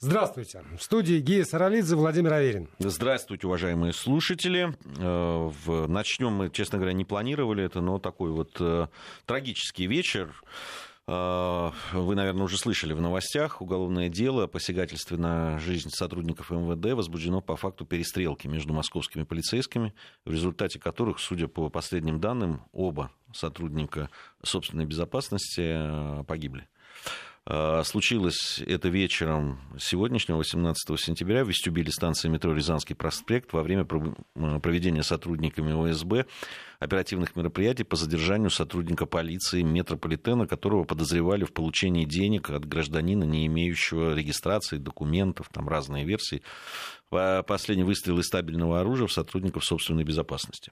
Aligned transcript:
Здравствуйте. 0.00 0.62
В 0.78 0.82
студии 0.82 1.18
Гия 1.18 1.44
Саралидзе, 1.44 1.96
Владимир 1.96 2.32
Аверин. 2.32 2.68
Здравствуйте, 2.78 3.48
уважаемые 3.48 3.92
слушатели. 3.92 4.72
Э, 4.96 5.86
начнем 5.88 6.34
мы, 6.34 6.50
честно 6.50 6.78
говоря, 6.78 6.92
не 6.92 7.04
планировали 7.04 7.64
это, 7.64 7.80
но 7.80 7.98
такой 7.98 8.30
вот 8.30 8.56
э, 8.60 8.86
трагический 9.26 9.86
вечер. 9.86 10.40
Э, 11.08 11.72
вы, 11.94 12.14
наверное, 12.14 12.44
уже 12.44 12.58
слышали 12.58 12.92
в 12.92 13.00
новостях. 13.00 13.60
Уголовное 13.60 14.08
дело 14.08 14.44
о 14.44 14.46
посягательстве 14.46 15.16
на 15.16 15.58
жизнь 15.58 15.90
сотрудников 15.90 16.52
МВД 16.52 16.92
возбуждено 16.92 17.40
по 17.40 17.56
факту 17.56 17.84
перестрелки 17.84 18.46
между 18.46 18.72
московскими 18.72 19.24
полицейскими, 19.24 19.92
в 20.24 20.30
результате 20.30 20.78
которых, 20.78 21.18
судя 21.18 21.48
по 21.48 21.70
последним 21.70 22.20
данным, 22.20 22.62
оба 22.70 23.10
сотрудника 23.34 24.10
собственной 24.44 24.84
безопасности 24.84 26.22
погибли. 26.22 26.68
А, 27.50 27.82
случилось 27.82 28.62
это 28.66 28.90
вечером 28.90 29.58
сегодняшнего, 29.78 30.36
18 30.36 31.00
сентября, 31.00 31.44
в 31.44 31.48
вестибюле 31.48 31.90
станции 31.90 32.28
метро 32.28 32.52
Рязанский 32.52 32.94
проспект 32.94 33.54
во 33.54 33.62
время 33.62 33.86
проведения 33.86 35.02
сотрудниками 35.02 35.72
ОСБ 35.72 36.28
оперативных 36.78 37.36
мероприятий 37.36 37.84
по 37.84 37.96
задержанию 37.96 38.50
сотрудника 38.50 39.06
полиции 39.06 39.62
метрополитена, 39.62 40.46
которого 40.46 40.84
подозревали 40.84 41.44
в 41.44 41.54
получении 41.54 42.04
денег 42.04 42.50
от 42.50 42.66
гражданина, 42.66 43.24
не 43.24 43.46
имеющего 43.46 44.14
регистрации, 44.14 44.76
документов, 44.76 45.48
там 45.50 45.70
разные 45.70 46.04
версии. 46.04 46.42
Последний 47.08 47.84
выстрел 47.84 48.18
из 48.18 48.26
стабильного 48.26 48.80
оружия 48.80 49.06
в 49.06 49.12
сотрудников 49.12 49.64
собственной 49.64 50.04
безопасности. 50.04 50.70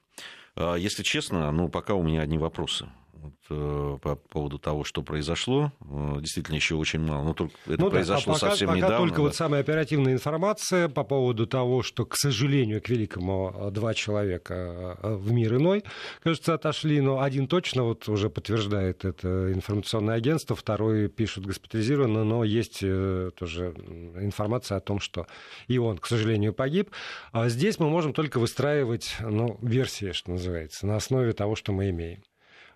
А, 0.55 0.75
если 0.75 1.03
честно, 1.03 1.51
ну, 1.53 1.71
пока 1.71 1.95
у 1.95 2.03
меня 2.03 2.21
одни 2.21 2.37
вопросы 2.37 2.85
э, 2.85 3.06
по 3.49 4.17
поводу 4.31 4.59
того, 4.59 4.85
что 4.85 5.03
произошло. 5.03 5.73
Э, 5.81 6.17
действительно, 6.21 6.57
еще 6.57 6.75
очень 6.75 7.01
мало. 7.01 7.25
Но 7.25 7.35
только 7.35 7.55
это 7.67 7.81
ну, 7.81 7.91
произошло 7.91 8.33
да, 8.33 8.39
а 8.39 8.41
пока, 8.41 8.51
совсем 8.51 8.69
пока 8.69 8.79
недавно. 8.79 8.99
только 8.99 9.17
да. 9.17 9.23
вот 9.23 9.35
самая 9.35 9.61
оперативная 9.61 10.13
информация 10.13 10.89
по 10.89 11.05
поводу 11.05 11.47
того, 11.47 11.83
что, 11.83 12.05
к 12.05 12.17
сожалению, 12.17 12.83
к 12.83 12.89
великому 12.89 13.55
э, 13.55 13.71
два 13.71 13.95
человека 13.95 14.99
в 15.03 15.33
мир 15.33 15.57
иной, 15.57 15.85
кажется, 16.23 16.55
отошли. 16.55 17.01
Но 17.01 17.21
один 17.21 17.47
точно 17.47 17.85
вот 17.85 18.09
уже 18.09 18.31
подтверждает 18.31 19.05
это 19.05 19.53
информационное 19.53 20.17
агентство, 20.17 20.57
второй 20.57 21.09
пишут 21.09 21.47
госпитализировано, 21.47 22.25
но 22.25 22.45
есть 22.45 22.81
тоже 22.81 23.75
информация 24.21 24.79
о 24.79 24.81
том, 24.81 25.01
что 25.01 25.27
и 25.69 25.79
он, 25.79 25.99
к 25.99 26.07
сожалению, 26.07 26.53
погиб. 26.53 26.91
А 27.33 27.49
здесь 27.49 27.79
мы 27.79 27.89
можем 27.89 28.13
только 28.13 28.39
выстраивать 28.39 29.17
ну, 29.21 29.59
версии, 29.63 30.13
что 30.13 30.33
называется, 30.33 30.87
на 30.87 30.97
основе 30.97 31.33
того, 31.33 31.55
что 31.55 31.73
мы 31.73 31.91
имеем. 31.91 32.23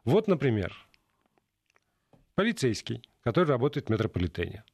Вот, 0.05 0.29
например, 0.29 0.75
полицейский, 2.34 3.03
который 3.23 3.48
работает 3.48 3.89
в 3.89 3.91
метрополитене. 3.91 4.65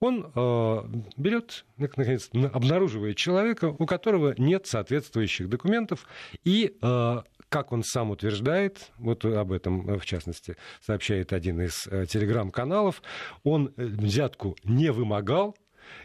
Он 0.00 0.30
э, 0.32 0.78
берет, 1.16 1.64
наконец, 1.76 2.30
обнаруживает 2.52 3.16
человека, 3.16 3.74
у 3.76 3.86
которого 3.86 4.34
нет 4.38 4.66
соответствующих 4.66 5.48
документов, 5.48 6.06
и, 6.44 6.76
э, 6.80 7.16
как 7.48 7.72
он 7.72 7.82
сам 7.82 8.10
утверждает, 8.10 8.92
вот 8.98 9.24
об 9.24 9.50
этом, 9.50 9.98
в 9.98 10.04
частности, 10.04 10.56
сообщает 10.80 11.32
один 11.32 11.60
из 11.60 11.88
э, 11.88 12.06
телеграм-каналов, 12.06 13.02
он 13.42 13.72
э, 13.76 13.84
взятку 13.84 14.56
не 14.62 14.92
вымогал, 14.92 15.56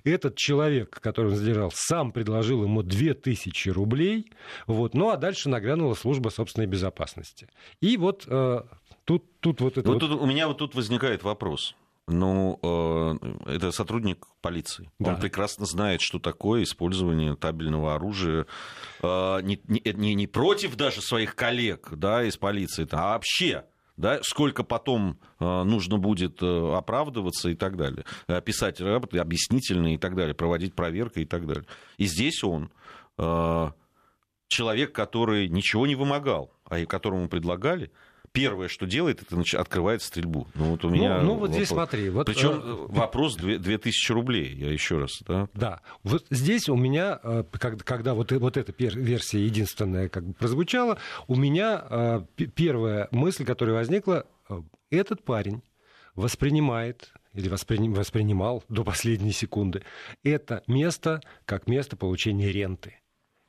этот 0.04 0.36
человек, 0.36 1.00
который 1.00 1.32
он 1.32 1.36
задержал, 1.36 1.72
сам 1.74 2.12
предложил 2.12 2.64
ему 2.64 2.84
2000 2.84 3.70
рублей, 3.70 4.32
вот, 4.68 4.94
ну 4.94 5.10
а 5.10 5.18
дальше 5.18 5.50
нагрянула 5.50 5.94
служба 5.94 6.30
собственной 6.30 6.68
безопасности. 6.68 7.48
И 7.82 7.98
вот 7.98 8.26
э, 8.28 8.62
тут, 9.06 9.40
тут 9.40 9.62
вот 9.62 9.78
это... 9.78 9.88
Вот, 9.88 10.02
вот... 10.02 10.10
Тут, 10.10 10.22
у 10.22 10.26
меня 10.26 10.48
вот 10.48 10.58
тут 10.58 10.76
возникает 10.76 11.24
вопрос. 11.24 11.76
Ну, 12.08 12.60
э, 12.62 13.52
это 13.56 13.72
сотрудник 13.72 14.28
полиции. 14.42 14.92
Да. 15.00 15.12
Он 15.12 15.20
прекрасно 15.22 15.66
знает, 15.66 16.02
что 16.02 16.20
такое 16.20 16.64
использование 16.64 17.36
табельного 17.38 17.96
оружия 17.96 18.46
э, 19.02 19.40
не, 19.42 19.62
не, 19.68 20.14
не 20.14 20.28
против 20.28 20.76
даже 20.76 21.02
своих 21.02 21.36
коллег 21.36 21.90
да, 21.94 22.26
из 22.26 22.36
полиции, 22.36 22.86
а 22.92 23.14
вообще 23.14 23.64
да, 23.98 24.20
сколько 24.24 24.64
потом 24.64 25.20
э, 25.40 25.64
нужно 25.64 25.98
будет 25.98 26.42
э, 26.42 26.76
оправдываться 26.76 27.50
и 27.50 27.56
так 27.56 27.78
далее, 27.78 28.06
э, 28.28 28.42
писать 28.42 28.82
рапорты 28.82 29.20
объяснительные 29.20 29.96
и 29.96 29.98
так 29.98 30.16
далее, 30.16 30.34
проводить 30.34 30.74
проверку 30.74 31.20
и 31.20 31.26
так 31.26 31.46
далее. 31.46 31.66
И 31.98 32.06
здесь 32.06 32.44
он 32.44 32.72
человек, 34.48 34.92
который 34.92 35.48
ничего 35.48 35.86
не 35.86 35.94
вымогал, 35.94 36.52
а 36.66 36.84
которому 36.88 37.30
предлагали, 37.30 37.92
первое, 38.34 38.68
что 38.68 38.86
делает, 38.86 39.22
это 39.22 39.42
открывает 39.58 40.02
стрельбу. 40.02 40.48
Ну 40.56 40.66
вот 40.72 40.84
у 40.84 40.90
ну, 40.90 40.96
меня. 40.96 41.20
Ну, 41.20 41.24
ну 41.24 41.34
вот 41.36 41.42
вопрос. 41.42 41.56
здесь 41.56 41.68
смотри. 41.70 42.10
Вот, 42.10 42.26
Причем 42.26 42.62
э... 42.62 42.86
вопрос 42.90 43.36
2000 43.36 44.12
рублей, 44.12 44.54
я 44.56 44.72
еще 44.72 44.98
раз. 44.98 45.22
Да, 45.26 45.48
да. 45.54 45.82
вот 46.04 46.26
здесь 46.30 46.68
у 46.68 46.76
меня, 46.76 47.20
э, 47.24 47.44
когда, 47.86 48.14
вот, 48.14 48.32
вот 48.32 48.58
эта 48.58 48.74
версия 48.78 49.46
единственная 49.46 50.10
как 50.10 50.26
бы 50.26 50.34
прозвучала, 50.34 50.98
у 51.28 51.36
меня 51.36 51.86
э, 51.90 52.22
первая 52.56 53.08
мысль, 53.12 53.46
которая 53.46 53.76
возникла, 53.76 54.26
э, 54.50 54.62
этот 54.90 55.24
парень 55.24 55.62
воспринимает 56.16 57.14
или 57.34 57.48
воспринимал 57.50 58.64
до 58.70 58.84
последней 58.84 59.32
секунды 59.32 59.84
это 60.24 60.62
место 60.68 61.22
как 61.46 61.68
место 61.68 61.98
получения 61.98 62.52
ренты 62.52 63.00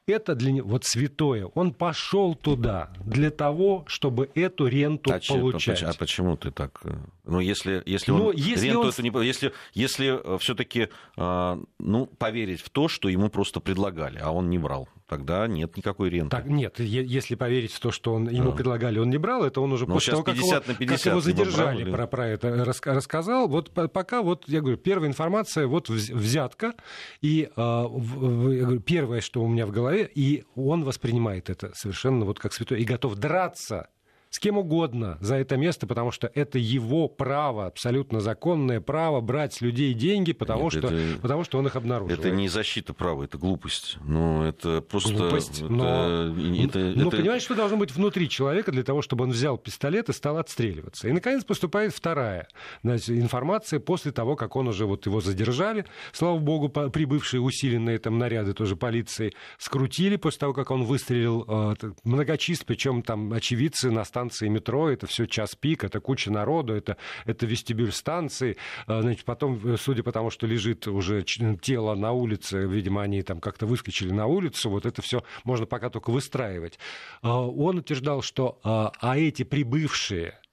это 0.06 0.34
для 0.34 0.52
него 0.52 0.68
вот 0.68 0.84
святое. 0.84 1.46
Он 1.54 1.72
пошел 1.72 2.34
туда 2.34 2.92
для 3.04 3.30
того, 3.30 3.84
чтобы 3.86 4.30
эту 4.34 4.66
ренту 4.66 5.12
а 5.12 5.20
получать. 5.26 5.78
Че, 5.78 5.86
а 5.86 5.94
почему 5.94 6.36
ты 6.36 6.50
так? 6.50 6.80
Э, 6.84 6.96
ну, 7.24 7.40
если, 7.40 7.82
если 7.86 8.12
он 8.12 8.32
если 8.34 8.66
ренту 8.66 8.80
он... 8.80 8.88
эту 8.88 9.02
не... 9.02 9.26
Если, 9.26 9.52
если 9.72 10.20
э, 10.22 10.38
все-таки 10.38 10.88
э, 11.16 11.56
ну, 11.78 12.06
поверить 12.06 12.60
в 12.60 12.70
то, 12.70 12.88
что 12.88 13.08
ему 13.08 13.30
просто 13.30 13.60
предлагали, 13.60 14.18
а 14.18 14.30
он 14.30 14.50
не 14.50 14.58
брал 14.58 14.88
тогда 15.06 15.46
нет 15.46 15.76
никакой 15.76 16.10
ренты. 16.10 16.30
Так, 16.30 16.46
нет, 16.46 16.80
если 16.80 17.34
поверить 17.34 17.72
в 17.72 17.80
то, 17.80 17.90
что 17.90 18.14
он, 18.14 18.28
ему 18.28 18.50
а. 18.50 18.52
предлагали, 18.52 18.98
он 18.98 19.10
не 19.10 19.18
брал, 19.18 19.44
это 19.44 19.60
он 19.60 19.72
уже 19.72 19.86
Но 19.86 19.94
после 19.94 20.12
того, 20.12 20.24
как, 20.24 20.34
50 20.34 20.50
его, 20.50 20.72
на 20.72 20.78
50 20.78 20.98
как 20.98 21.06
его 21.06 21.20
задержали, 21.20 21.90
про, 21.90 22.06
про 22.06 22.28
это 22.28 22.64
рассказал. 22.64 23.48
Вот 23.48 23.70
пока, 23.70 24.22
вот 24.22 24.44
я 24.48 24.60
говорю, 24.60 24.76
первая 24.76 25.08
информация, 25.08 25.66
вот 25.66 25.88
взятка, 25.88 26.74
и 27.20 27.50
э, 27.54 28.78
первое, 28.84 29.20
что 29.20 29.42
у 29.42 29.48
меня 29.48 29.66
в 29.66 29.70
голове, 29.70 29.93
и 30.02 30.44
он 30.54 30.84
воспринимает 30.84 31.50
это 31.50 31.74
совершенно 31.74 32.24
вот 32.24 32.38
как 32.38 32.52
святое, 32.52 32.78
и 32.78 32.84
готов 32.84 33.16
драться 33.16 33.90
с 34.34 34.40
кем 34.40 34.58
угодно 34.58 35.16
за 35.20 35.36
это 35.36 35.56
место, 35.56 35.86
потому 35.86 36.10
что 36.10 36.28
это 36.34 36.58
его 36.58 37.06
право, 37.06 37.66
абсолютно 37.66 38.18
законное 38.18 38.80
право 38.80 39.20
брать 39.20 39.54
с 39.54 39.60
людей 39.60 39.94
деньги, 39.94 40.32
потому, 40.32 40.64
Нет, 40.64 40.72
что, 40.72 40.88
это, 40.88 41.20
потому 41.20 41.44
что 41.44 41.56
он 41.56 41.68
их 41.68 41.76
обнаружил. 41.76 42.18
Это 42.18 42.32
не 42.32 42.48
защита 42.48 42.92
права, 42.92 43.22
это 43.22 43.38
глупость. 43.38 43.96
Ну, 44.04 44.42
это 44.42 44.80
просто... 44.80 45.12
Глупость, 45.12 45.60
это, 45.60 45.72
но... 45.72 46.32
Это, 46.64 46.78
ну, 46.80 47.08
это... 47.10 47.16
понимаешь, 47.16 47.42
что 47.42 47.54
должно 47.54 47.76
быть 47.76 47.92
внутри 47.92 48.28
человека 48.28 48.72
для 48.72 48.82
того, 48.82 49.02
чтобы 49.02 49.22
он 49.22 49.30
взял 49.30 49.56
пистолет 49.56 50.08
и 50.08 50.12
стал 50.12 50.38
отстреливаться. 50.38 51.06
И, 51.06 51.12
наконец, 51.12 51.44
поступает 51.44 51.94
вторая 51.94 52.48
значит, 52.82 53.10
информация 53.10 53.78
после 53.78 54.10
того, 54.10 54.34
как 54.34 54.56
он 54.56 54.66
уже 54.66 54.84
вот 54.84 55.06
его 55.06 55.20
задержали. 55.20 55.84
Слава 56.10 56.38
богу, 56.38 56.68
прибывшие 56.68 57.40
усиленные 57.40 58.00
там 58.00 58.18
наряды 58.18 58.52
тоже 58.52 58.74
полиции 58.74 59.32
скрутили 59.58 60.16
после 60.16 60.40
того, 60.40 60.54
как 60.54 60.72
он 60.72 60.82
выстрелил 60.82 61.44
э, 61.46 61.74
многочисленные, 62.02 62.66
причем 62.66 63.02
там 63.02 63.32
очевидцы 63.32 63.92
на 63.92 64.02
станции 64.02 64.23
станции 64.24 64.48
метро, 64.48 64.88
это 64.88 65.06
все 65.06 65.26
час 65.26 65.54
пик, 65.54 65.84
это 65.84 66.00
куча 66.00 66.30
народу, 66.30 66.74
это, 66.74 66.96
это 67.26 67.46
вестибюль 67.46 67.92
станции. 67.92 68.56
А, 68.86 69.02
значит, 69.02 69.24
потом, 69.24 69.60
э, 69.64 69.76
судя 69.76 70.02
по 70.02 70.12
тому, 70.12 70.30
что 70.30 70.46
лежит 70.46 70.86
уже 70.88 71.22
тело 71.22 71.94
на 71.94 72.12
улице, 72.12 72.66
видимо, 72.66 73.02
они 73.02 73.22
там 73.22 73.40
как-то 73.40 73.66
выскочили 73.66 74.12
на 74.12 74.26
улицу, 74.26 74.70
вот 74.70 74.86
это 74.86 75.02
все 75.02 75.22
можно 75.44 75.66
пока 75.66 75.90
только 75.90 76.10
выстраивать. 76.10 76.78
А, 77.22 77.46
он 77.46 77.78
утверждал, 77.78 78.22
что 78.22 78.58
а, 78.64 78.92
а 79.00 79.18
эти 79.18 79.42
прибывшие 79.42 80.24
Э, 80.24 80.43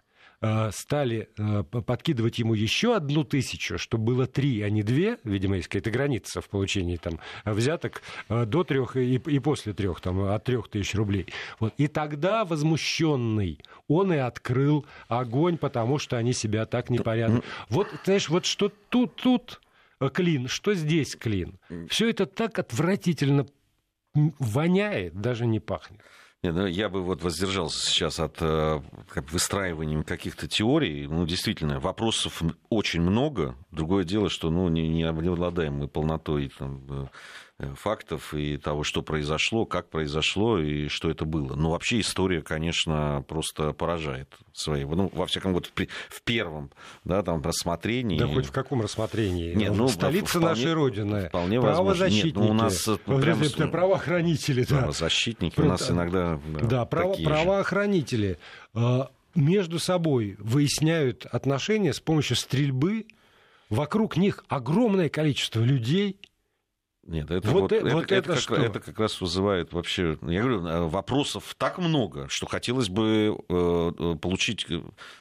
стали 0.72 1.30
э, 1.38 1.64
подкидывать 1.64 2.40
ему 2.40 2.56
еще 2.56 2.96
одну 2.96 3.24
тысячу, 3.24 3.78
чтобы 3.78 4.06
было 4.06 4.26
три, 4.26 4.62
а 4.64 4.72
не 4.72 4.82
две, 4.82 5.20
видимо, 5.24 5.58
есть 5.58 5.68
какая-то 5.68 5.92
граница 5.92 6.42
в 6.42 6.50
получении 6.50 6.98
там 6.98 7.20
взяток 7.46 8.02
э, 8.28 8.46
до 8.46 8.64
трех 8.64 8.96
и, 8.96 9.16
и 9.16 9.40
после 9.40 9.74
трех, 9.74 10.02
там, 10.02 10.24
от 10.24 10.44
трех 10.44 10.68
тысяч 10.68 10.96
рублей. 10.96 11.28
Вот. 11.60 11.76
И 11.78 11.88
тогда 11.88 12.44
возмущенный 12.44 13.60
он 13.88 14.12
и 14.14 14.18
открыл 14.18 14.86
огонь, 15.08 15.58
потому 15.58 16.00
что 16.00 16.18
они 16.18 16.34
себя 16.34 16.66
так 16.66 16.90
непорядно. 16.90 17.44
Вот, 17.70 17.88
знаешь, 18.04 18.28
вот 18.30 18.46
что 18.46 18.72
тут, 18.90 19.16
тут 19.18 19.62
клин, 20.14 20.48
что 20.48 20.74
здесь 20.74 21.16
клин. 21.16 21.60
Все 21.88 22.10
это 22.10 22.26
так 22.26 22.58
отвратительно 22.58 23.46
воняет, 24.14 25.14
даже 25.22 25.46
не 25.46 25.60
пахнет. 25.60 26.02
Нет, 26.44 26.56
ну, 26.56 26.66
я 26.66 26.90
бы 26.90 27.04
вот 27.04 27.22
воздержался 27.22 27.86
сейчас 27.86 28.20
от 28.20 28.38
э, 28.40 28.82
как, 29.10 29.32
выстраивания 29.32 30.02
каких-то 30.02 30.48
теорий. 30.48 31.06
Ну, 31.06 31.28
действительно, 31.28 31.80
вопросов 31.80 32.42
очень 32.70 33.02
много. 33.02 33.56
Другое 33.70 34.06
дело, 34.06 34.28
что 34.28 34.50
ну, 34.50 34.68
не, 34.68 34.90
не 34.90 35.04
обладаем 35.04 35.76
мы 35.76 35.88
полнотой 35.88 36.52
там, 36.58 36.82
Э, 36.90 37.08
фактов 37.76 38.34
и 38.34 38.58
того, 38.58 38.84
что 38.84 39.02
произошло, 39.02 39.66
как 39.66 39.90
произошло 39.90 40.60
и 40.60 40.88
что 40.88 41.10
это 41.10 41.26
было. 41.26 41.56
Но 41.56 41.72
вообще 41.72 42.00
история, 42.00 42.42
конечно, 42.42 43.24
просто 43.28 43.74
поражает 43.74 44.28
своей. 44.54 44.86
Ну, 44.86 45.10
во 45.14 45.26
всяком 45.26 45.54
вот 45.54 45.72
в 46.10 46.22
первом 46.24 46.72
да, 47.04 47.24
там, 47.24 47.42
рассмотрении. 47.42 48.20
Да 48.20 48.28
хоть 48.28 48.46
в 48.46 48.52
каком 48.52 48.82
рассмотрении? 48.82 49.54
Нет, 49.54 49.74
ну, 49.76 49.88
Столица 49.88 50.40
вполне, 50.40 50.48
нашей 50.48 50.74
Родины. 50.74 51.30
Вполне 51.30 51.62
правозащитники. 51.62 52.26
Нет, 52.26 52.36
ну, 52.36 52.50
у 52.50 52.54
нас 52.54 52.90
прям, 53.06 53.42
это, 53.42 53.68
правоохранители. 53.68 54.66
Да. 54.70 54.80
Правозащитники 54.80 55.60
у 55.60 55.66
нас 55.66 55.90
иногда 55.90 56.40
Да, 56.60 56.68
да 56.68 56.86
право, 56.86 57.14
правоохранители 57.14 58.38
э, 58.74 59.00
между 59.36 59.80
собой 59.80 60.36
выясняют 60.40 61.26
отношения 61.26 61.94
с 61.94 62.00
помощью 62.00 62.36
стрельбы. 62.36 63.06
Вокруг 63.70 64.18
них 64.18 64.44
огромное 64.50 65.10
количество 65.10 65.62
людей– 65.62 66.18
нет, 67.12 67.30
это 67.30 67.50
вот, 67.50 67.62
вот, 67.62 67.72
это, 67.74 67.90
вот 67.94 68.12
это, 68.12 68.34
это, 68.34 68.48
как, 68.48 68.60
это 68.60 68.80
как 68.80 69.00
раз 69.00 69.20
вызывает 69.20 69.74
вообще... 69.74 70.18
Я 70.22 70.42
говорю, 70.42 70.66
э, 70.66 70.88
вопросов 70.88 71.54
так 71.58 71.78
много, 71.78 72.28
что 72.30 72.48
хотелось 72.48 72.90
бы 72.90 73.38
э, 73.50 73.92
э, 74.00 74.16
получить, 74.16 74.66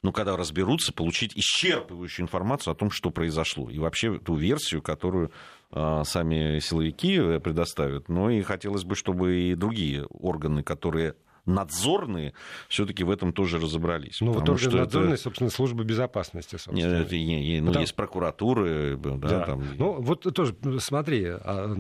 ну, 0.03 0.13
когда 0.13 0.37
разберутся, 0.37 0.93
получить 0.93 1.37
исчерпывающую 1.37 2.23
информацию 2.23 2.73
о 2.73 2.75
том, 2.75 2.91
что 2.91 3.11
произошло. 3.11 3.69
И 3.69 3.79
вообще 3.79 4.19
ту 4.19 4.37
версию, 4.37 4.83
которую 4.83 5.33
сами 5.73 6.59
силовики 6.59 7.39
предоставят. 7.39 8.09
Но 8.09 8.29
и 8.29 8.43
хотелось 8.43 8.83
бы, 8.83 8.97
чтобы 8.97 9.37
и 9.37 9.55
другие 9.55 10.05
органы, 10.07 10.65
которые 10.65 11.15
надзорные 11.47 12.35
все-таки 12.69 13.05
в 13.05 13.11
этом 13.11 13.33
тоже 13.33 13.59
разобрались. 13.59 14.21
Ну, 14.21 14.33
вот 14.33 14.49
органы 14.49 14.79
надзорные, 14.79 15.15
это... 15.15 15.23
собственно, 15.23 15.51
служба 15.51 15.85
безопасности, 15.85 16.57
собственно. 16.57 16.77
Нет, 16.77 17.07
это, 17.07 17.17
не, 17.17 17.41
не, 17.41 17.61
ну, 17.61 17.73
там... 17.73 17.83
есть 17.83 17.95
прокуратуры, 17.95 18.97
да, 18.97 19.17
да. 19.17 19.45
Там... 19.45 19.65
Ну, 19.77 20.01
вот 20.01 20.23
тоже, 20.35 20.57
смотри, 20.79 21.25
а, 21.27 21.77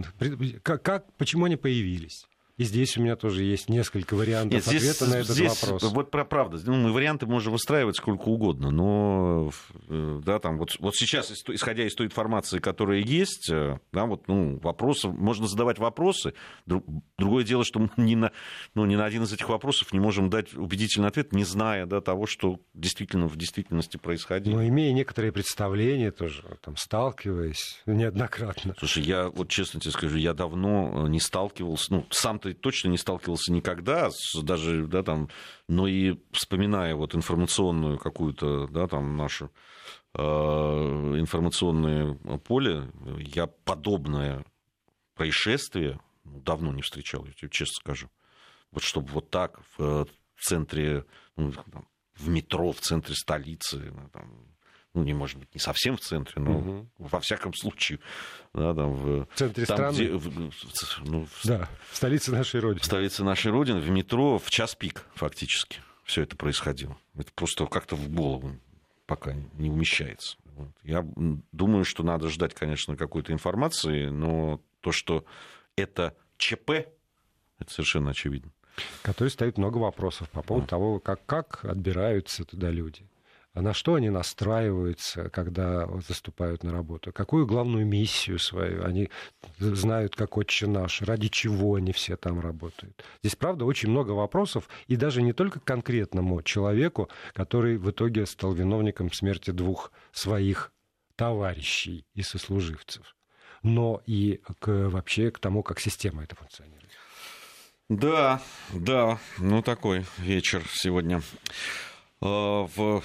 как, 0.62 0.82
как, 0.82 1.12
почему 1.16 1.44
они 1.44 1.56
появились? 1.56 2.26
И 2.60 2.64
здесь 2.64 2.98
у 2.98 3.00
меня 3.00 3.16
тоже 3.16 3.42
есть 3.44 3.70
несколько 3.70 4.12
вариантов 4.12 4.52
Нет, 4.52 4.64
здесь, 4.64 4.82
ответа 4.82 5.06
на 5.10 5.20
этот 5.20 5.34
здесь, 5.34 5.62
вопрос. 5.62 5.82
Вот 5.82 6.10
про 6.10 6.26
правда. 6.26 6.60
Ну, 6.66 6.74
мы 6.74 6.92
варианты 6.92 7.24
можем 7.24 7.54
выстраивать 7.54 7.96
сколько 7.96 8.24
угодно, 8.28 8.70
но 8.70 9.50
э, 9.88 10.20
да, 10.22 10.38
там, 10.40 10.58
вот, 10.58 10.76
вот 10.78 10.94
сейчас, 10.94 11.32
исходя 11.32 11.86
из 11.86 11.94
той 11.94 12.08
информации, 12.08 12.58
которая 12.58 12.98
есть, 12.98 13.48
э, 13.50 13.80
да, 13.92 14.04
вот, 14.04 14.28
ну, 14.28 14.58
вопросы, 14.58 15.08
можно 15.08 15.46
задавать 15.46 15.78
вопросы. 15.78 16.34
Другое 16.66 17.44
дело, 17.44 17.64
что 17.64 17.78
мы 17.78 17.88
ни 17.96 18.14
на, 18.14 18.30
ну, 18.74 18.84
ни 18.84 18.94
на 18.94 19.06
один 19.06 19.22
из 19.22 19.32
этих 19.32 19.48
вопросов 19.48 19.94
не 19.94 19.98
можем 19.98 20.28
дать 20.28 20.52
убедительный 20.52 21.08
ответ, 21.08 21.32
не 21.32 21.44
зная 21.44 21.86
да, 21.86 22.02
того, 22.02 22.26
что 22.26 22.60
действительно 22.74 23.26
в 23.26 23.38
действительности 23.38 23.96
происходило. 23.96 24.56
Но 24.56 24.66
имея 24.66 24.92
некоторые 24.92 25.32
представления 25.32 26.10
тоже, 26.10 26.44
там, 26.60 26.76
сталкиваясь 26.76 27.80
неоднократно. 27.86 28.74
Слушай, 28.78 29.04
я 29.04 29.30
вот 29.30 29.48
честно 29.48 29.80
тебе 29.80 29.92
скажу, 29.92 30.18
я 30.18 30.34
давно 30.34 31.08
не 31.08 31.20
сталкивался, 31.20 31.94
ну, 31.94 32.06
сам-то 32.10 32.50
точно 32.55 32.88
не 32.88 32.99
сталкивался 32.99 33.52
никогда, 33.52 34.11
даже, 34.43 34.87
да, 34.87 35.02
там, 35.02 35.29
но 35.69 35.87
и 35.87 36.19
вспоминая 36.32 36.94
вот 36.94 37.14
информационную 37.14 37.99
какую-то, 37.99 38.67
да, 38.69 38.87
там, 38.87 39.17
нашу 39.17 39.50
э, 40.14 40.20
информационное 40.23 42.14
поле, 42.44 42.91
я 43.19 43.47
подобное 43.47 44.44
происшествие 45.14 46.00
давно 46.25 46.73
не 46.73 46.82
встречал, 46.82 47.25
я 47.26 47.32
тебе 47.32 47.50
честно 47.50 47.75
скажу. 47.75 48.11
Вот 48.70 48.82
чтобы 48.82 49.08
вот 49.08 49.31
так 49.31 49.61
в 49.76 50.06
центре, 50.41 51.05
ну, 51.37 51.53
в 52.14 52.29
метро, 52.29 52.73
в 52.73 52.81
центре 52.81 53.14
столицы, 53.14 53.93
там, 54.12 54.46
ну, 54.94 55.04
не 55.04 55.14
может 55.14 55.38
быть, 55.38 55.54
не 55.54 55.60
совсем 55.60 55.96
в 55.96 56.00
центре, 56.00 56.42
но 56.42 56.58
угу. 56.58 56.88
во 56.98 57.20
всяком 57.20 57.54
случае, 57.54 58.00
да, 58.52 58.75
там, 58.75 58.92
в, 58.92 59.26
в 59.26 59.34
центре 59.34 59.64
там, 59.64 59.76
страны. 59.76 59.94
Где, 59.94 60.12
в, 60.12 60.52
ну, 61.04 61.26
в, 61.26 61.46
да, 61.46 61.69
в 61.90 61.96
столице 61.96 62.32
нашей 62.32 62.60
Родины. 62.60 62.81
В 62.81 62.84
столице 62.84 63.22
нашей 63.22 63.52
Родины, 63.52 63.81
в 63.81 63.90
метро 63.90 64.38
в 64.38 64.50
час 64.50 64.75
пик 64.75 65.06
фактически 65.14 65.81
все 66.04 66.22
это 66.22 66.37
происходило. 66.37 66.98
Это 67.16 67.32
просто 67.32 67.66
как-то 67.66 67.94
в 67.94 68.10
голову 68.10 68.56
пока 69.06 69.34
не 69.54 69.70
умещается. 69.70 70.37
Вот. 70.56 70.70
Я 70.82 71.06
думаю, 71.52 71.84
что 71.84 72.02
надо 72.02 72.28
ждать, 72.28 72.54
конечно, 72.54 72.96
какой-то 72.96 73.32
информации, 73.32 74.06
но 74.06 74.60
то, 74.81 74.93
что 74.93 75.25
это 75.76 76.16
ЧП, 76.36 76.70
это 77.58 77.72
совершенно 77.72 78.10
очевидно. 78.10 78.52
Который 79.02 79.28
ставит 79.28 79.58
много 79.58 79.78
вопросов 79.78 80.28
по 80.31 80.43
поводу 80.43 80.66
а. 80.66 80.69
того, 80.69 81.00
как, 81.00 81.25
как 81.26 81.64
отбираются 81.64 82.44
туда 82.44 82.70
люди. 82.70 83.09
А 83.52 83.62
на 83.62 83.75
что 83.75 83.94
они 83.94 84.11
настраиваются, 84.11 85.29
когда 85.31 85.88
заступают 86.06 86.62
на 86.62 86.73
работу, 86.73 87.12
какую 87.12 87.47
главную 87.47 87.85
миссию 87.85 88.38
свою 88.38 88.85
они 88.85 89.11
знают, 89.58 90.14
как 90.14 90.37
отче 90.37 90.69
наш, 90.69 91.02
ради 91.02 91.29
чего 91.29 91.75
они 91.75 91.93
все 91.93 92.17
там 92.17 92.38
работают. 92.38 93.05
Здесь, 93.23 93.35
правда, 93.35 93.64
очень 93.64 93.91
много 93.91 94.12
вопросов, 94.12 94.69
и 94.87 94.94
даже 94.94 95.20
не 95.20 95.32
только 95.32 95.58
к 95.58 95.64
конкретному 95.64 96.43
человеку, 96.43 97.08
который 97.32 97.76
в 97.76 97.91
итоге 97.91 98.25
стал 98.26 98.52
виновником 98.52 99.12
смерти 99.12 99.50
двух 99.50 99.91
своих 100.12 100.73
товарищей 101.17 102.06
и 102.14 102.23
сослуживцев, 102.23 103.17
но 103.64 104.00
и 104.06 104.41
к, 104.61 104.88
вообще 104.88 105.32
к 105.32 105.41
тому, 105.41 105.64
как 105.64 105.81
система 105.81 106.23
это 106.23 106.37
функционирует. 106.37 106.91
Да, 107.88 108.41
да, 108.73 109.19
ну 109.38 109.61
такой 109.61 110.06
вечер 110.19 110.62
сегодня. 110.73 111.20
Э, 112.22 112.67
в 112.76 113.02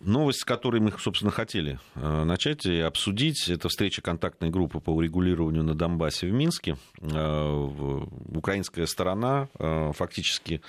новость, 0.00 0.40
с 0.40 0.44
которой 0.44 0.80
мы, 0.80 0.92
собственно, 0.98 1.30
хотели 1.30 1.78
э, 1.94 2.24
начать 2.24 2.64
и 2.64 2.80
обсудить, 2.80 3.48
это 3.48 3.68
встреча 3.68 4.00
контактной 4.00 4.48
группы 4.48 4.80
по 4.80 4.90
урегулированию 4.90 5.62
на 5.62 5.74
Донбассе 5.74 6.26
в 6.26 6.32
Минске. 6.32 6.78
Э, 7.00 7.68
украинская 8.34 8.86
сторона 8.86 9.48
фактически 9.92 10.62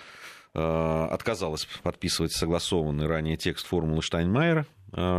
отказалась 0.53 1.65
подписывать 1.81 2.33
согласованный 2.33 3.07
ранее 3.07 3.38
текст 3.38 3.65
формулы 3.65 4.01
Штайнмайера, 4.01 4.65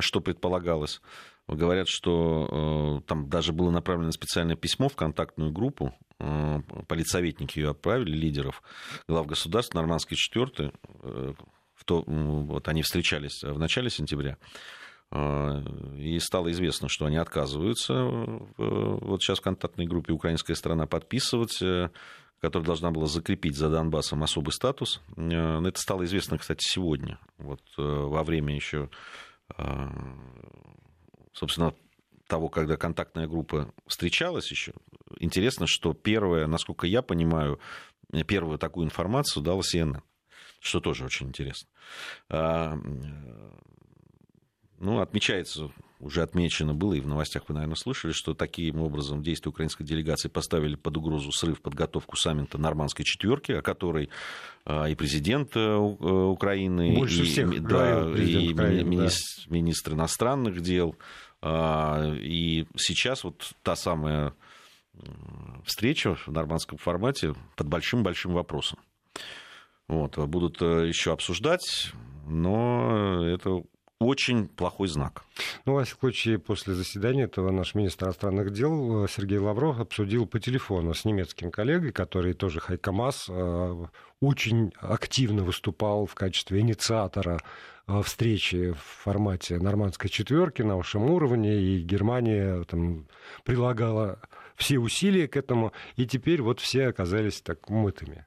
что 0.00 0.20
предполагалось. 0.20 1.00
Говорят, 1.49 1.88
что 1.88 3.02
там 3.06 3.31
даже 3.31 3.54
было 3.54 3.70
направлено 3.70 4.12
специальное 4.12 4.56
письмо 4.56 4.90
в 4.90 4.96
контактную 4.96 5.50
группу, 5.50 5.94
политсоветники 6.87 7.60
ее 7.60 7.70
отправили, 7.70 8.14
лидеров 8.14 8.62
глав 9.08 9.26
государств, 9.26 9.72
нормандской 9.72 10.19
четвертой, 10.19 10.72
в 11.82 11.84
то, 11.84 12.05
вот 12.06 12.69
они 12.69 12.82
встречались 12.82 13.43
в 13.43 13.58
начале 13.58 13.90
сентября, 13.90 14.38
а, 15.11 15.61
и 15.99 16.19
стало 16.20 16.52
известно, 16.52 16.88
что 16.88 17.06
они 17.06 17.17
отказываются 17.17 17.94
вот 18.56 19.20
сейчас 19.20 19.40
в 19.40 19.43
контактной 19.43 19.87
группе 19.87 20.12
украинская 20.12 20.55
сторона 20.55 20.87
подписывать, 20.87 21.61
э, 21.61 21.90
которая 22.40 22.67
должна 22.67 22.93
была 22.93 23.06
закрепить 23.06 23.56
за 23.56 23.69
Донбассом 23.69 24.23
особый 24.23 24.52
статус. 24.52 25.02
Э, 25.17 25.61
это 25.61 25.81
стало 25.81 26.05
известно, 26.05 26.38
кстати, 26.38 26.61
сегодня, 26.62 27.19
вот 27.38 27.61
э, 27.79 27.82
во 27.82 28.23
время 28.23 28.55
еще, 28.55 28.88
собственно, 31.32 31.75
того, 32.28 32.49
когда 32.49 32.76
контактная 32.76 33.26
группа 33.26 33.75
встречалась 33.87 34.50
еще. 34.50 34.73
Интересно, 35.19 35.67
что 35.67 35.93
первое, 35.93 36.47
насколько 36.47 36.87
я 36.87 37.02
понимаю, 37.02 37.59
первую 38.26 38.59
такую 38.59 38.87
информацию 38.87 39.42
дала 39.42 39.61
CNN 39.61 40.00
что 40.62 40.81
тоже 40.81 41.04
очень 41.04 41.28
интересно. 41.28 41.69
А, 42.28 42.78
ну, 44.78 45.00
отмечается, 45.00 45.71
уже 46.00 46.23
отмечено 46.23 46.75
было, 46.75 46.95
и 46.95 47.00
в 47.00 47.07
новостях 47.07 47.45
вы, 47.49 47.54
наверное, 47.54 47.76
слышали, 47.76 48.12
что 48.12 48.35
таким 48.35 48.81
образом 48.81 49.23
действия 49.23 49.50
украинской 49.50 49.85
делегации 49.85 50.28
поставили 50.28 50.76
под 50.76 50.97
угрозу 50.97 51.31
срыв 51.33 51.61
подготовку 51.61 52.16
саммита 52.16 52.59
нормандской 52.59 53.04
четверки, 53.04 53.52
о 53.52 53.62
которой 53.62 54.09
а, 54.64 54.87
и 54.87 54.95
президент 54.95 55.57
э, 55.57 55.76
Украины, 55.76 56.97
Больше 56.97 57.23
и, 57.23 57.25
всех 57.25 57.62
да, 57.62 58.09
и 58.16 58.52
Украины, 58.52 58.88
министр, 58.88 59.42
да. 59.47 59.54
министр 59.54 59.92
иностранных 59.92 60.61
дел. 60.61 60.97
А, 61.40 62.12
и 62.16 62.66
сейчас 62.76 63.25
вот 63.25 63.52
та 63.62 63.76
самая 63.76 64.33
встреча 65.64 66.14
в 66.14 66.28
нормандском 66.28 66.78
формате 66.78 67.35
под 67.57 67.66
большим-большим 67.66 68.33
вопросом. 68.33 68.78
Вот, 69.92 70.16
будут 70.16 70.62
э, 70.62 70.88
еще 70.88 71.12
обсуждать, 71.12 71.92
но 72.26 73.22
это 73.26 73.62
очень 73.99 74.49
плохой 74.49 74.88
знак. 74.88 75.22
Ну, 75.66 75.75
во 75.75 75.84
всяком 75.84 76.00
случае, 76.00 76.38
после 76.38 76.72
заседания 76.72 77.25
этого 77.25 77.50
наш 77.50 77.75
министр 77.75 78.06
иностранных 78.06 78.54
дел 78.54 79.04
э, 79.04 79.08
Сергей 79.11 79.37
Лавров 79.37 79.80
обсудил 79.80 80.25
по 80.25 80.40
телефону 80.40 80.94
с 80.94 81.04
немецким 81.04 81.50
коллегой, 81.50 81.92
который 81.92 82.32
тоже 82.32 82.61
Хайкамас, 82.61 83.26
э, 83.28 83.87
очень 84.22 84.72
активно 84.80 85.44
выступал 85.44 86.06
в 86.06 86.14
качестве 86.14 86.61
инициатора 86.61 87.38
встречи 88.02 88.72
в 88.72 88.80
формате 89.02 89.58
нормандской 89.58 90.08
четверки 90.08 90.62
на 90.62 90.78
высшем 90.78 91.11
уровне, 91.11 91.61
и 91.61 91.82
Германия 91.82 92.64
там, 92.64 93.08
прилагала 93.44 94.20
все 94.56 94.78
усилия 94.78 95.28
к 95.28 95.37
этому, 95.37 95.72
и 95.96 96.06
теперь 96.06 96.40
вот 96.40 96.61
все 96.61 96.87
оказались 96.87 97.42
так 97.42 97.68
умытыми. 97.68 98.25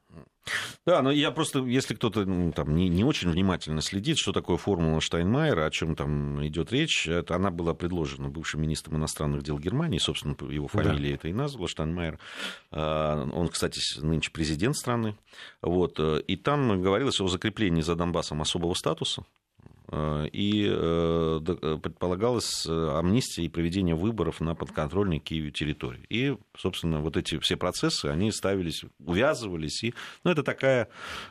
Да, 0.85 1.01
но 1.01 1.11
я 1.11 1.31
просто, 1.31 1.59
если 1.65 1.95
кто-то 1.95 2.25
ну, 2.25 2.51
там, 2.51 2.75
не, 2.75 2.89
не 2.89 3.03
очень 3.03 3.29
внимательно 3.29 3.81
следит, 3.81 4.17
что 4.17 4.31
такое 4.31 4.57
формула 4.57 5.01
Штайнмайера, 5.01 5.65
о 5.65 5.71
чем 5.71 5.95
там 5.95 6.45
идет 6.45 6.71
речь, 6.71 7.07
это 7.07 7.35
она 7.35 7.49
была 7.49 7.73
предложена 7.73 8.29
бывшим 8.29 8.61
министром 8.61 8.97
иностранных 8.97 9.43
дел 9.43 9.57
Германии, 9.57 9.97
собственно, 9.97 10.35
его 10.51 10.67
фамилия 10.67 11.09
да. 11.09 11.15
это 11.15 11.27
и 11.29 11.33
назвала 11.33 11.67
Штайнмайер. 11.67 12.19
А, 12.71 13.27
он, 13.33 13.47
кстати, 13.49 13.79
нынче 14.01 14.31
президент 14.31 14.75
страны. 14.75 15.17
Вот, 15.61 15.99
э, 15.99 16.21
и 16.27 16.35
там 16.35 16.81
говорилось 16.81 17.19
о 17.19 17.27
закреплении 17.27 17.81
за 17.81 17.95
Донбассом 17.95 18.41
особого 18.41 18.73
статуса 18.73 19.23
и 19.91 20.67
э, 20.69 21.39
э, 21.45 21.77
предполагалась 21.81 22.65
амнистия 22.67 23.43
и 23.43 23.49
проведение 23.49 23.95
выборов 23.95 24.41
на 24.41 24.55
подконтрольной 24.55 25.19
Киеве 25.19 25.51
территории. 25.51 26.05
И, 26.09 26.35
собственно, 26.57 26.99
вот 27.01 27.17
эти 27.17 27.37
все 27.39 27.55
процессы, 27.55 28.07
они 28.07 28.31
ставились, 28.31 28.83
увязывались. 28.99 29.83
И, 29.83 29.93
ну, 30.23 30.31
это 30.31 30.43
такая, 30.43 30.87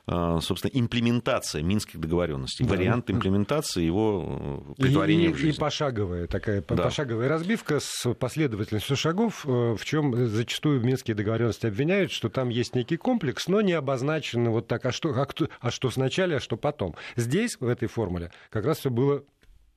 собственно, 0.06 0.70
имплементация 0.72 1.62
минских 1.62 2.00
договоренностей, 2.00 2.64
да. 2.64 2.70
вариант 2.70 3.10
имплементации 3.10 3.82
его 3.82 4.74
притворения 4.78 5.26
и, 5.26 5.32
в 5.32 5.36
жизнь. 5.36 5.56
И 5.56 5.60
пошаговая 5.60 6.26
такая 6.26 6.62
да. 6.66 6.82
пошаговая 6.82 7.28
разбивка 7.28 7.80
с 7.80 8.12
последовательностью 8.14 8.96
шагов, 8.96 9.44
в 9.44 9.84
чем 9.84 10.26
зачастую 10.28 10.80
минские 10.80 11.14
договоренности 11.14 11.66
обвиняют, 11.66 12.12
что 12.12 12.28
там 12.28 12.48
есть 12.48 12.74
некий 12.74 12.96
комплекс, 12.96 13.48
но 13.48 13.60
не 13.60 13.72
обозначено 13.72 14.50
вот 14.50 14.66
так, 14.66 14.84
а 14.86 14.92
что, 14.92 15.10
а, 15.10 15.26
кто, 15.26 15.48
а 15.60 15.70
что 15.70 15.90
сначала, 15.90 16.36
а 16.36 16.40
что 16.40 16.56
потом. 16.56 16.94
Здесь, 17.16 17.56
в 17.60 17.66
этой 17.66 17.88
формуле, 17.88 18.30
как 18.50 18.64
раз 18.64 18.78
все 18.78 18.90
было 18.90 19.24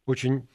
очень 0.06 0.48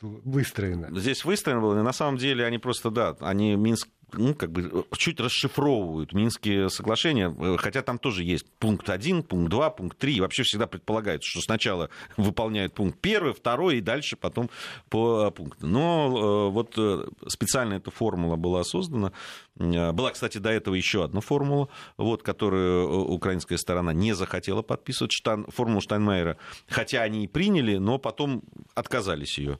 выстроено. 0.00 0.88
Здесь 0.98 1.24
выстроено 1.24 1.60
было, 1.60 1.82
на 1.82 1.92
самом 1.92 2.18
деле 2.18 2.44
они 2.44 2.58
просто, 2.58 2.90
да, 2.90 3.16
они 3.20 3.56
Минск 3.56 3.88
ну, 4.12 4.34
как 4.34 4.52
бы 4.52 4.86
чуть 4.96 5.20
расшифровывают 5.20 6.12
Минские 6.12 6.70
соглашения, 6.70 7.34
э, 7.38 7.56
хотя 7.58 7.82
там 7.82 7.98
тоже 7.98 8.24
есть 8.24 8.46
пункт 8.58 8.88
1, 8.88 9.22
пункт 9.22 9.50
2, 9.50 9.70
пункт 9.70 9.98
3, 9.98 10.14
и 10.14 10.20
вообще 10.20 10.42
всегда 10.44 10.66
предполагается, 10.66 11.28
что 11.28 11.40
сначала 11.40 11.90
выполняют 12.16 12.74
пункт 12.74 12.98
1, 13.04 13.34
2 13.42 13.74
и 13.74 13.80
дальше 13.80 14.16
потом 14.16 14.50
по 14.88 15.30
пунктам. 15.30 15.70
Но 15.70 16.48
э, 16.48 16.50
вот 16.50 16.74
э, 16.76 17.08
специально 17.26 17.74
эта 17.74 17.90
формула 17.90 18.36
была 18.36 18.64
создана. 18.64 19.12
Была, 19.56 20.12
кстати, 20.12 20.38
до 20.38 20.50
этого 20.50 20.76
еще 20.76 21.04
одна 21.04 21.20
формула, 21.20 21.68
вот, 21.96 22.22
которую 22.22 23.08
украинская 23.08 23.58
сторона 23.58 23.92
не 23.92 24.12
захотела 24.12 24.62
подписывать, 24.62 25.10
Штан, 25.12 25.46
формулу 25.48 25.80
Штайнмайера, 25.80 26.36
хотя 26.68 27.02
они 27.02 27.24
и 27.24 27.26
приняли, 27.26 27.76
но 27.76 27.98
потом 27.98 28.44
отказались 28.76 29.36
ее 29.36 29.58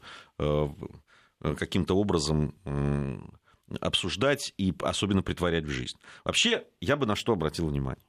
каким-то 1.41 1.97
образом 1.97 2.55
обсуждать 3.81 4.55
и 4.59 4.75
особенно 4.81 5.23
притворять 5.23 5.65
в 5.65 5.71
жизнь. 5.71 5.97
Вообще, 6.25 6.65
я 6.81 6.97
бы 6.97 7.07
на 7.07 7.17
что 7.17 7.33
обратил 7.33 7.69
внимание? 7.69 8.05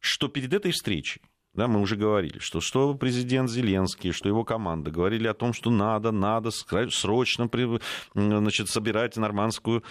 Что 0.00 0.28
перед 0.28 0.52
этой 0.54 0.72
встречей, 0.72 1.22
да, 1.52 1.66
мы 1.66 1.80
уже 1.80 1.96
говорили, 1.96 2.38
что, 2.38 2.60
что 2.60 2.94
президент 2.94 3.50
Зеленский, 3.50 4.12
что 4.12 4.28
его 4.28 4.44
команда 4.44 4.90
говорили 4.90 5.26
о 5.26 5.34
том, 5.34 5.52
что 5.52 5.70
надо, 5.70 6.12
надо 6.12 6.50
срочно 6.50 7.50
значит, 8.14 8.68
собирать 8.68 9.16
нормандскую 9.16 9.82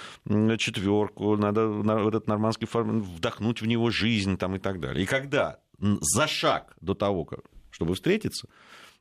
четверку, 0.57 1.35
надо 1.35 1.83
этот 2.07 2.27
нормандский 2.27 2.65
формат 2.65 3.03
вдохнуть 3.03 3.61
в 3.61 3.67
него 3.67 3.89
жизнь 3.89 4.37
там, 4.37 4.55
и 4.55 4.59
так 4.59 4.79
далее. 4.79 5.03
И 5.03 5.05
когда 5.05 5.59
за 5.79 6.27
шаг 6.27 6.75
до 6.79 6.93
того, 6.93 7.27
чтобы 7.71 7.95
встретиться 7.95 8.47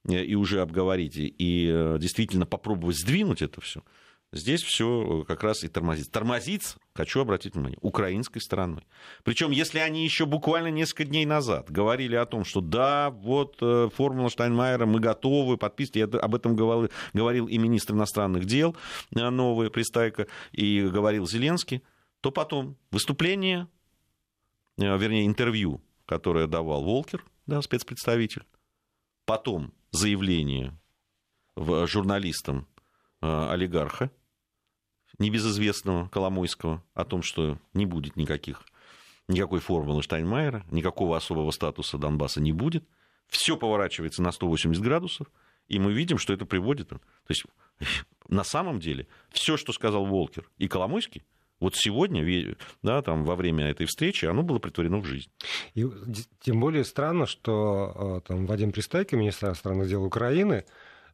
э, 0.08 0.24
и 0.24 0.34
уже 0.34 0.60
обговорить, 0.60 1.16
и 1.16 1.68
э, 1.70 1.98
действительно 2.00 2.46
попробовать 2.46 2.98
сдвинуть 2.98 3.42
это 3.42 3.60
все, 3.60 3.82
Здесь 4.30 4.62
все 4.62 5.22
э, 5.22 5.24
как 5.24 5.42
раз 5.42 5.64
и 5.64 5.68
тормозится. 5.68 6.12
Тормозится, 6.12 6.78
хочу 6.94 7.20
обратить 7.20 7.54
внимание, 7.54 7.78
украинской 7.80 8.40
стороной. 8.40 8.86
Причем, 9.24 9.50
если 9.50 9.78
они 9.78 10.04
еще 10.04 10.26
буквально 10.26 10.68
несколько 10.68 11.06
дней 11.06 11.24
назад 11.24 11.70
говорили 11.70 12.14
о 12.14 12.26
том, 12.26 12.44
что 12.44 12.60
да, 12.60 13.08
вот 13.08 13.56
э, 13.62 13.88
формула 13.94 14.28
Штайнмайера, 14.28 14.84
мы 14.84 15.00
готовы 15.00 15.56
подписывать, 15.56 15.96
я 15.96 16.04
об 16.20 16.34
этом 16.34 16.56
говорил, 16.56 16.90
говорил 17.14 17.48
и 17.48 17.56
министр 17.56 17.94
иностранных 17.94 18.44
дел 18.44 18.76
э, 19.16 19.30
новый, 19.30 19.70
Пристайко, 19.70 20.26
и 20.52 20.82
говорил 20.82 21.26
Зеленский, 21.26 21.82
то 22.20 22.30
потом 22.30 22.76
выступление, 22.90 23.66
вернее, 24.76 25.24
интервью, 25.24 25.80
которое 26.04 26.46
давал 26.46 26.84
Волкер, 26.84 27.24
да, 27.46 27.62
спецпредставитель, 27.62 28.44
потом 29.24 29.72
заявление 29.90 30.78
журналистам 31.56 32.66
олигарха, 33.20 34.10
небезызвестного 35.18 36.08
Коломойского 36.08 36.82
о 36.94 37.04
том, 37.04 37.22
что 37.22 37.58
не 37.74 37.86
будет 37.86 38.16
никаких, 38.16 38.62
никакой 39.26 39.60
формулы 39.60 40.02
Штайнмайера, 40.02 40.64
никакого 40.70 41.16
особого 41.16 41.50
статуса 41.50 41.98
Донбасса 41.98 42.40
не 42.40 42.52
будет. 42.52 42.84
Все 43.28 43.56
поворачивается 43.56 44.22
на 44.22 44.32
180 44.32 44.82
градусов, 44.82 45.26
и 45.66 45.78
мы 45.78 45.92
видим, 45.92 46.18
что 46.18 46.32
это 46.32 46.46
приводит... 46.46 46.88
То 46.88 47.00
есть 47.28 47.44
на 48.28 48.44
самом 48.44 48.80
деле 48.80 49.06
все, 49.30 49.56
что 49.56 49.72
сказал 49.72 50.06
Волкер 50.06 50.48
и 50.56 50.68
Коломойский, 50.68 51.24
вот 51.60 51.74
сегодня, 51.74 52.56
да, 52.82 53.02
там, 53.02 53.24
во 53.24 53.34
время 53.34 53.68
этой 53.68 53.86
встречи, 53.86 54.26
оно 54.26 54.44
было 54.44 54.60
притворено 54.60 54.98
в 54.98 55.04
жизнь. 55.04 55.28
И 55.74 55.84
тем 56.40 56.60
более 56.60 56.84
странно, 56.84 57.26
что 57.26 58.20
э, 58.24 58.28
там, 58.28 58.46
Вадим 58.46 58.70
Пристайко, 58.70 59.16
министр 59.16 59.48
иностранных 59.48 59.88
дел 59.88 60.04
Украины, 60.04 60.64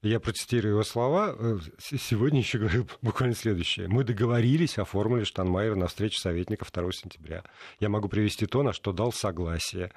я 0.05 0.21
процитирую 0.21 0.73
его 0.73 0.83
слова. 0.83 1.35
Э, 1.39 1.59
сегодня 1.79 2.41
еще 2.41 2.59
говорил 2.59 2.89
буквально 3.03 3.35
следующее. 3.35 3.89
Мы 3.89 4.05
договорились 4.05 4.79
о 4.79 4.85
формуле 4.85 5.25
Штанмайера 5.25 5.75
на 5.75 5.87
встрече 5.87 6.21
советников 6.21 6.71
2 6.73 6.93
сентября. 6.93 7.43
Я 7.81 7.89
могу 7.89 8.09
привести 8.09 8.47
то, 8.47 8.63
на 8.63 8.73
что 8.73 8.93
дал 8.93 9.13
согласие. 9.13 9.93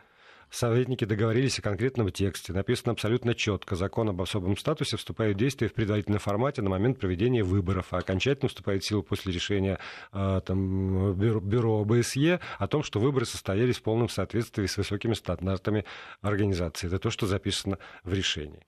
Советники 0.50 1.04
договорились 1.04 1.60
о 1.60 1.62
конкретном 1.62 2.10
тексте. 2.10 2.54
Написано 2.54 2.94
абсолютно 2.94 3.36
четко. 3.36 3.76
Закон 3.76 4.10
об 4.10 4.22
особом 4.22 4.56
статусе 4.56 4.96
вступает 4.96 5.36
в 5.36 5.40
действие 5.40 5.70
в 5.70 5.74
предварительном 5.74 6.20
формате 6.20 6.62
на 6.62 6.70
момент 6.70 7.00
проведения 7.00 7.44
выборов, 7.44 7.88
а 7.92 7.98
окончательно 7.98 8.48
вступает 8.48 8.84
в 8.84 8.88
силу 8.88 9.04
после 9.04 9.34
решения 9.34 9.78
э, 10.14 10.42
там, 10.46 11.16
бюро, 11.16 11.42
бюро 11.42 11.82
ОБСЕ 11.82 12.40
о 12.60 12.68
том, 12.68 12.84
что 12.84 13.02
выборы 13.02 13.26
состоялись 13.26 13.78
в 13.78 13.84
полном 13.84 14.08
соответствии 14.08 14.68
с 14.68 14.78
высокими 14.78 15.16
стандартами 15.16 15.84
организации. 16.22 16.88
Это 16.88 16.98
то, 16.98 17.10
что 17.10 17.28
записано 17.28 17.78
в 18.06 18.14
решении. 18.14 18.66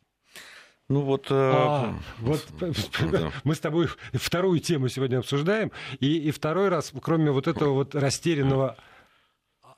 Ну 0.90 1.02
вот, 1.02 1.28
э, 1.30 1.36
а, 1.36 1.94
вот 2.18 2.46
да. 2.60 3.32
мы 3.44 3.54
с 3.54 3.60
тобой 3.60 3.90
вторую 4.14 4.60
тему 4.60 4.90
сегодня 4.90 5.20
обсуждаем, 5.20 5.72
и, 6.00 6.18
и 6.18 6.32
второй 6.32 6.70
раз, 6.70 6.92
кроме 7.00 7.30
вот 7.30 7.48
этого 7.48 7.74
вот 7.74 7.94
растерянного 7.94 8.76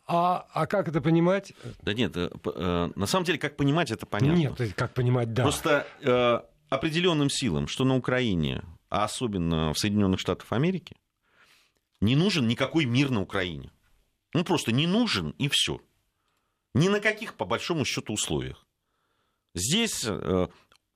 а, 0.07 0.47
а 0.53 0.67
как 0.67 0.87
это 0.87 0.99
понимать? 1.01 1.53
Да 1.81 1.93
нет, 1.93 2.15
э, 2.17 2.29
э, 2.43 2.89
на 2.95 3.05
самом 3.05 3.25
деле, 3.25 3.37
как 3.37 3.55
понимать, 3.55 3.91
это 3.91 4.05
понятно. 4.05 4.37
Нет, 4.37 4.73
как 4.75 4.93
понимать, 4.93 5.33
да. 5.33 5.43
Просто 5.43 5.87
э, 6.01 6.41
определенным 6.69 7.29
силам, 7.29 7.67
что 7.67 7.85
на 7.85 7.95
Украине, 7.95 8.63
а 8.89 9.03
особенно 9.03 9.73
в 9.73 9.79
Соединенных 9.79 10.19
Штатах 10.19 10.51
Америки, 10.51 10.95
не 12.01 12.15
нужен 12.15 12.47
никакой 12.47 12.85
мир 12.85 13.09
на 13.09 13.21
Украине. 13.21 13.71
Ну, 14.33 14.43
просто 14.43 14.71
не 14.71 14.87
нужен, 14.87 15.31
и 15.37 15.49
все. 15.49 15.79
Ни 16.73 16.87
на 16.87 16.99
каких, 16.99 17.35
по 17.35 17.45
большому 17.45 17.85
счету, 17.85 18.13
условиях. 18.13 18.65
Здесь 19.53 20.05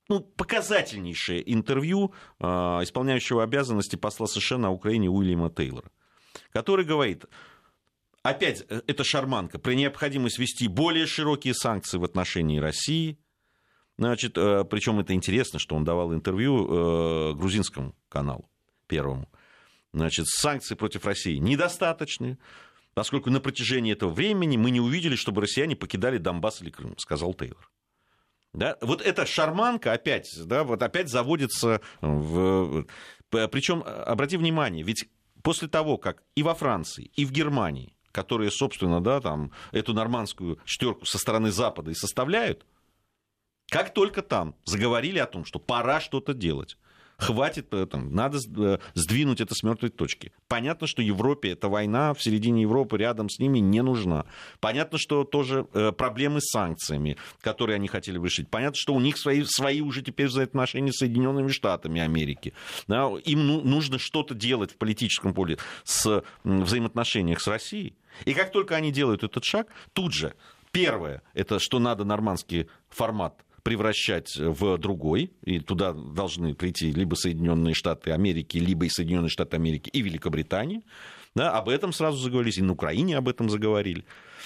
ну, 0.07 0.19
показательнейшее 0.19 1.51
интервью 1.51 2.13
э, 2.39 2.45
исполняющего 2.45 3.43
обязанности 3.43 3.95
посла 3.95 4.27
США 4.27 4.57
на 4.57 4.71
Украине 4.71 5.09
Уильяма 5.09 5.49
Тейлора, 5.49 5.89
который 6.51 6.85
говорит, 6.85 7.25
опять, 8.21 8.65
э, 8.69 8.81
это 8.87 9.03
шарманка, 9.03 9.57
при 9.59 9.75
необходимости 9.75 10.39
ввести 10.39 10.67
более 10.67 11.07
широкие 11.07 11.53
санкции 11.53 11.97
в 11.97 12.03
отношении 12.03 12.59
России, 12.59 13.17
значит, 13.97 14.37
э, 14.37 14.63
причем 14.65 14.99
это 14.99 15.13
интересно, 15.13 15.59
что 15.59 15.75
он 15.75 15.83
давал 15.83 16.13
интервью 16.13 16.67
э, 16.67 17.33
грузинскому 17.33 17.95
каналу, 18.09 18.49
первому, 18.87 19.29
значит, 19.91 20.27
санкции 20.27 20.75
против 20.75 21.05
России 21.05 21.37
недостаточны, 21.37 22.37
поскольку 22.93 23.31
на 23.31 23.39
протяжении 23.39 23.91
этого 23.91 24.11
времени 24.11 24.55
мы 24.55 24.69
не 24.69 24.79
увидели, 24.79 25.15
чтобы 25.15 25.41
россияне 25.41 25.75
покидали 25.75 26.17
Донбасс 26.17 26.61
или 26.61 26.69
Крым, 26.69 26.95
сказал 26.97 27.33
Тейлор. 27.33 27.71
Да? 28.55 28.77
Вот 28.81 29.01
эта 29.01 29.25
шарманка 29.25 29.93
опять, 29.93 30.31
да, 30.45 30.63
вот 30.63 30.81
опять 30.81 31.09
заводится 31.09 31.81
в... 32.01 32.85
Причем, 33.29 33.83
обрати 33.85 34.37
внимание, 34.37 34.83
ведь 34.83 35.09
после 35.43 35.67
того, 35.67 35.97
как 35.97 36.23
и 36.35 36.43
во 36.43 36.55
Франции, 36.55 37.11
и 37.15 37.25
в 37.25 37.31
Германии, 37.31 37.95
которые, 38.11 38.49
собственно, 38.49 39.01
да, 39.01 39.19
там, 39.19 39.51
эту 39.71 39.93
нормандскую 39.93 40.59
четверку 40.65 41.05
со 41.05 41.17
стороны 41.17 41.51
Запада 41.51 41.91
и 41.91 41.95
составляют, 41.95 42.65
как 43.69 43.93
только 43.93 44.21
там 44.21 44.55
заговорили 44.63 45.19
о 45.19 45.25
том, 45.25 45.43
что 45.43 45.59
пора 45.59 45.99
что-то 45.99 46.33
делать, 46.33 46.77
хватит, 47.17 47.73
э, 47.73 47.85
там, 47.85 48.13
надо 48.13 48.37
э, 48.57 48.77
сдвинуть 48.93 49.41
это 49.41 49.53
с 49.55 49.63
мертвой 49.63 49.89
точки. 49.89 50.31
Понятно, 50.47 50.87
что 50.87 51.01
Европе 51.01 51.51
эта 51.51 51.69
война 51.69 52.13
в 52.13 52.21
середине 52.21 52.63
Европы 52.63 52.97
рядом 52.97 53.29
с 53.29 53.39
ними 53.39 53.59
не 53.59 53.81
нужна. 53.81 54.25
Понятно, 54.59 54.97
что 54.97 55.23
тоже 55.23 55.67
э, 55.73 55.91
проблемы 55.91 56.41
с 56.41 56.51
санкциями, 56.51 57.17
которые 57.41 57.75
они 57.75 57.87
хотели 57.87 58.21
решить. 58.21 58.49
Понятно, 58.49 58.77
что 58.77 58.93
у 58.93 58.99
них 58.99 59.17
свои, 59.17 59.43
свои 59.43 59.81
уже 59.81 60.01
теперь 60.01 60.27
взаимоотношения 60.27 60.91
с 60.91 60.97
Соединенными 60.97 61.49
Штатами 61.49 62.01
Америки. 62.01 62.53
Да, 62.87 63.09
им 63.23 63.47
ну, 63.47 63.61
нужно 63.61 63.99
что-то 63.99 64.33
делать 64.33 64.71
в 64.71 64.77
политическом 64.77 65.33
поле 65.33 65.57
с 65.83 66.23
взаимоотношениях 66.43 67.41
с 67.41 67.47
Россией. 67.47 67.95
И 68.25 68.33
как 68.33 68.51
только 68.51 68.75
они 68.75 68.91
делают 68.91 69.23
этот 69.23 69.43
шаг, 69.43 69.67
тут 69.93 70.13
же 70.13 70.33
Первое, 70.75 71.21
это 71.33 71.57
что 71.57 71.79
надо 71.79 72.03
нормандский 72.03 72.67
формат 72.89 73.44
превращать 73.65 74.37
в 74.37 74.77
другой, 74.77 75.33
и 75.43 75.59
туда 75.59 75.91
должны 75.91 76.53
прийти 76.53 76.91
либо 76.91 77.15
Соединенные 77.15 77.73
Штаты 77.73 78.11
Америки, 78.11 78.59
либо 78.59 78.85
и 78.85 78.89
Соединенные 78.89 79.29
Штаты 79.29 79.55
Америки 79.55 79.89
и 79.89 80.01
Великобритания. 80.03 80.83
Да, 81.33 81.51
об 81.51 81.67
этом 81.67 81.91
сразу 81.91 82.17
заговорились, 82.19 82.59
и 82.59 82.61
на 82.61 82.73
Украине 82.73 83.17
об 83.17 83.27
этом 83.27 83.49
заговорили. 83.49 84.05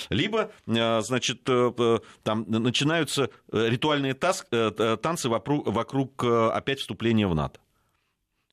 Либо, 0.09 0.51
значит, 0.65 1.43
там 1.43 2.45
начинаются 2.47 3.29
ритуальные 3.51 4.13
танцы 4.13 5.29
вокруг 5.29 6.23
опять 6.23 6.79
вступления 6.79 7.27
в 7.27 7.35
НАТО. 7.35 7.59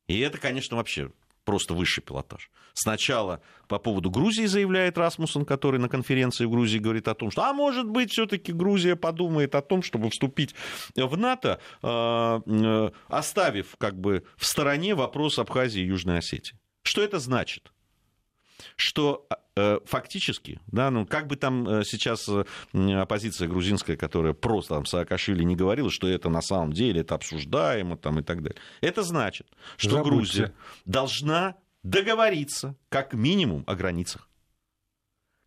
И 0.09 0.19
это, 0.19 0.39
конечно, 0.39 0.77
вообще 0.77 1.13
просто 1.47 1.73
высший 1.73 2.03
пилотаж. 2.03 2.51
Сначала 2.75 3.41
по 3.69 3.79
поводу 3.79 4.11
Грузии 4.11 4.45
заявляет 4.45 4.99
Расмуссен, 4.99 5.47
который 5.47 5.81
на 5.81 5.89
конференции 5.89 6.45
в 6.45 6.51
Грузии 6.51 6.79
говорит 6.79 7.09
о 7.09 7.15
том, 7.15 7.31
что, 7.31 7.45
а 7.45 7.55
может 7.55 7.89
быть, 7.89 8.11
все-таки 8.11 8.53
Грузия 8.53 8.97
подумает 8.97 9.55
о 9.55 9.63
том, 9.63 9.83
чтобы 9.83 10.11
вступить 10.11 10.55
в 10.95 11.17
НАТО, 11.17 11.59
оставив 13.09 13.77
как 13.79 13.99
бы 13.99 14.25
в 14.37 14.45
стороне 14.45 14.95
вопрос 14.95 15.39
Абхазии 15.39 15.81
и 15.81 15.87
Южной 15.87 16.19
Осетии. 16.19 16.59
Что 16.83 17.01
это 17.01 17.19
значит? 17.19 17.73
Что 18.77 19.27
э, 19.57 19.81
фактически, 19.85 20.61
да, 20.67 20.91
ну, 20.91 21.07
как 21.07 21.27
бы 21.27 21.37
там 21.37 21.69
э, 21.69 21.85
сейчас 21.85 22.29
э, 22.29 22.45
оппозиция 22.95 23.49
грузинская, 23.49 23.97
которая 23.97 24.33
просто 24.33 24.75
там 24.75 24.87
Саакашвили 24.87 25.43
не 25.45 25.57
говорила, 25.57 25.91
что 25.91 26.09
это 26.09 26.29
на 26.29 26.43
самом 26.43 26.73
деле, 26.73 27.01
это 27.01 27.15
обсуждаемо 27.15 27.97
там 27.97 28.21
и 28.21 28.23
так 28.23 28.43
далее. 28.43 28.61
Это 28.81 29.03
значит, 29.03 29.47
что 29.77 29.91
Забудьте. 29.91 30.11
Грузия 30.11 30.55
должна 30.85 31.57
договориться 31.83 32.77
как 32.89 33.15
минимум 33.15 33.65
о 33.67 33.75
границах. 33.75 34.29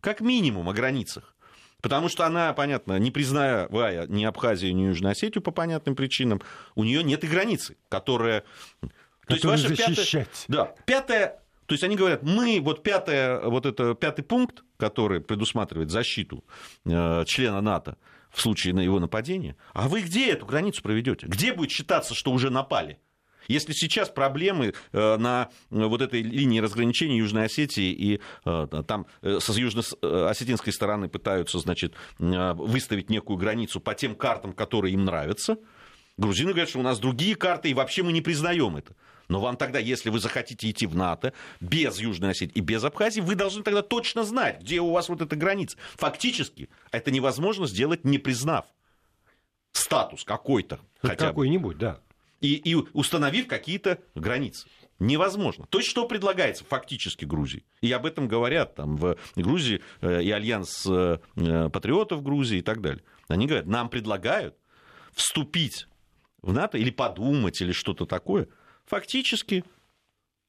Как 0.00 0.20
минимум 0.20 0.68
о 0.68 0.72
границах. 0.72 1.36
Потому 1.82 2.08
что 2.08 2.26
она, 2.26 2.52
понятно, 2.52 2.98
не 2.98 3.10
призная 3.10 3.68
ни 4.08 4.24
Абхазию, 4.24 4.74
ни 4.74 4.82
Южную 4.82 5.12
Осетию 5.12 5.42
по 5.42 5.50
понятным 5.50 5.96
причинам, 5.96 6.42
у 6.74 6.84
нее 6.84 7.02
нет 7.02 7.24
и 7.24 7.26
границы, 7.26 7.76
которая... 7.88 8.44
То 9.26 9.34
есть 9.34 9.44
ваша 9.44 9.68
защищать. 9.68 10.46
Пятая, 10.48 10.66
да, 10.66 10.74
пятая 10.84 11.39
то 11.70 11.74
есть 11.74 11.84
они 11.84 11.94
говорят, 11.94 12.24
мы, 12.24 12.58
вот, 12.60 12.82
пятое, 12.82 13.40
вот 13.42 13.64
это 13.64 13.94
пятый 13.94 14.22
пункт, 14.22 14.64
который 14.76 15.20
предусматривает 15.20 15.88
защиту 15.88 16.44
э, 16.84 17.24
члена 17.28 17.60
НАТО 17.60 17.96
в 18.28 18.40
случае 18.40 18.74
на 18.74 18.80
его 18.80 18.98
нападения, 18.98 19.54
а 19.72 19.86
вы 19.86 20.00
где 20.00 20.32
эту 20.32 20.46
границу 20.46 20.82
проведете? 20.82 21.28
Где 21.28 21.52
будет 21.52 21.70
считаться, 21.70 22.12
что 22.12 22.32
уже 22.32 22.50
напали? 22.50 22.98
Если 23.46 23.72
сейчас 23.72 24.08
проблемы 24.08 24.74
э, 24.90 25.16
на 25.16 25.50
вот 25.70 26.02
этой 26.02 26.22
линии 26.22 26.58
разграничения 26.58 27.18
Южной 27.18 27.44
Осетии 27.44 27.92
и 27.92 28.20
э, 28.44 28.82
там 28.84 29.06
с 29.22 29.48
южно-осетинской 29.48 30.72
стороны 30.72 31.08
пытаются, 31.08 31.60
значит, 31.60 31.94
выставить 32.18 33.10
некую 33.10 33.36
границу 33.36 33.78
по 33.78 33.94
тем 33.94 34.16
картам, 34.16 34.54
которые 34.54 34.94
им 34.94 35.04
нравятся, 35.04 35.56
грузины 36.16 36.50
говорят, 36.50 36.68
что 36.68 36.80
у 36.80 36.82
нас 36.82 36.98
другие 36.98 37.36
карты, 37.36 37.70
и 37.70 37.74
вообще 37.74 38.02
мы 38.02 38.12
не 38.12 38.22
признаем 38.22 38.76
это. 38.76 38.96
Но 39.30 39.40
вам 39.40 39.56
тогда, 39.56 39.78
если 39.78 40.10
вы 40.10 40.18
захотите 40.18 40.68
идти 40.68 40.86
в 40.86 40.96
НАТО 40.96 41.32
без 41.60 42.00
Южной 42.00 42.32
Осетии 42.32 42.58
и 42.58 42.60
без 42.60 42.82
Абхазии, 42.82 43.20
вы 43.20 43.36
должны 43.36 43.62
тогда 43.62 43.80
точно 43.80 44.24
знать, 44.24 44.60
где 44.60 44.80
у 44.80 44.90
вас 44.90 45.08
вот 45.08 45.22
эта 45.22 45.36
граница. 45.36 45.78
Фактически 45.94 46.68
это 46.90 47.12
невозможно 47.12 47.68
сделать, 47.68 48.04
не 48.04 48.18
признав 48.18 48.66
статус 49.70 50.24
какой-то. 50.24 50.80
Хотя 51.00 51.28
Какой-нибудь, 51.28 51.78
да. 51.78 52.00
И, 52.40 52.54
и 52.54 52.74
установив 52.74 53.46
какие-то 53.46 54.00
границы. 54.16 54.66
Невозможно. 54.98 55.64
То 55.70 55.78
есть, 55.78 55.88
что 55.88 56.08
предлагается 56.08 56.64
фактически 56.64 57.24
Грузии? 57.24 57.64
И 57.82 57.92
об 57.92 58.06
этом 58.06 58.26
говорят 58.26 58.74
там 58.74 58.96
в 58.96 59.16
Грузии 59.36 59.80
э, 60.00 60.24
и 60.24 60.30
Альянс 60.32 60.84
э, 60.86 61.18
патриотов 61.72 62.24
Грузии 62.24 62.58
и 62.58 62.62
так 62.62 62.80
далее. 62.80 63.04
Они 63.28 63.46
говорят, 63.46 63.66
нам 63.66 63.90
предлагают 63.90 64.56
вступить 65.12 65.86
в 66.42 66.52
НАТО 66.52 66.78
или 66.78 66.90
подумать, 66.90 67.60
или 67.60 67.70
что-то 67.70 68.06
такое– 68.06 68.48
фактически 68.90 69.64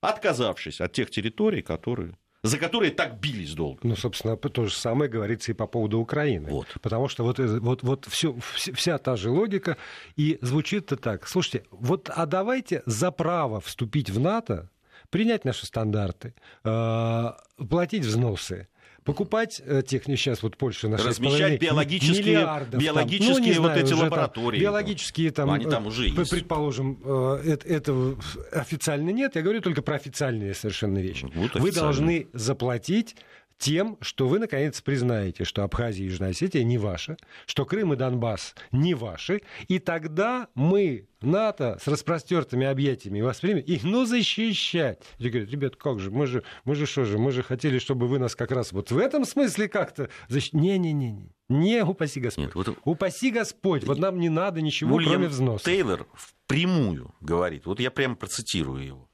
отказавшись 0.02 0.82
от 0.82 0.92
тех 0.94 1.10
территорий, 1.10 1.62
которые 1.62 2.16
за 2.44 2.58
которые 2.58 2.92
так 2.92 3.20
бились 3.20 3.54
долго. 3.54 3.80
Ну, 3.84 3.96
собственно, 3.96 4.36
то 4.36 4.66
же 4.66 4.74
самое 4.74 5.12
говорится 5.12 5.52
и 5.52 5.56
по 5.56 5.68
поводу 5.68 6.00
Украины. 6.00 6.50
Вот. 6.50 6.68
Потому 6.82 7.08
что 7.08 7.24
вот, 7.24 7.38
вот, 7.38 7.84
вот 7.84 8.08
всё, 8.08 8.36
вся 8.56 8.98
та 8.98 9.16
же 9.16 9.30
логика, 9.30 9.78
и 10.18 10.40
звучит 10.42 10.92
это 10.92 10.98
так. 10.98 11.28
Слушайте, 11.28 11.66
вот 11.70 12.10
а 12.10 12.26
давайте 12.26 12.82
за 12.88 13.12
право 13.12 13.60
вступить 13.60 14.10
в 14.10 14.20
НАТО, 14.20 14.70
принять 15.12 15.46
наши 15.46 15.68
стандарты, 15.68 16.34
э, 16.64 17.32
платить 17.70 18.06
взносы, 18.06 18.68
покупать 19.04 19.62
э, 19.66 19.82
технику, 19.86 20.18
сейчас 20.18 20.44
вот 20.44 20.58
Польша 20.58 20.88
на 20.88 20.98
Размещать 20.98 21.60
биологические, 21.60 22.68
биологические 22.72 23.56
там, 23.56 23.64
ну, 23.64 23.70
вот 23.70 23.72
знаю, 23.72 23.86
эти 23.86 23.94
лаборатории. 23.94 24.58
Там, 24.58 24.64
биологические 24.64 25.32
там, 25.32 25.52
Они 25.52 25.66
там 25.66 25.88
уже 25.88 26.08
есть. 26.08 26.30
предположим, 26.30 27.00
э, 27.04 27.58
этого 27.66 28.18
официально 28.52 29.10
нет, 29.10 29.36
я 29.36 29.42
говорю 29.42 29.62
только 29.62 29.82
про 29.82 29.96
официальные 29.96 30.54
совершенно 30.54 31.00
вещи. 31.00 31.30
Вот 31.34 31.56
Вы 31.56 31.72
должны 31.72 32.28
заплатить 32.34 33.16
тем, 33.62 33.98
что 34.02 34.28
вы, 34.28 34.40
наконец, 34.40 34.82
признаете, 34.82 35.44
что 35.46 35.64
Абхазия 35.64 36.04
и 36.04 36.10
Южная 36.10 36.32
Осетия 36.32 36.64
не 36.64 36.80
ваша, 36.80 37.16
что 37.46 37.64
Крым 37.64 37.94
и 37.94 37.96
Донбасс 37.96 38.56
не 38.72 38.96
ваши, 38.96 39.44
и 39.68 39.78
тогда 39.78 40.48
мы, 40.56 41.08
НАТО, 41.22 41.78
с 41.80 41.88
распростертыми 41.88 42.66
объятиями 42.66 43.22
воспримем 43.22 43.60
их, 43.60 43.84
ну, 43.84 44.06
защищать. 44.06 45.00
И 45.20 45.30
говорят, 45.30 45.52
ребят, 45.52 45.76
как 45.76 46.00
же, 46.00 46.10
мы 46.10 46.26
же, 46.26 46.44
мы 46.66 46.74
же 46.74 46.88
что 46.88 47.06
же, 47.06 47.20
мы 47.20 47.32
же 47.32 47.44
хотели, 47.44 47.78
чтобы 47.78 48.08
вы 48.08 48.18
нас 48.18 48.36
как 48.36 48.52
раз 48.52 48.72
вот 48.72 48.90
в 48.90 48.98
этом 48.98 49.26
смысле 49.26 49.70
как-то 49.70 50.10
защитили. 50.28 50.62
Не-не-не, 50.62 51.30
не 51.48 51.84
упаси 51.84 52.20
Господь. 52.20 52.46
Нет, 52.46 52.56
вот... 52.56 52.78
Упаси 52.84 53.30
Господь, 53.30 53.84
вот 53.84 54.00
нам 54.00 54.20
не 54.20 54.30
надо 54.30 54.62
ничего, 54.62 54.96
Уильям 54.96 55.14
кроме 55.14 55.28
взноса. 55.28 55.66
Тейлор 55.66 56.08
впрямую 56.16 57.14
говорит, 57.22 57.68
вот 57.68 57.80
я 57.80 57.92
прямо 57.92 58.16
процитирую 58.16 58.84
его. 58.84 59.11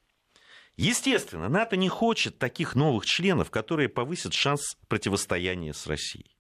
Естественно, 0.78 1.50
НАТО 1.50 1.76
не 1.76 1.90
хочет 1.90 2.38
таких 2.38 2.76
новых 2.76 3.06
членов, 3.06 3.50
которые 3.50 3.90
повысят 3.90 4.34
шанс 4.34 4.78
противостояния 4.88 5.74
с 5.74 5.88
Россией. 5.88 6.38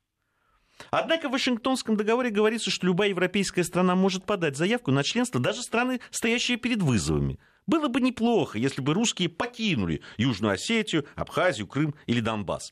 Однако 0.91 1.28
в 1.28 1.32
Вашингтонском 1.32 1.97
договоре 1.97 2.30
говорится, 2.30 2.69
что 2.69 2.86
любая 2.86 3.10
европейская 3.10 3.63
страна 3.63 3.95
может 3.95 4.26
подать 4.26 4.56
заявку 4.56 4.91
на 4.91 5.04
членство, 5.04 5.41
даже 5.41 5.63
страны, 5.63 6.02
стоящие 6.12 6.58
перед 6.58 6.84
вызовами. 6.84 7.39
Было 7.65 7.88
бы 7.88 8.00
неплохо, 8.00 8.60
если 8.60 8.82
бы 8.82 8.93
русские 8.93 9.30
покинули 9.30 10.02
Южную 10.17 10.54
Осетию, 10.54 11.08
Абхазию, 11.15 11.65
Крым 11.65 11.95
или 12.06 12.19
Донбасс. 12.19 12.71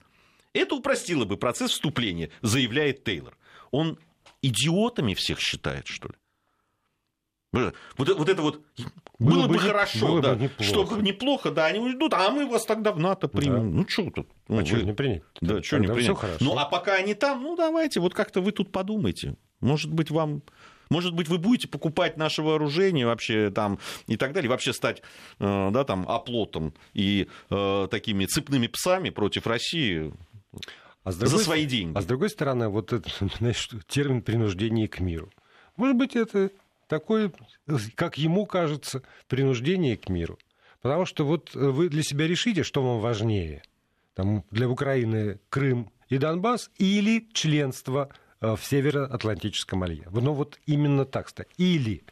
Это 0.54 0.75
упростило 0.75 1.25
бы 1.25 1.36
процесс 1.36 1.71
вступления, 1.71 2.30
заявляет 2.43 3.04
Тейлор. 3.04 3.36
Он 3.71 3.97
идиотами 4.43 5.15
всех 5.15 5.39
считает, 5.39 5.88
что 5.88 6.10
ли? 6.10 6.13
Вот, 7.97 8.09
вот 8.17 8.29
это 8.29 8.41
вот 8.41 8.61
было, 9.17 9.47
было 9.47 9.47
бы, 9.47 9.59
хорошо, 9.59 10.07
было 10.07 10.21
да, 10.21 10.35
бы 10.35 10.43
неплохо. 10.43 10.63
чтобы 10.63 11.01
неплохо, 11.01 11.51
да, 11.51 11.65
они 11.65 11.79
уйдут, 11.79 12.13
а 12.13 12.29
мы 12.29 12.47
вас 12.47 12.65
тогда 12.65 12.91
в 12.91 12.99
НАТО 12.99 13.27
примем. 13.27 13.71
Да. 13.71 13.77
Ну 13.77 13.87
что 13.87 14.09
тут? 14.09 14.27
Ну, 14.47 14.59
а 14.59 14.65
что 14.65 14.81
не 14.81 14.93
принять? 14.93 15.23
Да, 15.41 15.63
что 15.63 15.77
не 15.77 15.87
принять? 15.87 16.41
Ну 16.41 16.57
а 16.57 16.65
пока 16.65 16.95
они 16.95 17.13
там, 17.13 17.41
ну 17.41 17.55
давайте, 17.55 17.99
вот 17.99 18.13
как-то 18.13 18.41
вы 18.41 18.51
тут 18.51 18.71
подумайте. 18.71 19.35
Может 19.61 19.91
быть, 19.91 20.11
вам 20.11 20.43
может 20.89 21.13
быть, 21.13 21.27
вы 21.27 21.37
будете 21.37 21.67
покупать 21.67 22.17
наше 22.17 22.43
вооружение 22.43 23.05
вообще 23.05 23.49
там 23.49 23.79
и 24.07 24.17
так 24.17 24.33
далее, 24.33 24.49
вообще 24.49 24.71
стать 24.71 25.01
э, 25.39 25.69
да, 25.71 25.83
там, 25.83 26.07
оплотом 26.07 26.73
и 26.93 27.27
э, 27.49 27.87
такими 27.89 28.25
цепными 28.25 28.67
псами 28.67 29.09
против 29.09 29.47
России 29.47 30.13
а 31.03 31.11
с 31.11 31.17
другой, 31.17 31.37
за 31.39 31.43
свои 31.43 31.65
деньги. 31.65 31.97
А 31.97 32.01
с 32.01 32.05
другой 32.05 32.29
стороны, 32.29 32.67
вот 32.69 32.93
этот 32.93 33.11
знаешь, 33.37 33.69
термин 33.87 34.21
принуждение 34.21 34.87
к 34.87 34.99
миру. 34.99 35.31
Может 35.75 35.97
быть, 35.97 36.15
это 36.15 36.51
такое, 36.87 37.31
как 37.95 38.17
ему 38.17 38.45
кажется, 38.45 39.03
принуждение 39.27 39.97
к 39.97 40.09
миру. 40.09 40.37
Потому 40.81 41.05
что 41.05 41.25
вот 41.25 41.53
вы 41.55 41.89
для 41.89 42.03
себя 42.03 42.27
решите, 42.27 42.63
что 42.63 42.83
вам 42.83 42.99
важнее. 42.99 43.63
Там, 44.13 44.45
для 44.51 44.69
Украины 44.69 45.39
Крым 45.49 45.91
и 46.09 46.17
Донбасс 46.17 46.69
или 46.77 47.27
членство 47.33 48.09
э, 48.39 48.55
в 48.55 48.63
Североатлантическом 48.63 49.83
альянсе. 49.83 50.09
Но 50.11 50.33
вот 50.33 50.59
именно 50.65 51.05
так 51.05 51.29
стоит. 51.29 51.49
Или. 51.57 52.03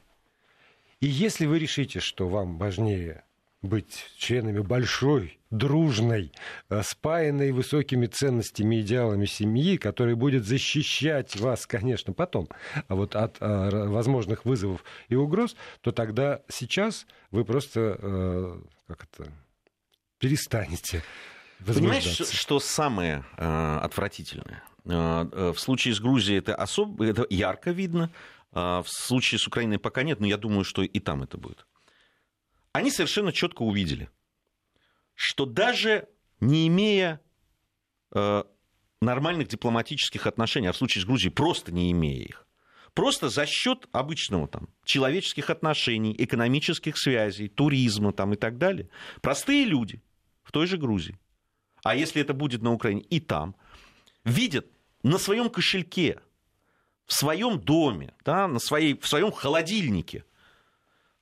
И 1.00 1.08
если 1.08 1.46
вы 1.46 1.60
решите, 1.60 2.00
что 2.00 2.28
вам 2.28 2.58
важнее 2.58 3.24
быть 3.64 4.12
членами 4.18 4.60
большой, 4.60 5.40
дружной, 5.50 6.32
э, 6.70 6.84
спаянной 6.84 7.52
высокими 7.52 8.06
ценностями, 8.06 8.82
идеалами 8.82 9.26
семьи, 9.26 9.78
которая 9.78 10.16
будет 10.16 10.46
защищать 10.46 11.36
вас, 11.38 11.66
конечно, 11.66 12.14
потом, 12.14 12.50
а 12.88 12.96
вот 12.96 13.16
от 13.16 13.38
а, 13.40 13.88
возможных 13.88 14.46
вызовов 14.46 14.84
и 15.08 15.16
угроз, 15.16 15.56
то 15.82 15.92
тогда 15.92 16.42
сейчас 16.50 17.08
вы 17.32 17.46
просто 17.46 17.98
э, 18.00 18.62
как 18.88 19.08
это, 19.12 19.32
перестанете 20.20 21.02
Понимаешь, 21.66 22.04
что 22.04 22.60
самое 22.60 23.24
э, 23.38 23.80
отвратительное? 23.82 24.64
Э, 24.86 25.54
в 25.56 25.60
случае 25.60 25.94
с 25.96 26.02
Грузией 26.02 26.40
это 26.40 26.56
особо 26.56 27.06
это 27.06 27.26
ярко 27.30 27.72
видно, 27.72 28.10
в 28.52 28.86
случае 28.88 29.40
с 29.40 29.48
Украиной 29.48 29.80
пока 29.80 30.04
нет, 30.04 30.20
но 30.20 30.28
я 30.28 30.38
думаю, 30.38 30.64
что 30.64 30.84
и 30.84 31.00
там 31.00 31.24
это 31.24 31.38
будет 31.38 31.66
они 32.74 32.92
совершенно 32.92 33.32
четко 33.32 33.62
увидели, 33.62 34.10
что 35.16 35.46
даже 35.46 36.10
не 36.40 36.68
имея 36.68 37.22
э, 38.12 38.44
нормальных 39.00 39.48
дипломатических 39.48 40.28
отношений, 40.28 40.68
а 40.68 40.74
в 40.74 40.78
случае 40.78 41.04
с 41.04 41.06
Грузией 41.06 41.32
просто 41.32 41.72
не 41.72 41.92
имея 41.92 42.24
их. 42.24 42.48
Просто 42.94 43.30
за 43.30 43.46
счет 43.46 43.88
обычного 43.92 44.48
там, 44.48 44.70
человеческих 44.86 45.50
отношений, 45.50 46.16
экономических 46.18 46.98
связей, 46.98 47.48
туризма 47.48 48.12
там, 48.12 48.34
и 48.34 48.36
так 48.36 48.58
далее. 48.58 48.90
Простые 49.22 49.66
люди 49.66 50.02
в 50.44 50.52
той 50.52 50.68
же 50.68 50.78
Грузии. 50.78 51.18
А 51.84 51.96
если 51.96 52.22
это 52.22 52.34
будет 52.34 52.62
на 52.62 52.72
Украине 52.72 53.02
и 53.02 53.20
там, 53.20 53.56
видят 54.24 54.68
на 55.02 55.18
своем 55.18 55.50
кошельке, 55.50 56.22
в 57.06 57.14
своем 57.14 57.60
доме, 57.60 58.14
да, 58.24 58.48
на 58.48 58.60
своей, 58.60 58.98
в 58.98 59.08
своем 59.08 59.32
холодильнике 59.32 60.24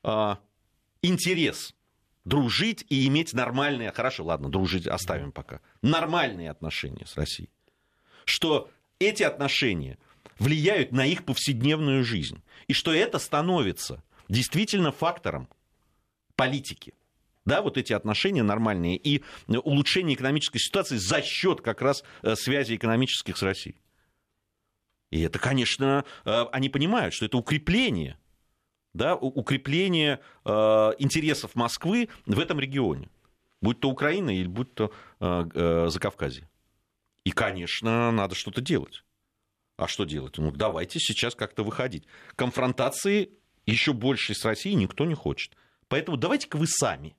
э, 0.04 0.36
интерес 1.02 1.74
дружить 2.26 2.86
и 2.90 3.08
иметь 3.08 3.34
нормальные, 3.34 3.92
хорошо, 3.92 4.24
ладно, 4.26 4.50
дружить 4.50 4.88
оставим 4.88 5.32
пока, 5.32 5.60
нормальные 5.82 6.52
отношения 6.52 7.06
с 7.06 7.16
Россией. 7.16 7.50
Что 8.26 8.70
эти 9.00 9.24
отношения 9.24 9.98
влияют 10.38 10.92
на 10.92 11.06
их 11.06 11.26
повседневную 11.26 12.04
жизнь. 12.04 12.42
И 12.68 12.74
что 12.74 12.94
это 12.94 13.20
становится 13.20 14.04
действительно 14.30 14.92
фактором 14.92 15.50
политики. 16.36 16.94
Да, 17.44 17.62
вот 17.62 17.78
эти 17.78 17.92
отношения 17.94 18.44
нормальные 18.44 18.98
и 18.98 19.24
улучшение 19.48 20.16
экономической 20.16 20.60
ситуации 20.60 20.98
за 20.98 21.22
счет 21.24 21.62
как 21.62 21.82
раз 21.82 22.04
э, 22.22 22.36
связи 22.36 22.76
экономических 22.76 23.36
с 23.36 23.42
Россией. 23.42 23.82
И 25.10 25.22
это, 25.22 25.40
конечно, 25.40 26.06
э, 26.24 26.46
они 26.52 26.70
понимают, 26.70 27.16
что 27.16 27.26
это 27.26 27.38
укрепление, 27.38 28.18
да, 28.94 29.16
укрепление 29.16 30.20
э, 30.46 30.50
интересов 31.00 31.56
Москвы 31.56 32.10
в 32.26 32.40
этом 32.40 32.60
регионе, 32.60 33.10
будь 33.62 33.80
то 33.80 33.90
Украина 33.90 34.30
или 34.30 34.48
будь 34.48 34.74
то 34.74 34.92
Закавказье. 35.20 36.50
И, 37.24 37.32
конечно, 37.32 38.12
надо 38.12 38.36
что-то 38.36 38.62
делать. 38.62 39.04
А 39.78 39.88
что 39.88 40.06
делать? 40.06 40.38
Ну, 40.38 40.52
давайте 40.52 41.00
сейчас 41.00 41.36
как-то 41.36 41.64
выходить. 41.64 42.06
Конфронтации 42.36 43.32
еще 43.66 43.94
больше 43.94 44.34
с 44.34 44.44
Россией 44.46 44.76
никто 44.76 45.06
не 45.06 45.16
хочет. 45.16 45.56
Поэтому 45.88 46.18
давайте-ка 46.18 46.58
вы 46.58 46.68
сами. 46.68 47.16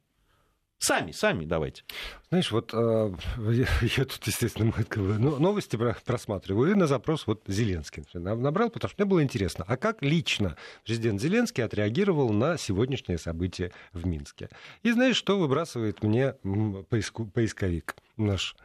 Сами, 0.83 1.13
сами 1.13 1.45
давайте. 1.45 1.85
Знаешь, 2.31 2.51
вот 2.51 2.75
э, 2.75 3.13
я, 3.53 3.67
я 3.97 4.05
тут, 4.05 4.27
естественно, 4.27 4.73
ну, 4.97 5.39
новости 5.39 5.79
просматриваю, 6.05 6.73
и 6.73 6.75
на 6.75 6.89
запрос 6.89 7.29
вот 7.29 7.45
Зеленский 7.47 8.03
набрал, 8.15 8.69
потому 8.69 8.91
что 8.91 9.01
мне 9.01 9.09
было 9.09 9.23
интересно, 9.23 9.65
а 9.69 9.77
как 9.77 10.03
лично 10.03 10.57
президент 10.85 11.21
Зеленский 11.21 11.63
отреагировал 11.63 12.31
на 12.31 12.59
сегодняшнее 12.59 13.19
событие 13.19 13.71
в 13.93 14.09
Минске? 14.09 14.49
И 14.83 14.91
знаешь, 14.91 15.15
что 15.15 15.39
выбрасывает 15.39 16.03
мне 16.03 16.33
поиску, 16.91 17.27
поисковик 17.27 17.95
наш? 18.17 18.57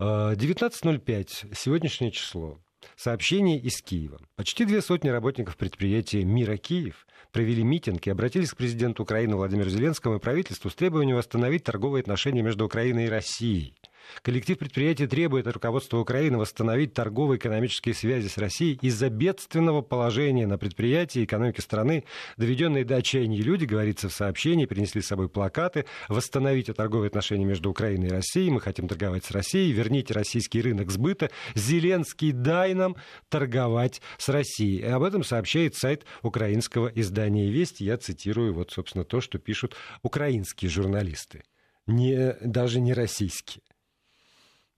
19.05, 0.00 1.50
э, 1.52 1.54
сегодняшнее 1.54 2.10
число. 2.10 2.58
Сообщение 2.96 3.58
из 3.58 3.80
Киева. 3.82 4.20
Почти 4.36 4.64
две 4.64 4.82
сотни 4.82 5.08
работников 5.08 5.56
предприятия 5.56 6.24
«Мира 6.24 6.56
Киев» 6.56 7.06
провели 7.32 7.62
митинг 7.62 8.06
и 8.06 8.10
обратились 8.10 8.50
к 8.50 8.56
президенту 8.56 9.02
Украины 9.02 9.36
Владимиру 9.36 9.70
Зеленскому 9.70 10.16
и 10.16 10.20
правительству 10.20 10.70
с 10.70 10.74
требованием 10.74 11.16
восстановить 11.16 11.64
торговые 11.64 12.02
отношения 12.02 12.42
между 12.42 12.64
Украиной 12.64 13.06
и 13.06 13.10
Россией. 13.10 13.74
Коллектив 14.22 14.58
предприятий 14.58 15.06
требует 15.06 15.46
от 15.46 15.54
руководства 15.54 15.98
Украины 15.98 16.38
восстановить 16.38 16.94
торговые 16.94 17.38
экономические 17.38 17.94
связи 17.94 18.28
с 18.28 18.38
Россией 18.38 18.78
из-за 18.82 19.08
бедственного 19.08 19.82
положения 19.82 20.46
на 20.46 20.58
предприятии 20.58 21.22
и 21.22 21.24
экономике 21.24 21.62
страны. 21.62 22.04
Доведенные 22.36 22.84
до 22.84 22.96
отчаяния 22.96 23.40
люди, 23.40 23.64
говорится 23.64 24.08
в 24.08 24.12
сообщении, 24.12 24.66
принесли 24.66 25.00
с 25.00 25.06
собой 25.06 25.28
плакаты 25.28 25.86
«Восстановите 26.08 26.72
торговые 26.72 27.08
отношения 27.08 27.44
между 27.44 27.70
Украиной 27.70 28.08
и 28.08 28.10
Россией. 28.10 28.50
Мы 28.50 28.60
хотим 28.60 28.88
торговать 28.88 29.24
с 29.24 29.30
Россией. 29.30 29.72
Верните 29.72 30.14
российский 30.14 30.60
рынок 30.60 30.90
сбыта. 30.90 31.30
Зеленский, 31.54 32.32
дай 32.32 32.74
нам 32.74 32.96
торговать 33.28 34.00
с 34.18 34.28
Россией». 34.28 34.80
И 34.80 34.84
об 34.84 35.02
этом 35.02 35.24
сообщает 35.24 35.76
сайт 35.76 36.04
украинского 36.22 36.88
издания 36.88 37.50
«Вести». 37.50 37.84
Я 37.84 37.96
цитирую 37.96 38.54
вот, 38.54 38.70
собственно, 38.70 39.04
то, 39.04 39.20
что 39.20 39.38
пишут 39.38 39.76
украинские 40.02 40.70
журналисты. 40.70 41.42
Не, 41.86 42.36
даже 42.40 42.80
не 42.80 42.92
российские. 42.92 43.62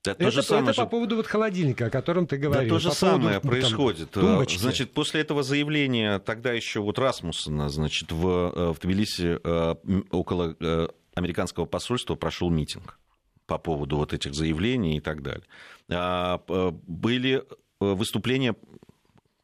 Да, 0.03 0.15
то 0.15 0.23
это, 0.23 0.31
же 0.31 0.43
самое 0.43 0.65
это 0.65 0.73
же... 0.73 0.81
по 0.81 0.87
поводу 0.87 1.15
вот 1.15 1.27
холодильника, 1.27 1.85
о 1.85 1.89
котором 1.89 2.27
ты 2.27 2.35
говорил. 2.37 2.69
Да, 2.69 2.75
то 2.75 2.79
же 2.79 2.89
по 2.89 2.95
самое 2.95 3.39
поводу, 3.39 3.61
происходит. 3.61 4.11
Там, 4.11 4.45
значит, 4.49 4.91
после 4.91 5.21
этого 5.21 5.43
заявления 5.43 6.19
тогда 6.19 6.51
еще 6.51 6.81
вот 6.81 6.99
Расмуссона, 6.99 7.69
значит, 7.69 8.11
в, 8.11 8.27
э, 8.27 8.73
в 8.73 8.79
Тбилиси 8.79 9.39
э, 9.41 9.75
около 10.11 10.57
э, 10.59 10.87
американского 11.15 11.65
посольства 11.65 12.15
прошел 12.15 12.49
митинг 12.49 12.99
по 13.45 13.57
поводу 13.57 13.95
вот 13.95 14.11
этих 14.11 14.33
заявлений 14.33 14.97
и 14.97 14.99
так 14.99 15.21
далее. 15.21 15.45
А, 15.89 16.41
были 16.87 17.43
выступления 17.79 18.55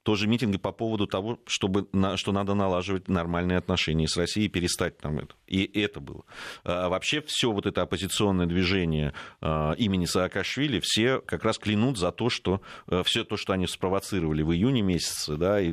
тоже 0.10 0.26
митинги 0.26 0.58
по 0.58 0.72
поводу 0.72 1.06
того, 1.06 1.40
чтобы, 1.46 1.88
что 2.16 2.32
надо 2.32 2.56
налаживать 2.56 3.10
нормальные 3.10 3.60
отношения 3.60 4.08
с 4.08 4.18
Россией 4.18 4.48
и 4.48 4.50
перестать 4.50 4.98
там 4.98 5.20
это. 5.20 5.36
И 5.46 5.70
это 5.80 6.00
было. 6.00 6.24
А 6.64 6.90
вообще 6.90 7.22
все 7.22 7.52
вот 7.52 7.68
это 7.68 7.84
оппозиционное 7.84 8.48
движение 8.48 9.14
а, 9.40 9.74
имени 9.74 10.06
Саакашвили, 10.06 10.80
все 10.82 11.20
как 11.20 11.44
раз 11.44 11.60
клянут 11.60 12.00
за 12.00 12.12
то, 12.12 12.32
что 12.32 12.64
а, 12.88 13.04
все 13.04 13.24
то, 13.24 13.38
что 13.38 13.54
они 13.54 13.68
спровоцировали 13.68 14.42
в 14.42 14.52
июне 14.52 14.82
месяце, 14.82 15.36
да, 15.36 15.62
и, 15.62 15.72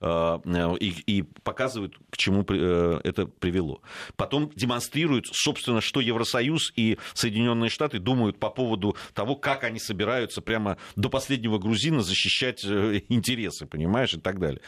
а, 0.00 0.40
и, 0.80 0.94
и 1.06 1.22
показывают, 1.44 1.96
к 2.10 2.16
чему 2.16 2.44
э, 2.48 3.00
это 3.04 3.26
привело. 3.26 3.80
Потом 4.16 4.50
демонстрируют, 4.56 5.26
собственно, 5.30 5.80
что 5.80 6.00
Евросоюз 6.00 6.72
и 6.74 6.98
Соединенные 7.14 7.70
Штаты 7.70 8.00
думают 8.00 8.40
по 8.40 8.50
поводу 8.50 8.96
того, 9.14 9.36
как 9.36 9.62
они 9.62 9.78
собираются 9.78 10.42
прямо 10.42 10.78
до 10.96 11.08
последнего 11.08 11.58
грузина 11.58 12.00
защищать 12.00 12.64
э, 12.64 13.02
интересы 13.08 13.67
понимаешь, 13.68 14.14
и 14.14 14.20
так 14.20 14.38
далее. 14.38 14.60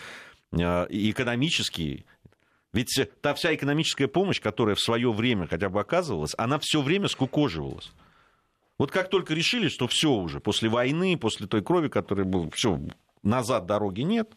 А, 0.53 0.85
и 0.85 1.11
экономические. 1.11 2.05
Ведь 2.73 3.01
та 3.21 3.35
вся 3.35 3.55
экономическая 3.55 4.07
помощь, 4.07 4.41
которая 4.41 4.77
в 4.77 4.81
свое 4.81 5.13
время 5.13 5.47
хотя 5.49 5.69
бы 5.69 5.81
оказывалась, 5.81 6.35
она 6.39 6.59
все 6.61 6.83
время 6.83 7.09
скукоживалась. 7.09 7.91
Вот 8.79 8.91
как 8.91 9.11
только 9.11 9.35
решили, 9.35 9.69
что 9.69 9.89
все 9.89 10.11
уже, 10.11 10.41
после 10.41 10.69
войны, 10.69 11.19
после 11.19 11.47
той 11.47 11.63
крови, 11.63 11.89
которая 11.89 12.25
была, 12.25 12.49
все, 12.51 12.81
назад 13.23 13.67
дороги 13.67 14.03
нет, 14.03 14.33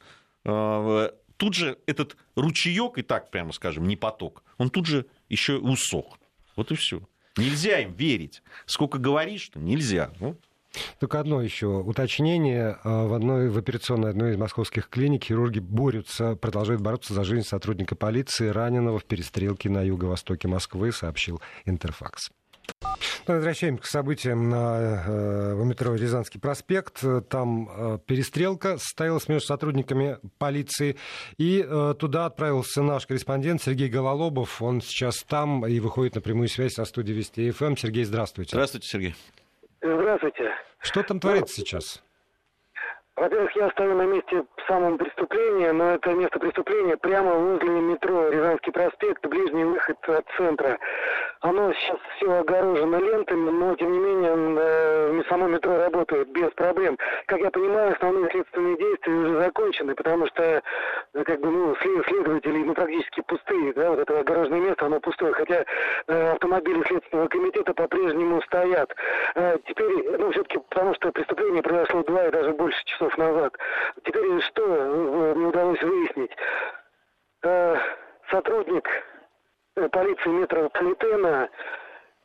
а, 0.45 1.13
тут 1.37 1.53
же 1.53 1.77
этот 1.85 2.17
ручеек, 2.35 2.97
и 2.97 3.03
так 3.03 3.29
прямо 3.31 3.51
скажем, 3.53 3.87
не 3.87 3.95
поток, 3.95 4.43
он 4.57 4.69
тут 4.69 4.85
же 4.85 5.05
еще 5.29 5.57
усох. 5.57 6.17
Вот 6.55 6.71
и 6.71 6.75
все. 6.75 7.01
Нельзя 7.37 7.79
им 7.79 7.93
верить. 7.93 8.43
Сколько 8.65 8.99
говоришь, 8.99 9.41
что 9.41 9.59
нельзя. 9.59 10.11
Ну, 10.19 10.37
только 10.99 11.19
одно 11.19 11.41
еще 11.41 11.67
уточнение. 11.67 12.77
А, 12.83 13.07
в 13.07 13.13
одной 13.13 13.49
в 13.49 13.57
операционной 13.57 14.09
одной 14.09 14.31
из 14.31 14.37
московских 14.37 14.89
клиник 14.89 15.25
хирурги 15.25 15.59
борются, 15.59 16.35
продолжают 16.35 16.81
бороться 16.81 17.13
за 17.13 17.23
жизнь 17.23 17.47
сотрудника 17.47 17.95
полиции, 17.95 18.47
раненого 18.47 18.99
в 18.99 19.05
перестрелке 19.05 19.69
на 19.69 19.81
юго-востоке 19.81 20.47
Москвы, 20.47 20.91
сообщил 20.91 21.41
Интерфакс. 21.65 22.29
Ну, 23.27 23.35
возвращаемся 23.35 23.81
к 23.81 23.85
событиям 23.85 24.49
на, 24.49 25.03
э, 25.05 25.53
в 25.55 25.65
метро 25.65 25.95
Рязанский 25.95 26.39
проспект. 26.39 27.03
Там 27.29 27.69
э, 27.69 27.99
перестрелка 28.05 28.77
состоялась 28.77 29.27
между 29.27 29.47
сотрудниками 29.47 30.17
полиции. 30.37 30.97
И 31.37 31.65
э, 31.65 31.95
туда 31.97 32.25
отправился 32.25 32.81
наш 32.81 33.05
корреспондент 33.05 33.61
Сергей 33.61 33.89
Гололобов. 33.89 34.61
Он 34.61 34.81
сейчас 34.81 35.23
там 35.23 35.65
и 35.65 35.79
выходит 35.79 36.15
на 36.15 36.21
прямую 36.21 36.49
связь 36.49 36.73
со 36.73 36.85
студией 36.85 37.17
Вести 37.17 37.51
ФМ. 37.51 37.75
Сергей, 37.77 38.03
здравствуйте. 38.03 38.51
Здравствуйте, 38.51 38.87
Сергей. 38.87 39.15
Здравствуйте. 39.83 40.49
Что 40.79 41.03
там 41.03 41.19
творится 41.19 41.59
ну, 41.59 41.65
сейчас? 41.65 42.03
Во-первых, 43.17 43.55
я 43.55 43.69
стою 43.71 43.95
на 43.95 44.03
месте 44.03 44.45
самого 44.65 44.97
преступления, 44.97 45.73
но 45.73 45.95
это 45.95 46.13
место 46.13 46.39
преступления 46.39 46.95
прямо 46.97 47.33
возле 47.35 47.69
метро 47.69 48.29
Рязанский 48.29 48.71
проспект, 48.71 49.25
ближний 49.27 49.65
выход 49.65 49.97
от 50.07 50.25
центра. 50.37 50.79
Оно 51.43 51.73
сейчас 51.73 51.99
все 52.15 52.39
огорожено 52.39 52.95
лентами, 52.95 53.49
но 53.49 53.75
тем 53.75 53.91
не 53.91 53.99
менее 53.99 54.33
э, 54.61 55.23
само 55.27 55.47
метро 55.49 55.77
работает 55.77 56.29
без 56.29 56.49
проблем. 56.51 56.97
Как 57.25 57.41
я 57.41 57.51
понимаю, 57.51 57.91
основные 57.91 58.31
следственные 58.31 58.77
действия 58.77 59.13
уже 59.13 59.41
закончены, 59.41 59.93
потому 59.93 60.25
что 60.27 60.41
э, 60.41 61.23
как 61.25 61.41
бы, 61.41 61.51
ну, 61.51 61.75
следователи 61.75 62.63
ну, 62.63 62.73
практически 62.73 63.19
пустые, 63.27 63.73
да, 63.73 63.89
вот 63.89 63.99
это 63.99 64.21
огороженное 64.21 64.61
место, 64.61 64.85
оно 64.85 65.01
пустое, 65.01 65.33
хотя 65.33 65.65
э, 66.07 66.31
автомобили 66.31 66.81
Следственного 66.87 67.27
комитета 67.27 67.73
по-прежнему 67.73 68.41
стоят. 68.43 68.95
Э, 69.35 69.57
теперь, 69.67 70.17
ну, 70.17 70.31
все-таки 70.31 70.59
потому 70.69 70.95
что 70.95 71.11
преступление 71.11 71.61
произошло 71.61 72.03
два 72.03 72.25
и 72.25 72.31
даже 72.31 72.51
больше 72.51 72.81
часов 72.85 73.17
назад. 73.17 73.53
Теперь 74.05 74.39
что 74.43 74.63
э, 74.65 75.33
мне 75.35 75.47
удалось 75.47 75.81
выяснить? 75.81 76.31
Э, 77.43 77.75
сотрудник 78.31 78.87
Э, 78.87 79.12
полиции 79.91 80.29
метрополитена, 80.29 81.49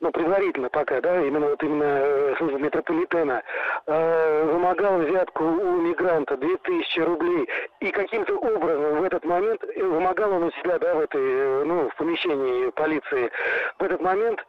ну, 0.01 0.13
предварительно 0.13 0.69
пока, 0.69 1.01
да, 1.01 1.21
именно 1.21 1.49
вот 1.49 1.63
именно 1.63 1.85
э, 1.85 2.35
служба 2.39 2.59
метрополитена, 2.59 3.43
э, 3.87 4.45
вымогал 4.45 4.99
взятку 4.99 5.45
у 5.45 5.81
мигранта 5.81 6.37
2000 6.37 7.01
рублей. 7.01 7.49
И 7.81 7.91
каким-то 7.91 8.37
образом 8.37 9.01
в 9.01 9.03
этот 9.03 9.25
момент, 9.25 9.63
э, 9.65 9.83
вымогал 9.83 10.33
он 10.33 10.45
у 10.45 10.51
себя, 10.53 10.79
да, 10.79 10.95
в 10.95 11.01
этой, 11.01 11.65
ну, 11.65 11.89
в 11.89 11.97
помещении 11.97 12.71
полиции, 12.71 13.31
в 13.79 13.83
этот 13.83 14.01
момент 14.01 14.45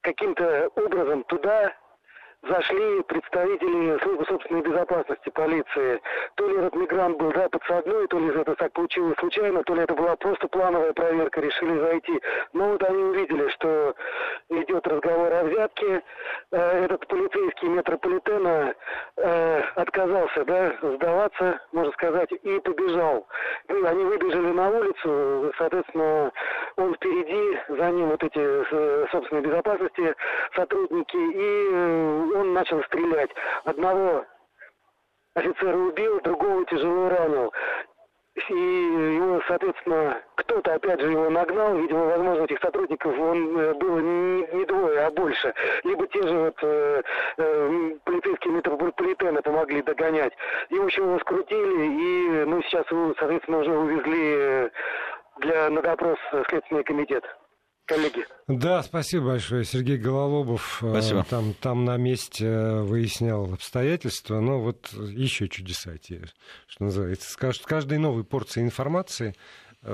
каким-то 0.00 0.70
образом 0.76 1.24
туда 1.24 1.74
зашли 2.42 3.02
представители 3.02 3.98
службы 4.02 4.24
собственной 4.26 4.62
безопасности 4.62 5.28
полиции. 5.30 6.00
То 6.36 6.48
ли 6.48 6.58
этот 6.58 6.74
мигрант 6.76 7.18
был 7.18 7.32
да, 7.32 7.48
подсадной, 7.48 8.06
то 8.08 8.18
ли 8.18 8.28
это 8.28 8.54
так 8.54 8.72
получилось 8.72 9.16
случайно, 9.18 9.62
то 9.64 9.74
ли 9.74 9.82
это 9.82 9.94
была 9.94 10.16
просто 10.16 10.46
плановая 10.48 10.92
проверка, 10.92 11.40
решили 11.40 11.78
зайти. 11.78 12.20
Но 12.52 12.70
вот 12.70 12.82
они 12.82 13.02
увидели, 13.02 13.48
что 13.50 13.94
идет 14.50 14.86
разговор 14.86 15.32
о 15.32 15.44
взятке. 15.44 16.02
Э, 16.52 16.84
этот 16.84 17.06
полицейский 17.08 17.68
метрополитена 17.68 18.74
э, 19.16 19.60
отказался 19.74 20.44
да, 20.44 20.72
сдаваться, 20.82 21.60
можно 21.72 21.92
сказать, 21.92 22.30
и 22.32 22.60
побежал. 22.60 23.26
Они 23.68 24.04
выбежали 24.04 24.52
на 24.52 24.70
улицу, 24.70 25.52
соответственно, 25.58 26.32
он 26.76 26.94
впереди, 26.94 27.58
за 27.68 27.90
ним 27.90 28.10
вот 28.10 28.22
эти 28.22 28.38
э, 28.38 29.06
собственной 29.10 29.42
безопасности 29.42 30.14
сотрудники, 30.54 31.16
и 31.16 32.17
начал 32.58 32.82
стрелять. 32.84 33.30
Одного 33.64 34.24
офицера 35.34 35.76
убил, 35.76 36.20
другого 36.20 36.64
тяжело 36.66 37.08
ранил. 37.08 37.52
И 38.48 38.52
его, 38.52 39.40
соответственно, 39.48 40.22
кто-то, 40.36 40.74
опять 40.74 41.00
же, 41.00 41.10
его 41.10 41.28
нагнал. 41.28 41.74
Видимо, 41.74 42.04
возможно, 42.06 42.44
этих 42.44 42.60
сотрудников 42.60 43.18
он 43.18 43.58
э, 43.58 43.74
было 43.74 43.98
не, 43.98 44.46
не 44.58 44.64
двое, 44.64 45.00
а 45.00 45.10
больше. 45.10 45.52
Либо 45.82 46.06
те 46.06 46.22
же 46.22 46.38
вот 46.38 46.56
э, 46.62 47.02
э, 47.36 47.92
полицейские 48.04 48.54
метрополитены 48.54 49.42
помогли 49.42 49.82
догонять. 49.82 50.32
И, 50.70 50.74
в 50.76 50.84
общем, 50.84 51.04
его 51.04 51.18
скрутили, 51.18 51.86
и, 51.86 52.44
ну, 52.44 52.62
сейчас 52.62 52.88
его, 52.92 53.12
соответственно, 53.18 53.58
уже 53.58 53.76
увезли 53.76 54.70
для 55.38 55.70
на 55.70 55.82
допрос 55.82 56.18
Следственный 56.48 56.84
комитет 56.84 57.24
коллеги. 57.88 58.24
Да, 58.46 58.82
спасибо 58.82 59.28
большое. 59.28 59.64
Сергей 59.64 59.96
Гололобов 59.96 60.82
э, 60.82 60.90
спасибо. 60.90 61.24
Там, 61.28 61.54
там 61.54 61.84
на 61.84 61.96
месте 61.96 62.46
э, 62.46 62.82
выяснял 62.82 63.52
обстоятельства. 63.52 64.40
Но 64.40 64.60
вот 64.60 64.92
еще 64.92 65.48
чудеса 65.48 65.96
те, 65.98 66.22
что 66.68 66.84
называется. 66.84 67.30
С 67.30 67.36
каждой 67.36 67.98
новой 67.98 68.24
порции 68.24 68.62
информации 68.62 69.34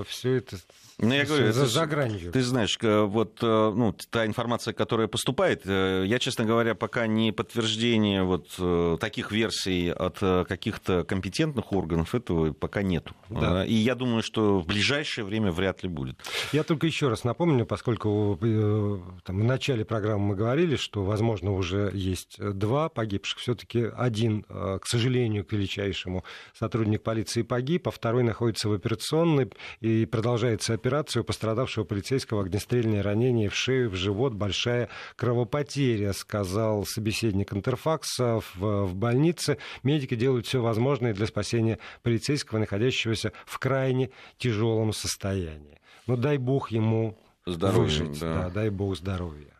все 0.07 0.37
это 0.37 0.57
ну, 0.99 1.13
я 1.13 1.25
говорю, 1.25 1.53
за, 1.53 1.67
за 1.67 1.87
гранью. 1.87 2.31
Ты 2.33 2.43
знаешь, 2.43 2.79
вот 2.81 3.39
ну, 3.43 3.95
та 4.11 4.27
информация, 4.27 4.73
которая 4.73 5.09
поступает, 5.09 5.67
я, 5.67 6.19
честно 6.21 6.45
говоря, 6.45 6.75
пока 6.75 7.07
не 7.07 7.33
подтверждение 7.33 8.23
вот 8.23 9.01
таких 9.01 9.33
версий 9.33 9.91
от 9.91 10.19
каких-то 10.47 11.05
компетентных 11.05 11.73
органов 11.73 12.15
этого 12.15 12.53
пока 12.53 12.83
нету. 12.83 13.15
Да. 13.29 13.65
И 13.65 13.75
я 13.75 13.95
думаю, 13.95 14.23
что 14.23 14.61
в 14.61 14.67
ближайшее 14.67 15.25
время 15.25 15.51
вряд 15.51 15.83
ли 15.83 15.89
будет. 15.89 16.19
Я 16.53 16.63
только 16.63 16.87
еще 16.87 17.09
раз 17.09 17.25
напомню, 17.25 17.67
поскольку 17.67 18.39
э, 18.41 18.99
там, 19.25 19.41
в 19.41 19.45
начале 19.45 19.85
программы 19.85 20.29
мы 20.29 20.37
говорили, 20.37 20.77
что, 20.77 21.05
возможно, 21.05 21.53
уже 21.53 21.91
есть 21.93 22.39
два 22.39 22.89
погибших, 22.89 23.39
все-таки 23.39 23.91
один, 23.97 24.45
э, 24.49 24.79
к 24.81 24.87
сожалению, 24.87 25.45
к 25.45 25.53
величайшему, 25.53 26.25
сотрудник 26.55 27.03
полиции 27.03 27.43
погиб, 27.43 27.89
а 27.89 27.91
второй 27.91 28.23
находится 28.23 28.69
в 28.69 28.73
операционной 28.73 29.51
и 29.81 30.07
продолжается 30.07 30.75
операцию 30.75 31.25
пострадавшего 31.25 31.85
полицейского 31.85 32.43
огнестрельное 32.43 33.03
ранение 33.03 33.49
в 33.49 33.55
шею, 33.55 33.91
в 33.91 33.95
живот, 33.95 34.35
большая 34.35 34.89
кровопотеря, 35.17 36.13
сказал 36.13 36.87
собеседник 36.87 37.53
Интерфакса 37.53 38.41
в, 38.55 38.87
в 38.87 38.95
больнице. 38.95 39.59
Медики 39.83 40.15
делают 40.15 40.47
все 40.47 40.61
возможное 40.61 41.15
для 41.15 41.27
спасения 41.27 41.79
полицейского, 42.03 42.59
находящегося 42.59 43.33
в 43.47 43.59
крайне 43.59 44.11
тяжелом 44.39 44.93
состоянии. 44.93 45.81
Ну, 46.07 46.17
дай 46.17 46.39
бог 46.39 46.71
ему 46.71 47.19
здоровья, 47.47 47.83
выжить. 47.83 48.21
Да. 48.21 48.35
да, 48.35 48.51
дай 48.51 48.71
бог 48.71 48.97
здоровья. 48.97 49.55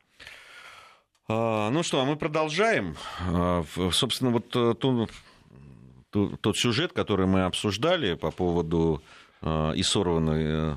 А, 1.27 1.71
ну 1.71 1.83
что, 1.83 2.01
а 2.01 2.05
мы 2.05 2.17
продолжаем. 2.17 2.97
А, 3.21 3.65
собственно, 3.93 4.31
вот 4.31 4.55
э, 4.55 4.75
тот, 4.75 5.11
тот 6.41 6.57
сюжет, 6.57 6.93
который 6.93 7.27
мы 7.27 7.45
обсуждали 7.45 8.15
по 8.15 8.31
поводу 8.31 9.03
и 9.45 9.83
сорванной 9.83 10.77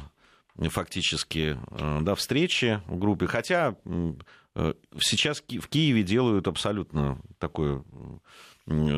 фактически 0.70 1.58
э, 1.72 2.00
да, 2.02 2.16
встречи 2.16 2.82
в 2.88 2.98
группе. 2.98 3.28
Хотя 3.28 3.76
э, 4.56 4.74
сейчас 5.00 5.42
в 5.42 5.68
Киеве 5.68 6.04
делают 6.04 6.48
абсолютно 6.48 7.20
такую 7.40 7.86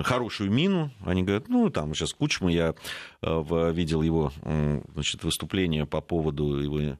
хорошую 0.03 0.51
мину. 0.51 0.91
Они 1.05 1.21
говорят, 1.21 1.47
ну, 1.47 1.69
там 1.69 1.93
сейчас 1.93 2.13
Кучма, 2.13 2.51
я 2.51 2.73
э, 3.21 3.71
видел 3.73 4.01
его 4.01 4.31
значит, 4.93 5.23
выступление 5.23 5.85
по 5.85 6.01
поводу 6.01 6.59
его, 6.59 6.97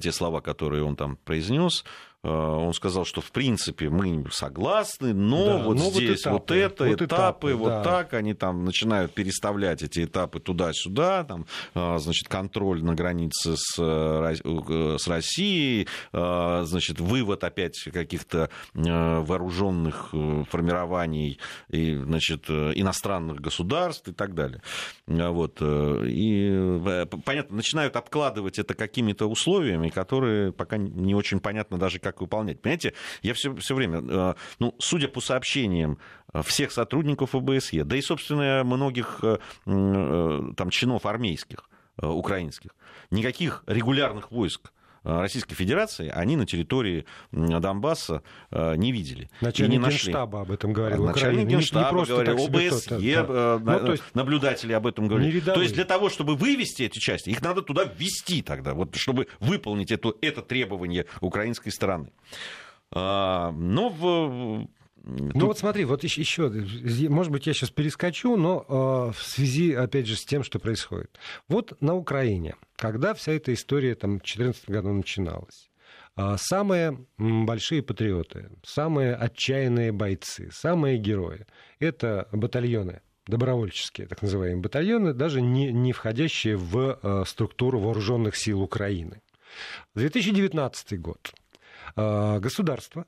те 0.00 0.12
слова, 0.12 0.40
которые 0.40 0.84
он 0.84 0.94
там 0.94 1.16
произнес. 1.16 1.84
Э, 2.24 2.28
он 2.28 2.72
сказал, 2.72 3.04
что 3.04 3.20
в 3.20 3.32
принципе 3.32 3.90
мы 3.90 4.24
согласны, 4.30 5.12
но 5.12 5.46
да, 5.46 5.58
вот 5.58 5.78
но 5.78 5.90
здесь 5.90 6.24
вот, 6.24 6.30
этапы, 6.30 6.30
вот 6.32 6.50
это, 6.52 6.84
вот 6.84 7.02
этапы, 7.02 7.04
этапы 7.04 7.54
вот 7.54 7.68
да. 7.68 7.82
так, 7.82 8.14
они 8.14 8.34
там 8.34 8.64
начинают 8.64 9.12
переставлять 9.12 9.82
эти 9.82 10.04
этапы 10.04 10.38
туда-сюда, 10.38 11.24
там, 11.24 11.46
э, 11.74 11.98
значит, 11.98 12.28
контроль 12.28 12.84
на 12.84 12.94
границе 12.94 13.56
с, 13.56 13.76
э, 13.78 14.96
с 14.98 15.08
Россией, 15.08 15.88
значит, 16.12 17.00
вывод 17.00 17.44
опять 17.44 17.78
каких-то 17.92 18.50
вооруженных 18.74 20.10
формирований 20.50 21.38
и, 21.68 21.94
значит, 21.96 22.48
иностранных 22.48 23.40
государств 23.40 24.08
и 24.08 24.12
так 24.12 24.34
далее. 24.34 24.62
Вот. 25.06 25.58
И, 25.60 27.06
понятно, 27.24 27.56
начинают 27.56 27.96
обкладывать 27.96 28.58
это 28.58 28.74
какими-то 28.74 29.26
условиями, 29.26 29.88
которые 29.88 30.52
пока 30.52 30.76
не 30.76 31.14
очень 31.14 31.40
понятно 31.40 31.78
даже, 31.78 31.98
как 31.98 32.11
как 32.12 32.20
выполнять. 32.22 32.60
Понимаете, 32.60 32.94
я 33.22 33.34
все, 33.34 33.54
все 33.56 33.74
время, 33.74 34.02
э, 34.08 34.34
ну, 34.58 34.74
судя 34.78 35.08
по 35.08 35.20
сообщениям 35.20 35.98
э, 36.32 36.42
всех 36.42 36.72
сотрудников 36.72 37.34
ОБСЕ, 37.34 37.84
да 37.84 37.96
и, 37.96 38.02
собственно, 38.02 38.62
многих 38.64 39.20
э, 39.22 39.38
там 39.64 40.70
чинов 40.70 41.06
армейских, 41.06 41.68
украинских, 42.00 42.70
никаких 43.10 43.64
регулярных 43.66 44.30
войск 44.30 44.72
Российской 45.04 45.54
Федерации 45.54 46.08
они 46.08 46.36
на 46.36 46.46
территории 46.46 47.06
Донбасса 47.32 48.22
не 48.50 48.92
видели. 48.92 49.30
Начальник 49.40 49.70
и 49.70 49.76
не 49.76 49.78
нашли. 49.78 50.12
Генштаба 50.12 50.40
об 50.42 50.50
этом 50.50 50.72
говорил. 50.72 51.04
Начальник 51.04 51.44
Украины. 51.44 51.50
Генштаба 51.50 51.94
не, 51.94 52.00
не 52.00 52.06
говорил, 52.06 52.44
ОБСЕ, 52.44 53.26
да. 53.26 53.58
ну, 53.58 53.90
есть, 53.92 54.02
наблюдатели 54.14 54.72
об 54.72 54.86
этом 54.86 55.08
говорили. 55.08 55.40
То 55.40 55.62
есть 55.62 55.74
для 55.74 55.84
того, 55.84 56.08
чтобы 56.08 56.36
вывести 56.36 56.84
эти 56.84 56.98
части, 56.98 57.30
их 57.30 57.42
надо 57.42 57.62
туда 57.62 57.84
ввести 57.84 58.42
тогда, 58.42 58.74
вот, 58.74 58.94
чтобы 58.96 59.28
выполнить 59.40 59.90
это, 59.90 60.12
это 60.20 60.42
требование 60.42 61.06
украинской 61.20 61.70
стороны. 61.70 62.12
А, 62.90 63.52
но 63.52 63.88
в 63.88 64.68
Тут... 65.04 65.34
Ну 65.34 65.46
вот 65.46 65.58
смотри, 65.58 65.84
вот 65.84 66.04
еще, 66.04 66.20
еще, 66.22 67.08
может 67.08 67.32
быть, 67.32 67.46
я 67.46 67.54
сейчас 67.54 67.70
перескочу, 67.70 68.36
но 68.36 68.64
э, 68.68 69.12
в 69.18 69.22
связи, 69.22 69.72
опять 69.72 70.06
же, 70.06 70.14
с 70.16 70.24
тем, 70.24 70.44
что 70.44 70.60
происходит. 70.60 71.18
Вот 71.48 71.80
на 71.80 71.94
Украине, 71.94 72.54
когда 72.76 73.12
вся 73.14 73.32
эта 73.32 73.52
история 73.52 73.96
там 73.96 74.12
в 74.12 74.22
2014 74.22 74.70
году 74.70 74.92
начиналась, 74.92 75.70
э, 76.16 76.36
самые 76.38 77.04
большие 77.18 77.82
патриоты, 77.82 78.50
самые 78.64 79.16
отчаянные 79.16 79.90
бойцы, 79.90 80.50
самые 80.52 80.98
герои— 80.98 81.46
это 81.80 82.28
батальоны 82.30 83.00
добровольческие, 83.26 84.06
так 84.06 84.22
называемые 84.22 84.62
батальоны, 84.62 85.12
даже 85.14 85.40
не, 85.40 85.72
не 85.72 85.92
входящие 85.92 86.56
в 86.56 86.98
э, 87.02 87.24
структуру 87.26 87.80
вооруженных 87.80 88.36
сил 88.36 88.62
Украины. 88.62 89.20
2019 89.94 91.00
год. 91.00 91.32
Э, 91.96 92.38
государство 92.40 93.04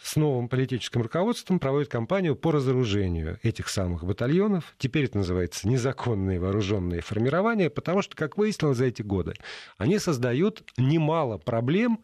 с 0.00 0.16
новым 0.16 0.48
политическим 0.48 1.02
руководством 1.02 1.58
проводит 1.58 1.88
кампанию 1.88 2.36
по 2.36 2.50
разоружению 2.52 3.38
этих 3.42 3.68
самых 3.68 4.04
батальонов. 4.04 4.74
Теперь 4.78 5.04
это 5.04 5.18
называется 5.18 5.68
незаконные 5.68 6.40
вооруженные 6.40 7.00
формирования, 7.00 7.70
потому 7.70 8.02
что, 8.02 8.16
как 8.16 8.36
выяснилось 8.36 8.78
за 8.78 8.86
эти 8.86 9.02
годы, 9.02 9.34
они 9.78 9.98
создают 9.98 10.64
немало 10.76 11.38
проблем 11.38 12.00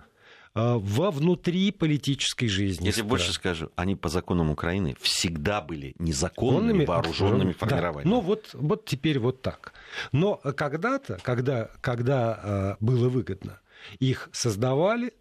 а, 0.53 0.79
во 0.79 1.11
внутри 1.11 1.70
политической 1.70 2.48
жизни. 2.48 2.87
Если 2.87 3.03
больше 3.03 3.33
скажу, 3.33 3.70
они 3.76 3.94
по 3.94 4.09
законам 4.09 4.50
Украины 4.50 4.96
всегда 5.00 5.61
были 5.61 5.94
незаконными 5.98 6.85
вооруженными 6.85 7.53
формированиями. 7.53 8.05
Да. 8.05 8.11
Ну 8.11 8.20
вот, 8.20 8.50
вот 8.55 8.85
теперь 8.85 9.18
вот 9.18 9.42
так. 9.42 9.72
Но 10.11 10.37
когда-то, 10.37 11.18
когда, 11.22 11.70
когда 11.81 12.40
э, 12.42 12.85
было 12.85 13.09
выгодно, 13.09 13.61
их 14.00 14.29
создавали, 14.33 15.12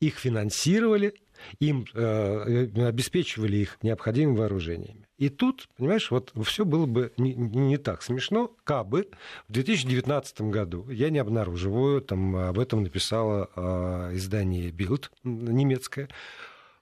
их 0.00 0.18
финансировали, 0.18 1.14
им 1.58 1.84
э, 1.94 2.68
обеспечивали 2.86 3.56
их 3.56 3.78
необходимыми 3.82 4.38
вооружениями. 4.38 5.06
И 5.18 5.28
тут, 5.28 5.68
понимаешь, 5.76 6.10
вот 6.10 6.32
все 6.44 6.64
было 6.64 6.86
бы 6.86 7.12
не, 7.16 7.34
не 7.34 7.76
так 7.76 8.02
смешно, 8.02 8.54
кабы 8.64 9.08
в 9.48 9.52
2019 9.52 10.40
году, 10.42 10.88
я 10.88 11.10
не 11.10 11.18
обнаруживаю, 11.18 12.00
там 12.00 12.36
об 12.36 12.58
этом 12.58 12.82
написало 12.82 13.50
э, 13.54 14.14
издание 14.14 14.70
Bild 14.70 15.10
немецкое, 15.24 16.08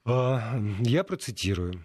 э, 0.06 0.38
я 0.80 1.04
процитирую. 1.04 1.84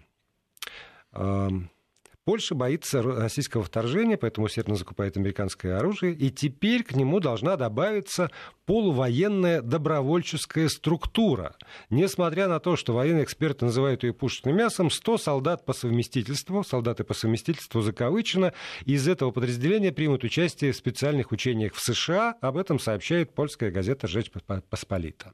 Польша 2.24 2.54
боится 2.54 3.02
российского 3.02 3.62
вторжения, 3.62 4.16
поэтому 4.16 4.46
усердно 4.46 4.76
закупает 4.76 5.18
американское 5.18 5.76
оружие, 5.76 6.14
и 6.14 6.30
теперь 6.30 6.82
к 6.82 6.96
нему 6.96 7.20
должна 7.20 7.56
добавиться 7.56 8.30
полувоенная 8.64 9.60
добровольческая 9.60 10.68
структура. 10.68 11.54
Несмотря 11.90 12.48
на 12.48 12.60
то, 12.60 12.76
что 12.76 12.94
военные 12.94 13.24
эксперты 13.24 13.66
называют 13.66 14.04
ее 14.04 14.14
пушечным 14.14 14.56
мясом, 14.56 14.90
100 14.90 15.18
солдат 15.18 15.66
по 15.66 15.74
совместительству, 15.74 16.64
солдаты 16.64 17.04
по 17.04 17.12
совместительству 17.12 17.82
закавычено, 17.82 18.54
из 18.86 19.06
этого 19.06 19.30
подразделения 19.30 19.92
примут 19.92 20.24
участие 20.24 20.72
в 20.72 20.76
специальных 20.76 21.30
учениях 21.30 21.74
в 21.74 21.80
США. 21.80 22.36
Об 22.40 22.56
этом 22.56 22.78
сообщает 22.78 23.34
польская 23.34 23.70
газета 23.70 24.06
«Жечь 24.06 24.30
Посполита». 24.70 25.32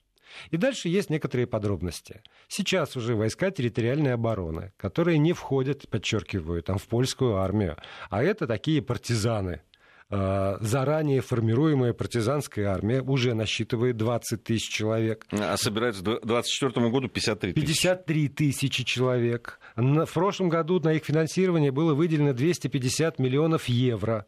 И 0.50 0.56
дальше 0.56 0.88
есть 0.88 1.10
некоторые 1.10 1.46
подробности. 1.46 2.22
Сейчас 2.48 2.96
уже 2.96 3.14
войска 3.14 3.50
территориальной 3.50 4.14
обороны, 4.14 4.72
которые 4.76 5.18
не 5.18 5.32
входят, 5.32 5.88
подчеркиваю, 5.88 6.62
там, 6.62 6.78
в 6.78 6.86
польскую 6.86 7.36
армию, 7.36 7.76
а 8.08 8.22
это 8.22 8.46
такие 8.46 8.82
партизаны, 8.82 9.62
а, 10.12 10.58
заранее 10.60 11.20
формируемая 11.20 11.92
партизанская 11.92 12.66
армия 12.66 13.00
уже 13.00 13.34
насчитывает 13.34 13.96
20 13.96 14.42
тысяч 14.42 14.68
человек. 14.68 15.24
А 15.30 15.56
собирается 15.56 16.02
к 16.02 16.04
2024 16.04 16.90
году 16.90 17.08
53 17.08 17.52
тысячи. 17.52 17.66
53 17.66 18.28
тысячи 18.28 18.84
человек. 18.84 19.60
В 19.76 20.12
прошлом 20.12 20.48
году 20.48 20.80
на 20.80 20.94
их 20.94 21.04
финансирование 21.04 21.70
было 21.70 21.94
выделено 21.94 22.32
250 22.32 23.20
миллионов 23.20 23.66
евро. 23.66 24.26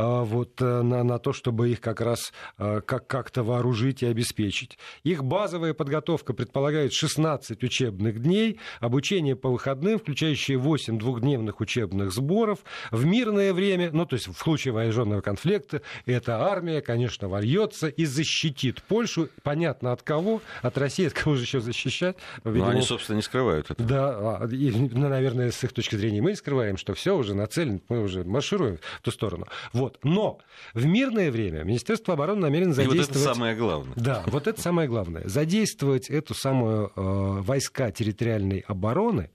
А, 0.00 0.24
вот, 0.24 0.62
э, 0.62 0.82
на, 0.82 1.04
на 1.04 1.18
то, 1.18 1.34
чтобы 1.34 1.68
их 1.68 1.82
как 1.82 2.00
раз 2.00 2.32
э, 2.56 2.80
как, 2.86 3.06
как-то 3.06 3.42
вооружить 3.42 4.02
и 4.02 4.06
обеспечить. 4.06 4.78
Их 5.04 5.22
базовая 5.22 5.74
подготовка 5.74 6.32
предполагает 6.32 6.94
16 6.94 7.62
учебных 7.62 8.22
дней, 8.22 8.58
обучение 8.80 9.36
по 9.36 9.50
выходным, 9.50 9.98
включающее 9.98 10.56
8 10.56 10.98
двухдневных 10.98 11.60
учебных 11.60 12.12
сборов. 12.12 12.60
В 12.90 13.04
мирное 13.04 13.52
время, 13.52 13.90
ну 13.92 14.06
то 14.06 14.16
есть 14.16 14.28
в 14.28 14.38
случае 14.38 14.72
вооруженного 14.72 15.20
конфликта, 15.20 15.82
эта 16.06 16.46
армия, 16.46 16.80
конечно, 16.80 17.28
вольется 17.28 17.88
и 17.88 18.06
защитит 18.06 18.82
Польшу. 18.82 19.28
Понятно 19.42 19.92
от 19.92 20.02
кого? 20.02 20.40
От 20.62 20.78
России, 20.78 21.08
от 21.08 21.12
кого 21.12 21.36
же 21.36 21.42
еще 21.42 21.60
защищать? 21.60 22.16
Ну, 22.44 22.52
Видимо, 22.52 22.68
Но 22.68 22.72
они, 22.72 22.82
собственно, 22.82 23.16
не 23.16 23.22
скрывают 23.22 23.70
это. 23.70 23.82
Да, 23.82 24.38
а, 24.40 24.46
и, 24.46 24.70
ну, 24.70 25.10
наверное, 25.10 25.50
с 25.50 25.62
их 25.62 25.74
точки 25.74 25.96
зрения 25.96 26.22
мы 26.22 26.30
не 26.30 26.36
скрываем, 26.36 26.78
что 26.78 26.94
все 26.94 27.14
уже 27.14 27.34
нацелено, 27.34 27.80
мы 27.90 28.02
уже 28.02 28.24
маршируем 28.24 28.78
в 29.00 29.02
ту 29.02 29.10
сторону. 29.10 29.46
Вот. 29.74 29.89
Вот. 30.02 30.04
Но 30.04 30.38
в 30.74 30.86
мирное 30.86 31.30
время 31.30 31.62
Министерство 31.64 32.14
обороны 32.14 32.40
намерено 32.42 32.72
задействовать... 32.72 33.08
И 33.08 33.12
вот 33.12 33.16
это 33.16 33.34
самое 33.34 33.56
главное. 33.56 33.94
Да, 33.96 34.22
вот 34.26 34.46
это 34.46 34.60
самое 34.60 34.88
главное. 34.88 35.26
Задействовать 35.26 36.10
эту 36.10 36.34
самую 36.34 36.88
э, 36.88 36.92
войска 36.96 37.90
территориальной 37.90 38.60
обороны 38.60 39.30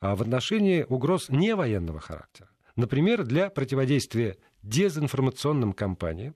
э, 0.00 0.14
в 0.14 0.22
отношении 0.22 0.84
угроз 0.88 1.28
не 1.28 1.54
военного 1.54 2.00
характера. 2.00 2.48
Например, 2.76 3.24
для 3.24 3.50
противодействия 3.50 4.36
дезинформационным 4.62 5.72
кампаниям, 5.72 6.34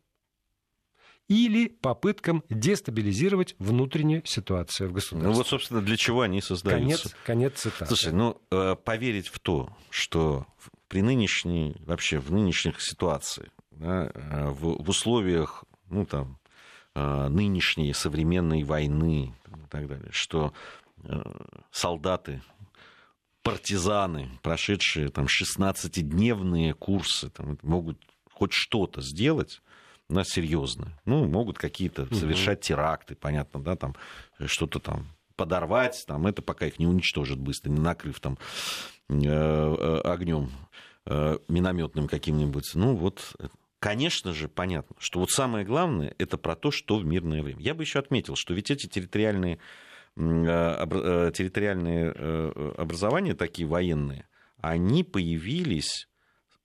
или 1.29 1.69
попыткам 1.69 2.45
дестабилизировать 2.51 3.55
внутреннюю 3.59 4.23
ситуацию 4.27 4.91
в 4.91 4.93
государстве. 4.93 5.31
Ну 5.31 5.37
вот, 5.37 5.47
собственно, 5.47 5.81
для 5.81 5.97
чего 5.97 6.21
они 6.21 6.41
создаются. 6.41 7.11
Конец, 7.11 7.17
конец 7.25 7.53
цитаты. 7.55 7.87
Слушай, 7.87 8.13
ну, 8.13 8.41
э, 8.51 8.77
поверить 8.77 9.29
в 9.29 9.39
то, 9.39 9.75
что 9.91 10.47
при 10.89 11.03
нынешней, 11.03 11.77
вообще 11.81 12.19
в 12.19 12.31
нынешних 12.31 12.81
ситуациях, 12.81 13.51
да, 13.71 14.11
э, 14.15 14.51
в, 14.51 14.83
в 14.83 14.89
условиях, 14.89 15.65
ну, 15.91 16.07
там, 16.07 16.39
э, 16.95 17.29
нынешней 17.29 17.93
современной 17.93 18.63
войны 18.63 19.35
и 19.47 19.69
так 19.71 19.89
далее, 19.89 20.11
что 20.13 20.53
э, 21.03 21.23
солдаты, 21.71 22.43
партизаны, 23.43 24.39
прошедшие 24.43 25.09
там 25.11 25.27
16-дневные 25.27 26.75
курсы, 26.75 27.31
там, 27.31 27.59
могут 27.63 27.99
хоть 28.33 28.53
что-то 28.53 29.03
сделать, 29.03 29.61
на 30.09 30.25
серьезное. 30.25 31.01
Ну, 31.07 31.27
могут 31.27 31.59
какие-то 31.59 32.13
совершать 32.15 32.61
теракты, 32.61 33.15
понятно, 33.15 33.61
да, 33.61 33.75
там 33.77 33.97
что-то 34.47 34.79
там 34.79 35.07
подорвать, 35.37 36.05
там, 36.07 36.27
это 36.27 36.43
пока 36.43 36.67
их 36.67 36.79
не 36.79 36.87
уничтожит 36.87 37.39
быстро, 37.39 37.71
не 37.71 37.81
накрыв 37.81 38.21
там 38.21 38.39
огнем 39.09 40.51
Э, 41.07 41.37
минометным 41.49 42.09
каким-нибудь. 42.09 42.71
Ну 42.75 42.95
вот, 42.97 43.37
конечно 43.79 44.33
же, 44.33 44.49
понятно, 44.49 44.97
что 44.99 45.21
вот 45.21 45.31
самое 45.31 45.67
главное 45.67 46.15
это 46.17 46.39
про 46.39 46.57
то, 46.57 46.71
что 46.71 46.97
в 46.97 47.05
мирное 47.05 47.43
время. 47.43 47.61
Я 47.61 47.75
бы 47.75 47.83
еще 47.83 47.99
отметил, 47.99 48.37
что 48.37 48.55
ведь 48.55 48.71
эти 48.71 48.87
территориальные, 48.87 49.59
э, 50.17 50.87
э, 50.91 51.33
территориальные 51.35 52.11
образования, 52.79 53.35
такие 53.35 53.69
военные, 53.69 54.27
они 54.63 55.05
появились 55.05 56.09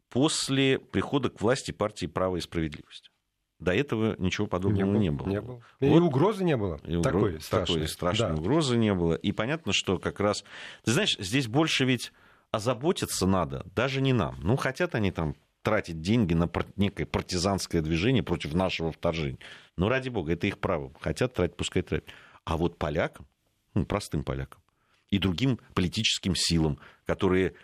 после 0.10 0.80
прихода 0.80 1.30
к 1.30 1.42
власти 1.42 1.72
партии 1.72 2.06
«Право 2.06 2.38
и 2.38 2.40
справедливость». 2.40 3.12
До 3.60 3.74
этого 3.74 4.16
ничего 4.20 4.48
подобного 4.48 4.94
не, 4.94 5.00
не 5.00 5.12
было. 5.12 5.28
Не 5.28 5.42
было. 5.42 5.62
И 5.82 5.90
вот. 5.90 6.02
угрозы 6.02 6.46
не 6.46 6.56
было. 6.56 6.80
И 6.86 7.02
такой, 7.02 7.32
угроз, 7.32 7.50
такой 7.50 7.86
страшной 7.90 8.30
да. 8.30 8.36
угрозы 8.36 8.78
не 8.78 8.94
было. 8.94 9.16
И 9.16 9.34
понятно, 9.34 9.74
что 9.74 10.00
как 10.00 10.22
раз... 10.22 10.46
Ты 10.86 10.94
знаешь, 10.94 11.18
здесь 11.20 11.50
больше 11.50 11.84
ведь 11.84 12.14
озаботиться 12.52 13.28
надо 13.28 13.66
даже 13.76 14.02
не 14.02 14.14
нам. 14.14 14.38
Ну, 14.42 14.56
хотят 14.56 14.96
они 14.96 15.12
там 15.12 15.36
тратить 15.62 16.02
деньги 16.02 16.34
на 16.34 16.50
некое 16.78 17.06
партизанское 17.06 17.82
движение 17.82 18.24
против 18.24 18.54
нашего 18.54 18.92
вторжения. 18.92 19.40
Ну, 19.78 19.90
ради 19.90 20.10
бога, 20.10 20.34
это 20.34 20.48
их 20.48 20.60
право. 20.60 20.92
Хотят 21.00 21.34
тратить, 21.34 21.58
пускай 21.58 21.82
тратят. 21.82 22.10
А 22.46 22.58
вот 22.58 22.78
полякам, 22.78 23.28
ну, 23.74 23.86
простым 23.86 24.24
полякам, 24.24 24.62
и 25.10 25.20
другим 25.20 25.60
политическим 25.74 26.34
силам, 26.36 26.80
которые 27.06 27.56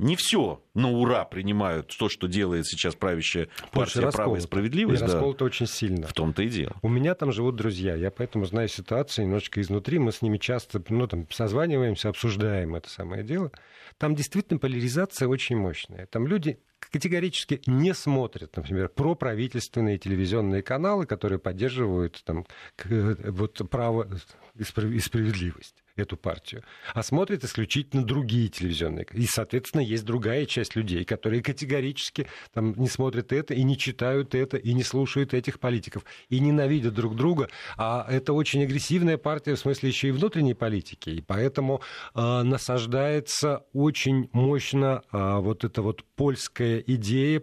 не 0.00 0.16
все 0.16 0.62
на 0.74 0.90
ура 0.90 1.24
принимают 1.24 1.94
то, 1.96 2.08
что 2.08 2.26
делает 2.26 2.66
сейчас 2.66 2.94
правящая 2.94 3.48
партия 3.70 4.10
«Право 4.10 4.36
и 4.36 4.40
справедливость». 4.40 5.02
И 5.02 5.06
да, 5.06 5.12
расколото 5.12 5.44
очень 5.44 5.66
сильно. 5.66 6.06
В 6.06 6.14
том-то 6.14 6.42
и 6.42 6.48
дело. 6.48 6.74
У 6.80 6.88
меня 6.88 7.14
там 7.14 7.32
живут 7.32 7.56
друзья, 7.56 7.94
я 7.94 8.10
поэтому 8.10 8.46
знаю 8.46 8.68
ситуацию 8.68 9.26
немножечко 9.26 9.60
изнутри. 9.60 9.98
Мы 9.98 10.12
с 10.12 10.22
ними 10.22 10.38
часто 10.38 10.82
ну, 10.88 11.06
там, 11.06 11.26
созваниваемся, 11.30 12.08
обсуждаем 12.08 12.74
это 12.74 12.88
самое 12.88 13.22
дело. 13.22 13.52
Там 14.00 14.14
действительно 14.14 14.58
поляризация 14.58 15.28
очень 15.28 15.58
мощная. 15.58 16.06
Там 16.06 16.26
люди 16.26 16.58
категорически 16.78 17.60
не 17.66 17.92
смотрят, 17.92 18.56
например, 18.56 18.88
проправительственные 18.88 19.98
телевизионные 19.98 20.62
каналы, 20.62 21.04
которые 21.04 21.38
поддерживают 21.38 22.22
там, 22.24 22.46
вот, 22.86 23.60
право 23.70 24.08
и 24.54 24.64
справедливость 24.64 25.79
эту 25.96 26.16
партию, 26.16 26.62
а 26.94 27.02
смотрят 27.02 27.44
исключительно 27.44 28.04
другие 28.04 28.48
телевизионные. 28.48 29.06
И, 29.12 29.26
соответственно, 29.26 29.82
есть 29.82 30.04
другая 30.04 30.46
часть 30.46 30.76
людей, 30.76 31.04
которые 31.04 31.42
категорически 31.42 32.26
там, 32.52 32.74
не 32.76 32.88
смотрят 32.88 33.32
это, 33.32 33.54
и 33.54 33.62
не 33.62 33.76
читают 33.76 34.34
это, 34.34 34.56
и 34.56 34.72
не 34.72 34.82
слушают 34.82 35.34
этих 35.34 35.60
политиков, 35.60 36.04
и 36.28 36.40
ненавидят 36.40 36.94
друг 36.94 37.16
друга. 37.16 37.48
А 37.76 38.06
это 38.08 38.32
очень 38.32 38.62
агрессивная 38.62 39.18
партия, 39.18 39.54
в 39.54 39.58
смысле 39.58 39.88
еще 39.88 40.08
и 40.08 40.12
внутренней 40.12 40.54
политики. 40.54 41.10
И 41.10 41.20
поэтому 41.20 41.80
э, 42.14 42.42
насаждается 42.42 43.64
очень 43.72 44.28
мощно 44.32 45.02
э, 45.12 45.38
вот 45.38 45.64
эта 45.64 45.82
вот 45.82 46.04
польская 46.16 46.78
идея 46.86 47.42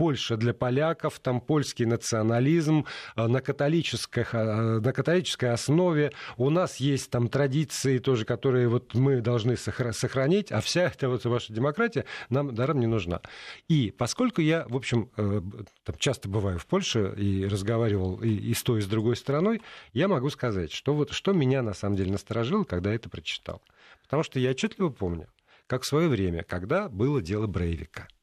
Польша 0.00 0.38
для 0.38 0.54
поляков, 0.54 1.18
там 1.18 1.42
польский 1.42 1.84
национализм 1.84 2.86
э, 3.16 3.26
на, 3.26 3.42
католической, 3.42 4.26
э, 4.32 4.80
на 4.80 4.94
католической 4.94 5.50
основе. 5.50 6.12
У 6.38 6.48
нас 6.48 6.76
есть 6.76 7.10
там 7.10 7.28
традиции 7.28 7.98
тоже, 7.98 8.24
которые 8.24 8.68
вот 8.68 8.94
мы 8.94 9.20
должны 9.20 9.58
сохранить, 9.58 10.52
а 10.52 10.62
вся 10.62 10.84
эта 10.84 11.10
вот 11.10 11.26
ваша 11.26 11.52
демократия 11.52 12.06
нам 12.30 12.54
даром 12.54 12.80
не 12.80 12.86
нужна. 12.86 13.20
И 13.68 13.90
поскольку 13.90 14.40
я, 14.40 14.64
в 14.70 14.76
общем, 14.76 15.10
э, 15.18 15.42
там 15.84 15.96
часто 15.98 16.30
бываю 16.30 16.58
в 16.58 16.64
Польше 16.64 17.12
и 17.18 17.44
разговаривал 17.44 18.22
и, 18.22 18.30
и 18.30 18.54
с 18.54 18.62
той, 18.62 18.78
и 18.78 18.82
с 18.82 18.86
другой 18.86 19.16
стороной, 19.16 19.60
я 19.92 20.08
могу 20.08 20.30
сказать, 20.30 20.72
что 20.72 20.94
вот 20.94 21.12
что 21.12 21.34
меня 21.34 21.60
на 21.60 21.74
самом 21.74 21.96
деле 21.96 22.12
насторожило, 22.12 22.64
когда 22.64 22.90
это 22.90 23.10
прочитал. 23.10 23.60
Потому 24.04 24.22
что 24.22 24.40
я 24.40 24.52
отчетливо 24.52 24.88
помню, 24.88 25.26
как 25.66 25.82
в 25.82 25.86
свое 25.86 26.08
время, 26.08 26.42
когда 26.42 26.88
было 26.88 27.20
дело 27.20 27.46
Брейвика– 27.46 28.08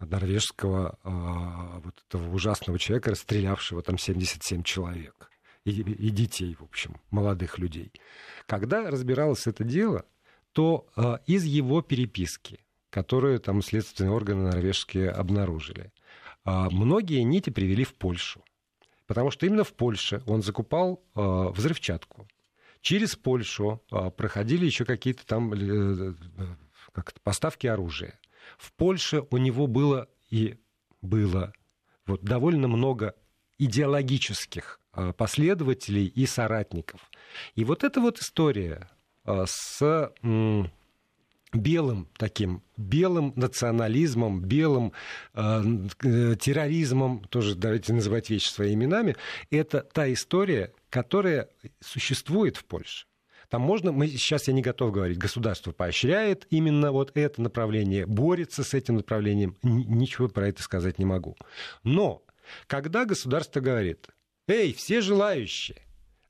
норвежского 0.00 0.98
а, 1.02 1.80
вот 1.84 2.02
этого 2.08 2.32
ужасного 2.34 2.78
человека, 2.78 3.10
расстрелявшего 3.10 3.82
там 3.82 3.98
77 3.98 4.62
человек. 4.62 5.30
И, 5.64 5.72
и 5.72 6.10
детей, 6.10 6.56
в 6.58 6.62
общем, 6.64 6.96
молодых 7.10 7.58
людей. 7.58 7.92
Когда 8.46 8.90
разбиралось 8.90 9.46
это 9.46 9.62
дело, 9.62 10.06
то 10.52 10.86
а, 10.96 11.20
из 11.26 11.44
его 11.44 11.82
переписки, 11.82 12.60
которую 12.88 13.38
там 13.40 13.62
следственные 13.62 14.12
органы 14.12 14.50
норвежские 14.50 15.10
обнаружили, 15.10 15.92
а, 16.44 16.70
многие 16.70 17.22
нити 17.22 17.50
привели 17.50 17.84
в 17.84 17.94
Польшу. 17.94 18.42
Потому 19.06 19.30
что 19.30 19.44
именно 19.44 19.64
в 19.64 19.74
Польше 19.74 20.22
он 20.26 20.40
закупал 20.40 21.02
взрывчатку. 21.14 22.28
Через 22.80 23.16
Польшу 23.16 23.82
проходили 24.16 24.64
еще 24.64 24.84
какие-то 24.84 25.26
там 25.26 25.52
э, 25.52 26.14
как 26.92 27.12
поставки 27.22 27.66
оружия 27.66 28.20
в 28.60 28.72
Польше 28.74 29.24
у 29.30 29.38
него 29.38 29.66
было 29.66 30.08
и 30.28 30.58
было 31.00 31.52
вот 32.06 32.22
довольно 32.22 32.68
много 32.68 33.14
идеологических 33.58 34.80
а, 34.92 35.12
последователей 35.12 36.06
и 36.06 36.26
соратников. 36.26 37.10
И 37.54 37.64
вот 37.64 37.84
эта 37.84 38.00
вот 38.00 38.18
история 38.18 38.90
а, 39.24 39.46
с 39.46 40.12
белым 41.52 42.08
таким, 42.16 42.62
белым 42.76 43.32
национализмом, 43.34 44.40
белым 44.40 44.92
э, 45.34 45.62
терроризмом, 46.38 47.24
тоже 47.24 47.56
давайте 47.56 47.92
называть 47.92 48.30
вещи 48.30 48.48
своими 48.48 48.84
именами, 48.84 49.16
это 49.50 49.80
та 49.80 50.12
история, 50.12 50.72
которая 50.90 51.48
существует 51.80 52.56
в 52.56 52.64
Польше. 52.64 53.06
Там 53.50 53.62
можно, 53.62 53.90
мы, 53.90 54.06
сейчас 54.06 54.46
я 54.46 54.54
не 54.54 54.62
готов 54.62 54.92
говорить, 54.92 55.18
государство 55.18 55.72
поощряет 55.72 56.46
именно 56.50 56.92
вот 56.92 57.10
это 57.14 57.42
направление, 57.42 58.06
борется 58.06 58.62
с 58.62 58.74
этим 58.74 58.94
направлением, 58.96 59.56
ничего 59.62 60.28
про 60.28 60.48
это 60.48 60.62
сказать 60.62 61.00
не 61.00 61.04
могу. 61.04 61.36
Но 61.82 62.22
когда 62.68 63.04
государство 63.04 63.60
говорит, 63.60 64.08
эй, 64.46 64.72
все 64.72 65.00
желающие, 65.00 65.82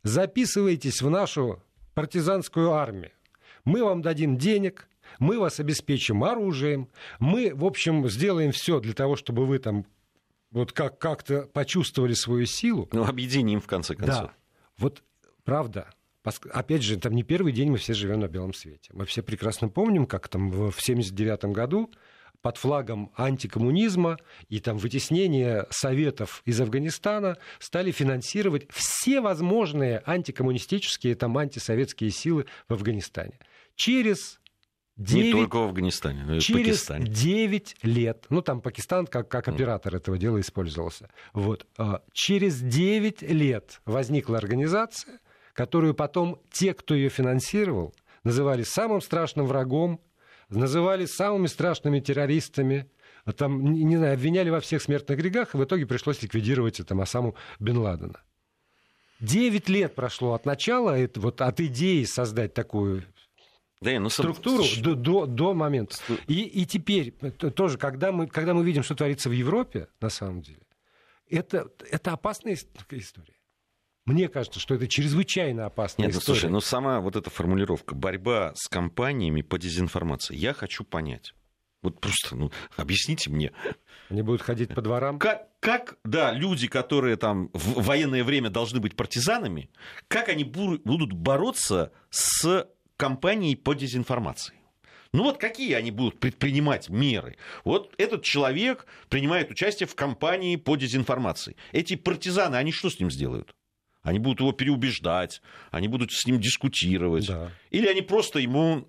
записывайтесь 0.03 1.03
в 1.03 1.11
нашу 1.11 1.63
партизанскую 1.93 2.73
армию, 2.73 3.13
мы 3.67 3.85
вам 3.85 4.01
дадим 4.01 4.39
денег, 4.39 4.89
мы 5.19 5.39
вас 5.39 5.61
обеспечим 5.61 6.25
оружием, 6.25 6.89
мы, 7.19 7.53
в 7.55 7.67
общем, 7.67 8.09
сделаем 8.09 8.53
все 8.53 8.81
для 8.81 8.95
того, 8.95 9.17
чтобы 9.17 9.45
вы 9.45 9.59
там 9.59 9.85
вот 10.51 10.73
как- 10.73 10.99
как-то 10.99 11.43
почувствовали 11.53 12.15
свою 12.15 12.47
силу. 12.47 12.89
Ну, 12.93 13.05
объединим, 13.05 13.61
в 13.61 13.67
конце 13.67 13.95
концов. 13.95 14.29
Да, 14.29 14.33
вот 14.79 15.03
правда. 15.45 15.91
Опять 16.23 16.83
же, 16.83 16.99
там 16.99 17.15
не 17.15 17.23
первый 17.23 17.53
день 17.53 17.71
мы 17.71 17.79
все 17.79 17.95
живем 17.95 18.21
на 18.21 18.29
белом 18.29 18.53
свете. 18.53 18.91
Мы 18.93 19.07
все 19.07 19.23
прекрасно 19.23 19.69
помним, 19.69 20.07
как 20.07 20.29
там 20.29 20.51
в 20.51 20.69
1979 20.69 21.45
году 21.55 21.91
под 22.43 22.57
флагом 22.57 23.13
антикоммунизма 23.17 24.19
и 24.49 24.61
там 24.61 24.79
вытеснения 24.79 25.67
советов 25.71 26.43
из 26.45 26.61
Афганистана 26.61 27.37
стали 27.59 27.91
финансировать 27.91 28.67
все 28.71 29.21
возможные 29.21 30.03
антикоммунистические, 30.07 31.15
там 31.15 31.37
антисоветские 31.37 32.11
силы 32.11 32.47
в 32.69 32.75
Афганистане. 32.75 33.39
Через 33.75 34.41
9, 34.97 35.25
не 35.25 35.33
только 35.33 35.57
в 35.57 35.63
Афганистане, 35.63 36.25
но 36.25 36.37
и 36.37 36.41
в 36.41 36.43
через 36.43 36.67
Пакистане. 36.67 37.07
9 37.07 37.77
лет, 37.83 38.27
ну 38.29 38.43
там 38.43 38.61
Пакистан 38.61 39.07
как, 39.07 39.29
как 39.29 39.49
оператор 39.49 39.95
этого 39.97 40.19
дела 40.19 40.41
использовался, 40.41 41.09
вот, 41.33 41.67
а, 41.79 42.03
через 42.13 42.61
9 42.61 43.23
лет 43.23 43.81
возникла 43.87 44.37
организация, 44.37 45.21
которую 45.53 45.95
потом 45.95 46.41
те, 46.51 46.75
кто 46.75 46.95
ее 46.95 47.09
финансировал, 47.09 47.95
называли 48.25 48.63
самым 48.63 49.01
страшным 49.01 49.47
врагом, 49.47 50.01
называли 50.49 51.07
самыми 51.07 51.47
страшными 51.47 52.01
террористами, 52.01 52.91
там, 53.37 53.63
не 53.65 53.97
знаю, 53.97 54.15
обвиняли 54.15 54.51
во 54.51 54.61
всех 54.61 54.83
смертных 54.83 55.19
грехах, 55.19 55.55
и 55.55 55.59
в 55.59 55.65
итоге 55.65 55.87
пришлось 55.87 56.23
ликвидировать 56.23 56.81
там, 56.87 57.01
Осаму 57.01 57.35
Бен 57.59 57.79
Ладена. 57.79 58.21
Девять 59.21 59.69
лет 59.69 59.95
прошло 59.95 60.33
от 60.33 60.47
начала, 60.47 60.99
это, 60.99 61.21
вот, 61.21 61.41
от 61.43 61.61
идеи 61.61 62.05
создать 62.05 62.55
такую 62.55 63.05
да, 63.81 63.99
ну, 63.99 64.09
структуру 64.09 64.65
сам... 64.65 64.83
до, 64.83 64.95
до, 64.95 65.27
до 65.27 65.55
момента. 65.55 65.97
И, 66.27 66.43
и 66.43 66.65
теперь 66.67 67.13
тоже, 67.13 67.79
когда 67.79 68.13
мы, 68.13 68.27
когда 68.27 68.55
мы 68.55 68.65
видим, 68.65 68.83
что 68.83 68.95
творится 68.95 69.29
в 69.29 69.33
Европе, 69.33 69.89
на 70.01 70.09
самом 70.09 70.43
деле, 70.43 70.63
это, 71.29 71.71
это 71.91 72.13
опасная 72.13 72.55
история. 72.55 73.35
Мне 74.11 74.29
кажется, 74.29 74.59
что 74.59 74.75
это 74.75 74.89
чрезвычайно 74.89 75.67
опасная 75.67 76.07
Нет, 76.07 76.17
история. 76.17 76.35
Ну, 76.35 76.41
слушай, 76.41 76.53
ну 76.53 76.61
сама 76.61 77.01
вот 77.01 77.15
эта 77.15 77.31
формулировка 77.31 77.95
«борьба 77.95 78.53
с 78.57 78.67
компаниями 78.67 79.43
по 79.43 79.57
дезинформации», 79.57 80.35
я 80.35 80.53
хочу 80.53 80.83
понять. 80.83 81.33
Вот 81.81 82.01
просто, 82.01 82.35
ну, 82.35 82.51
объясните 82.77 83.31
мне. 83.31 83.53
Они 84.09 84.23
будут 84.23 84.43
ходить 84.43 84.75
по 84.75 84.83
дворам? 84.83 85.21
Как, 85.21 85.49
как, 85.61 85.97
да, 86.05 86.33
люди, 86.33 86.67
которые 86.67 87.17
там 87.17 87.51
в 87.53 87.85
военное 87.85 88.25
время 88.25 88.51
должны 88.51 88.81
быть 88.81 88.97
партизанами, 88.97 89.71
как 90.09 90.29
они 90.29 90.43
будут 90.43 91.13
бороться 91.13 91.93
с 92.11 92.69
кампанией 92.97 93.55
по 93.55 93.75
дезинформации. 93.75 94.57
Ну 95.13 95.23
вот 95.23 95.39
какие 95.39 95.75
они 95.75 95.93
будут 95.93 96.19
предпринимать 96.19 96.89
меры? 96.89 97.37
Вот 97.65 97.95
этот 97.97 98.25
человек 98.25 98.87
принимает 99.09 99.53
участие 99.53 99.87
в 99.87 99.95
кампании 99.95 100.57
по 100.57 100.75
дезинформации. 100.75 101.57
Эти 101.71 101.95
партизаны, 101.95 102.57
они 102.57 102.73
что 102.73 102.91
с 102.91 102.99
ним 102.99 103.11
сделают? 103.11 103.55
Они 104.03 104.19
будут 104.19 104.41
его 104.41 104.53
переубеждать, 104.53 105.43
они 105.71 105.89
будут 105.89 106.13
с 106.13 106.27
ним 106.27 106.41
дискутировать. 106.41 107.27
Да. 107.27 107.51
Или 107.71 107.87
они 107.87 108.01
просто 108.01 108.39
ему 108.39 108.87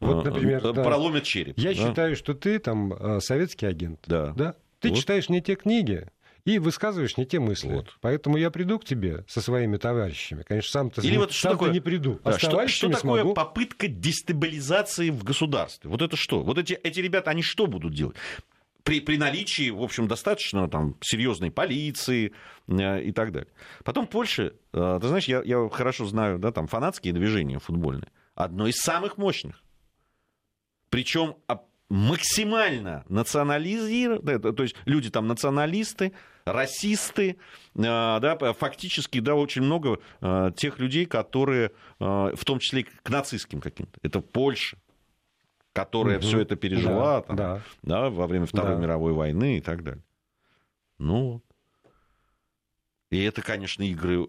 вот, 0.00 0.26
э, 0.26 0.30
например, 0.30 0.60
проломят 0.72 1.22
да. 1.22 1.26
череп. 1.26 1.58
Я 1.58 1.74
да? 1.74 1.74
считаю, 1.74 2.16
что 2.16 2.34
ты 2.34 2.58
там 2.58 2.92
э, 2.92 3.20
советский 3.20 3.66
агент. 3.66 4.00
Да. 4.06 4.32
да? 4.36 4.54
Ты 4.80 4.90
вот. 4.90 4.98
читаешь 4.98 5.28
не 5.28 5.42
те 5.42 5.56
книги, 5.56 6.08
и 6.44 6.58
высказываешь 6.58 7.16
не 7.16 7.26
те 7.26 7.40
мысли. 7.40 7.68
Вот. 7.68 7.96
Поэтому 8.00 8.38
я 8.38 8.50
приду 8.50 8.78
к 8.78 8.84
тебе 8.84 9.24
со 9.28 9.40
своими 9.40 9.76
товарищами. 9.76 10.44
Конечно, 10.44 10.70
сам-то, 10.70 11.02
Или 11.02 11.18
вот 11.18 11.32
сам 11.32 11.52
такое, 11.52 11.70
не 11.70 11.80
приду. 11.80 12.20
Да, 12.24 12.30
а 12.30 12.38
что, 12.38 12.66
что 12.68 12.88
такое 12.88 13.20
смогу... 13.20 13.34
попытка 13.34 13.86
дестабилизации 13.88 15.10
в 15.10 15.24
государстве? 15.24 15.90
Вот 15.90 16.00
это 16.00 16.16
что? 16.16 16.42
Вот 16.42 16.56
эти, 16.56 16.72
эти 16.72 17.00
ребята, 17.00 17.30
они 17.30 17.42
что 17.42 17.66
будут 17.66 17.92
делать? 17.92 18.16
При, 18.88 19.00
при 19.00 19.18
наличии, 19.18 19.68
в 19.68 19.82
общем, 19.82 20.08
достаточно 20.08 20.66
там, 20.66 20.96
серьезной 21.02 21.50
полиции 21.50 22.32
э, 22.68 23.02
и 23.02 23.12
так 23.12 23.32
далее. 23.32 23.52
Потом 23.84 24.06
Польша, 24.06 24.54
э, 24.72 24.98
ты 25.02 25.08
знаешь, 25.08 25.26
я, 25.28 25.42
я 25.44 25.68
хорошо 25.68 26.06
знаю, 26.06 26.38
да, 26.38 26.52
там 26.52 26.68
фанатские 26.68 27.12
движения 27.12 27.58
футбольные. 27.58 28.10
Одно 28.34 28.66
из 28.66 28.76
самых 28.76 29.18
мощных. 29.18 29.62
Причем 30.88 31.36
максимально 31.90 33.04
национализированы, 33.10 34.38
то 34.54 34.62
есть 34.62 34.74
люди 34.86 35.10
там 35.10 35.26
националисты, 35.26 36.14
расисты, 36.46 37.36
э, 37.74 37.82
да, 37.82 38.38
фактически, 38.54 39.20
да, 39.20 39.34
очень 39.34 39.64
много 39.64 39.98
тех 40.56 40.78
людей, 40.78 41.04
которые, 41.04 41.72
в 41.98 42.42
том 42.46 42.58
числе 42.58 42.84
к 42.84 43.10
нацистским 43.10 43.60
каким-то, 43.60 43.98
это 44.02 44.20
Польша, 44.20 44.78
которая 45.78 46.18
угу. 46.18 46.26
все 46.26 46.40
это 46.40 46.56
пережила 46.56 47.20
да, 47.20 47.22
там, 47.22 47.36
да. 47.36 47.62
Да, 47.82 48.10
во 48.10 48.26
время 48.26 48.46
Второй 48.46 48.74
да. 48.74 48.80
мировой 48.80 49.12
войны 49.12 49.58
и 49.58 49.60
так 49.60 49.84
далее. 49.84 50.02
Ну, 50.98 51.42
и 53.10 53.22
это, 53.22 53.42
конечно, 53.42 53.84
игры 53.84 54.28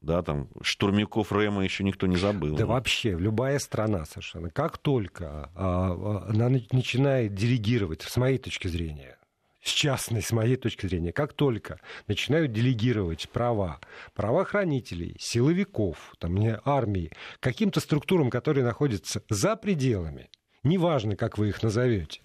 да, 0.00 0.22
там, 0.22 0.48
штурмяков 0.62 1.30
Рэма 1.30 1.64
еще 1.64 1.84
никто 1.84 2.06
не 2.06 2.16
забыл. 2.16 2.56
Да 2.56 2.64
вообще, 2.64 3.10
любая 3.10 3.58
страна 3.58 4.06
совершенно, 4.06 4.48
как 4.48 4.78
только 4.78 5.50
а, 5.54 5.90
а, 5.92 6.30
она 6.30 6.48
начинает 6.48 7.34
делегировать, 7.34 8.02
с 8.02 8.16
моей 8.16 8.38
точки 8.38 8.68
зрения, 8.68 9.18
с 9.60 9.70
частной, 9.70 10.22
с 10.22 10.32
моей 10.32 10.56
точки 10.56 10.86
зрения, 10.86 11.12
как 11.12 11.34
только 11.34 11.80
начинают 12.06 12.52
делегировать 12.52 13.28
права 13.28 13.80
правоохранителей, 14.14 15.16
силовиков, 15.18 16.14
там, 16.18 16.38
армии, 16.64 17.12
каким-то 17.40 17.80
структурам, 17.80 18.30
которые 18.30 18.64
находятся 18.64 19.22
за 19.28 19.56
пределами, 19.56 20.30
неважно, 20.62 21.16
как 21.16 21.38
вы 21.38 21.48
их 21.48 21.62
назовете, 21.62 22.20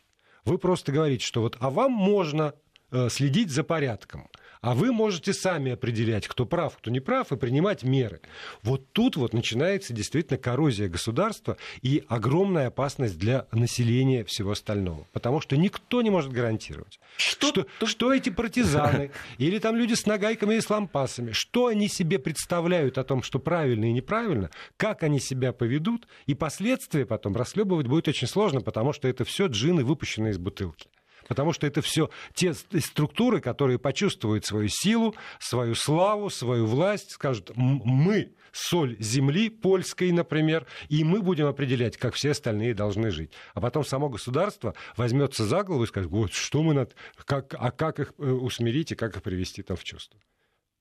вы 0.45 0.57
просто 0.57 0.91
говорите, 0.91 1.25
что 1.25 1.41
вот, 1.41 1.57
а 1.59 1.69
вам 1.69 1.91
можно 1.91 2.53
э, 2.91 3.09
следить 3.09 3.49
за 3.49 3.63
порядком– 3.63 4.29
а 4.63 4.73
вы 4.75 4.93
можете 4.93 5.33
сами 5.33 5.73
определять, 5.73 6.25
кто 6.25 6.45
прав, 6.45 6.77
кто 6.77 6.89
не 6.89 7.01
прав, 7.01 7.33
и 7.33 7.35
принимать 7.35 7.83
меры. 7.83 8.21
Вот 8.63 8.93
тут 8.93 9.17
вот 9.17 9.33
начинается 9.33 9.93
действительно 9.93 10.37
коррозия 10.37 10.87
государства 10.87 11.57
и 11.81 12.01
огромная 12.07 12.67
опасность 12.67 13.19
для 13.19 13.45
населения 13.51 14.23
всего 14.23 14.51
остального. 14.51 15.05
Потому 15.11 15.41
что 15.41 15.57
никто 15.57 16.01
не 16.01 16.09
может 16.09 16.31
гарантировать, 16.31 17.01
что, 17.17 17.49
что, 17.49 17.85
что 17.85 18.13
эти 18.13 18.29
партизаны 18.29 19.11
или 19.37 19.59
там 19.59 19.75
люди 19.75 19.95
с 19.95 20.05
нагайками 20.05 20.55
и 20.55 20.61
с 20.61 20.69
лампасами, 20.69 21.33
что 21.33 21.67
они 21.67 21.89
себе 21.89 22.17
представляют 22.17 22.97
о 22.97 23.03
том, 23.03 23.21
что 23.21 23.39
правильно 23.39 23.83
и 23.83 23.91
неправильно, 23.91 24.49
как 24.77 25.03
они 25.03 25.19
себя 25.19 25.51
поведут, 25.51 26.07
и 26.25 26.35
последствия 26.35 27.05
потом 27.05 27.35
расхлебывать 27.35 27.87
будет 27.87 28.07
очень 28.07 28.27
сложно, 28.27 28.61
потому 28.61 28.93
что 28.93 29.09
это 29.09 29.25
все 29.25 29.47
джины, 29.47 29.83
выпущенные 29.83 30.31
из 30.31 30.37
бутылки. 30.37 30.87
Потому 31.27 31.53
что 31.53 31.67
это 31.67 31.81
все 31.81 32.09
те 32.33 32.53
структуры, 32.53 33.41
которые 33.41 33.79
почувствуют 33.79 34.45
свою 34.45 34.67
силу, 34.69 35.15
свою 35.39 35.75
славу, 35.75 36.29
свою 36.29 36.65
власть, 36.65 37.11
скажут, 37.11 37.51
мы 37.55 38.33
соль 38.51 38.95
земли 38.99 39.49
польской, 39.49 40.11
например, 40.11 40.65
и 40.87 41.03
мы 41.03 41.21
будем 41.21 41.47
определять, 41.47 41.97
как 41.97 42.13
все 42.13 42.31
остальные 42.31 42.73
должны 42.73 43.11
жить. 43.11 43.31
А 43.53 43.61
потом 43.61 43.83
само 43.83 44.09
государство 44.09 44.75
возьмется 44.95 45.45
за 45.45 45.63
голову 45.63 45.83
и 45.83 45.87
скажет, 45.87 46.09
вот 46.11 46.31
что 46.31 46.63
мы 46.63 46.73
над... 46.73 46.95
Как, 47.25 47.55
а 47.57 47.71
как 47.71 47.99
их 47.99 48.13
э, 48.17 48.23
усмирить 48.23 48.91
и 48.91 48.95
как 48.95 49.17
их 49.17 49.23
привести 49.23 49.63
там 49.63 49.75
в 49.75 49.83
чувство. 49.83 50.19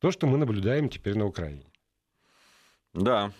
То, 0.00 0.10
что 0.10 0.26
мы 0.26 0.36
наблюдаем 0.36 0.88
теперь 0.88 1.16
на 1.16 1.26
Украине. 1.26 1.64
Да, 2.92 3.32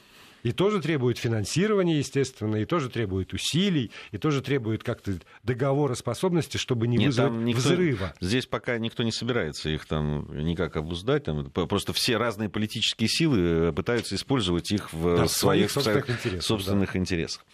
и 0.43 0.53
тоже 0.53 0.80
требует 0.80 1.18
финансирования, 1.18 1.99
естественно, 1.99 2.57
и 2.57 2.64
тоже 2.64 2.88
требует 2.88 3.32
усилий, 3.32 3.90
и 4.11 4.18
тоже 4.18 4.43
требует 4.43 4.82
как-то 4.82 5.14
договора 5.43 5.95
способности, 5.95 6.57
чтобы 6.57 6.86
не 6.86 6.97
Нет, 6.97 7.09
вызвать 7.09 7.32
никто, 7.32 7.61
взрыва. 7.61 8.14
Здесь 8.20 8.47
пока 8.47 8.78
никто 8.78 9.03
не 9.03 9.12
собирается 9.12 9.70
их 9.70 9.86
там 9.86 10.26
никак 10.45 10.76
обуздать. 10.76 11.24
Там, 11.24 11.51
просто 11.51 11.93
все 11.93 12.16
разные 12.16 12.49
политические 12.49 13.09
силы 13.09 13.38
э, 13.38 13.72
пытаются 13.72 14.14
использовать 14.14 14.70
их 14.72 14.93
в 14.93 15.16
да, 15.16 15.28
своих, 15.28 15.70
своих 15.70 15.70
собственных, 15.70 16.11
интересах, 16.11 16.43
собственных 16.43 16.93
да. 16.93 16.99
интересах. 16.99 17.45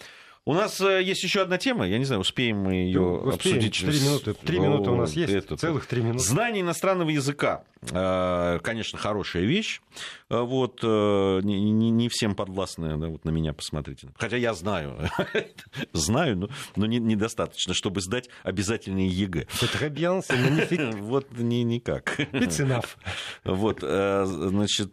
У 0.48 0.54
нас 0.54 0.80
э, 0.80 1.02
есть 1.02 1.22
еще 1.22 1.42
одна 1.42 1.58
тема, 1.58 1.86
я 1.86 1.98
не 1.98 2.06
знаю, 2.06 2.22
успеем 2.22 2.56
мы 2.56 2.72
ее 2.72 3.02
успеем. 3.02 3.58
обсудить. 3.58 3.80
Три 3.80 4.00
минуты, 4.00 4.32
три 4.32 4.58
минуты 4.58 4.90
у 4.90 4.96
нас 4.96 5.12
есть, 5.12 5.30
этот. 5.30 5.60
целых 5.60 5.84
три 5.84 6.00
минуты. 6.00 6.24
Знание 6.24 6.62
иностранного 6.62 7.10
языка, 7.10 7.64
э, 7.82 8.58
конечно, 8.62 8.98
хорошая 8.98 9.42
вещь. 9.42 9.82
Э, 10.30 10.40
вот, 10.40 10.82
не, 10.82 11.90
не 11.90 12.08
всем 12.08 12.34
подвластная, 12.34 12.96
да, 12.96 13.08
вот 13.08 13.26
на 13.26 13.30
меня 13.30 13.52
посмотрите. 13.52 14.08
Хотя 14.16 14.38
я 14.38 14.54
знаю, 14.54 15.10
знаю, 15.92 16.38
но, 16.38 16.48
но 16.76 16.86
не, 16.86 16.98
недостаточно, 16.98 17.74
чтобы 17.74 18.00
сдать 18.00 18.30
обязательные 18.42 19.06
ЕГЭ. 19.06 19.48
Вот 21.02 21.30
не, 21.36 21.62
никак. 21.62 22.16
Вот, 23.44 23.80
значит, 23.80 24.92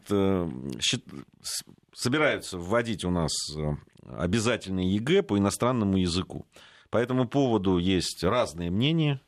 собираются 1.96 2.58
вводить 2.58 3.06
у 3.06 3.10
нас 3.10 3.32
обязательный 4.06 4.88
ЕГЭ 4.88 5.24
по 5.24 5.38
иностранному 5.38 5.98
языку. 5.98 6.46
По 6.90 6.98
этому 6.98 7.28
поводу 7.28 7.78
есть 7.78 8.24
разные 8.24 8.70
мнения. 8.70 9.20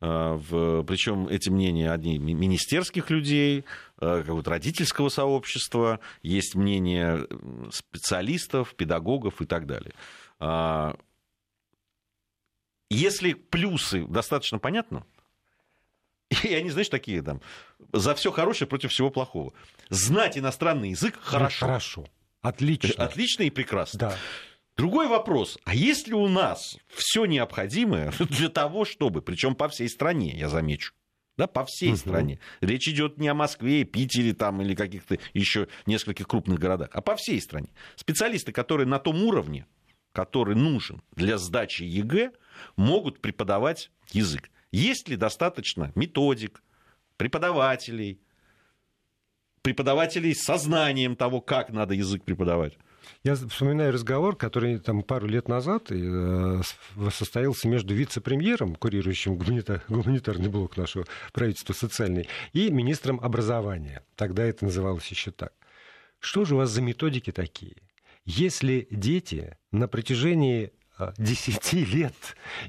Э, 0.00 0.38
Причем 0.86 1.26
эти 1.28 1.48
мнения 1.48 1.90
одни 1.90 2.18
министерских 2.18 3.10
людей, 3.10 3.64
э, 4.00 4.20
какого-то 4.20 4.50
родительского 4.50 5.08
сообщества, 5.08 6.00
есть 6.22 6.54
мнение 6.54 7.26
специалистов, 7.70 8.74
педагогов 8.74 9.40
и 9.40 9.46
так 9.46 9.66
далее. 9.66 9.94
А, 10.38 10.96
если 12.90 13.32
плюсы 13.32 14.06
достаточно 14.06 14.58
понятно, 14.58 15.06
и 16.42 16.54
они, 16.54 16.70
знаешь, 16.70 16.88
такие 16.88 17.22
там, 17.22 17.40
за 17.92 18.14
все 18.14 18.30
хорошее 18.30 18.68
против 18.68 18.92
всего 18.92 19.10
плохого. 19.10 19.54
Знать 19.88 20.36
иностранный 20.36 20.90
язык 20.90 21.18
хорошо. 21.20 21.66
Хорошо. 21.66 22.06
Отлично. 22.46 23.04
Отлично 23.04 23.42
и 23.42 23.50
прекрасно. 23.50 23.98
Да. 23.98 24.16
Другой 24.76 25.08
вопрос, 25.08 25.58
а 25.64 25.74
есть 25.74 26.06
ли 26.06 26.14
у 26.14 26.28
нас 26.28 26.76
все 26.88 27.24
необходимое 27.24 28.12
для 28.18 28.48
того, 28.48 28.84
чтобы, 28.84 29.22
причем 29.22 29.54
по 29.54 29.68
всей 29.68 29.88
стране, 29.88 30.36
я 30.36 30.48
замечу, 30.48 30.92
да, 31.36 31.46
по 31.46 31.64
всей 31.64 31.90
угу. 31.90 31.96
стране. 31.96 32.40
Речь 32.60 32.86
идет 32.88 33.18
не 33.18 33.28
о 33.28 33.34
Москве, 33.34 33.84
Питере 33.84 34.34
там, 34.34 34.60
или 34.60 34.74
каких-то 34.74 35.18
еще 35.32 35.68
нескольких 35.86 36.28
крупных 36.28 36.58
городах, 36.58 36.90
а 36.92 37.00
по 37.00 37.16
всей 37.16 37.40
стране. 37.40 37.68
Специалисты, 37.96 38.52
которые 38.52 38.86
на 38.86 38.98
том 38.98 39.22
уровне, 39.24 39.66
который 40.12 40.54
нужен 40.54 41.02
для 41.14 41.38
сдачи 41.38 41.82
ЕГЭ, 41.82 42.32
могут 42.76 43.20
преподавать 43.20 43.90
язык. 44.12 44.50
Есть 44.72 45.08
ли 45.08 45.16
достаточно 45.16 45.90
методик, 45.94 46.62
преподавателей, 47.16 48.20
преподавателей 49.66 50.32
сознанием 50.32 51.16
того, 51.16 51.40
как 51.40 51.70
надо 51.70 51.92
язык 51.92 52.22
преподавать. 52.22 52.78
Я 53.24 53.34
вспоминаю 53.34 53.92
разговор, 53.92 54.36
который 54.36 54.78
там 54.78 55.02
пару 55.02 55.26
лет 55.26 55.48
назад 55.48 55.90
э, 55.90 56.60
состоялся 57.10 57.66
между 57.66 57.92
вице-премьером, 57.92 58.76
курирующим 58.76 59.36
гуманитар, 59.36 59.82
гуманитарный 59.88 60.48
блок 60.48 60.76
нашего 60.76 61.04
правительства 61.32 61.72
социальный, 61.72 62.28
и 62.52 62.70
министром 62.70 63.18
образования. 63.18 64.04
Тогда 64.14 64.44
это 64.44 64.64
называлось 64.64 65.08
еще 65.08 65.32
так. 65.32 65.52
Что 66.20 66.44
же 66.44 66.54
у 66.54 66.58
вас 66.58 66.70
за 66.70 66.80
методики 66.80 67.32
такие? 67.32 67.74
Если 68.24 68.86
дети 68.92 69.58
на 69.72 69.88
протяжении 69.88 70.70
10 71.18 71.72
лет 71.72 72.14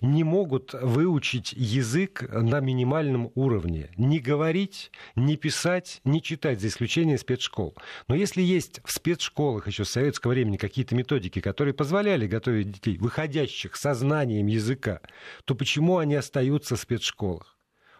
не 0.01 0.23
могут 0.23 0.73
выучить 0.73 1.53
язык 1.53 2.25
на 2.30 2.59
минимальном 2.59 3.32
уровне. 3.36 3.89
Не 3.97 4.19
говорить, 4.19 4.91
не 5.15 5.38
писать, 5.38 6.01
не 6.03 6.21
читать, 6.21 6.61
за 6.61 6.67
исключением 6.67 7.17
спецшкол. 7.17 7.75
Но 8.07 8.15
если 8.15 8.41
есть 8.41 8.82
в 8.84 8.91
спецшколах 8.91 9.67
еще 9.67 9.86
с 9.86 9.89
советского 9.89 10.32
времени 10.32 10.57
какие-то 10.57 10.95
методики, 10.95 11.39
которые 11.39 11.73
позволяли 11.73 12.28
готовить 12.28 12.71
детей, 12.71 12.97
выходящих 12.97 13.75
со 13.75 13.93
знанием 13.93 14.47
языка, 14.47 15.01
то 15.45 15.55
почему 15.55 15.97
они 15.97 16.15
остаются 16.15 16.75
в 16.75 16.80
спецшколах? 16.80 17.57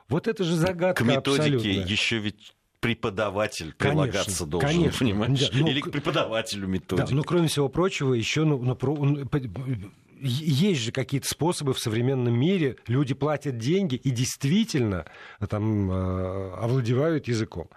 Вот 0.09 0.28
это 0.28 0.43
же 0.43 0.55
загадка 0.55 1.03
К 1.03 1.07
методике 1.07 1.55
абсолютная. 1.55 1.86
еще 1.86 2.19
ведь 2.19 2.53
преподаватель 2.80 3.73
прилагаться 3.73 4.25
конечно, 4.25 4.45
должен, 4.45 4.69
конечно. 4.69 4.99
понимаешь? 4.99 5.39
Да, 5.39 5.47
ну, 5.53 5.67
Или 5.67 5.82
к 5.82 5.91
преподавателю 5.91 6.67
методики. 6.67 7.09
Да, 7.09 7.15
но 7.15 7.23
кроме 7.23 7.47
всего 7.47 7.67
прочего, 7.69 8.13
еще 8.13 8.45
ну, 8.45 8.57
ну, 8.57 8.75
есть 10.22 10.82
же 10.82 10.91
какие-то 10.91 11.28
способы 11.28 11.74
в 11.74 11.80
современном 11.80 12.38
мире, 12.38 12.78
люди 12.88 13.13
платят 13.13 13.57
деньги 13.57 13.95
и 13.95 14.09
действительно 14.09 15.05
э, 15.39 15.47
там 15.47 15.91
э, 15.91 16.53
овладевают 16.55 17.28
языком. 17.28 17.70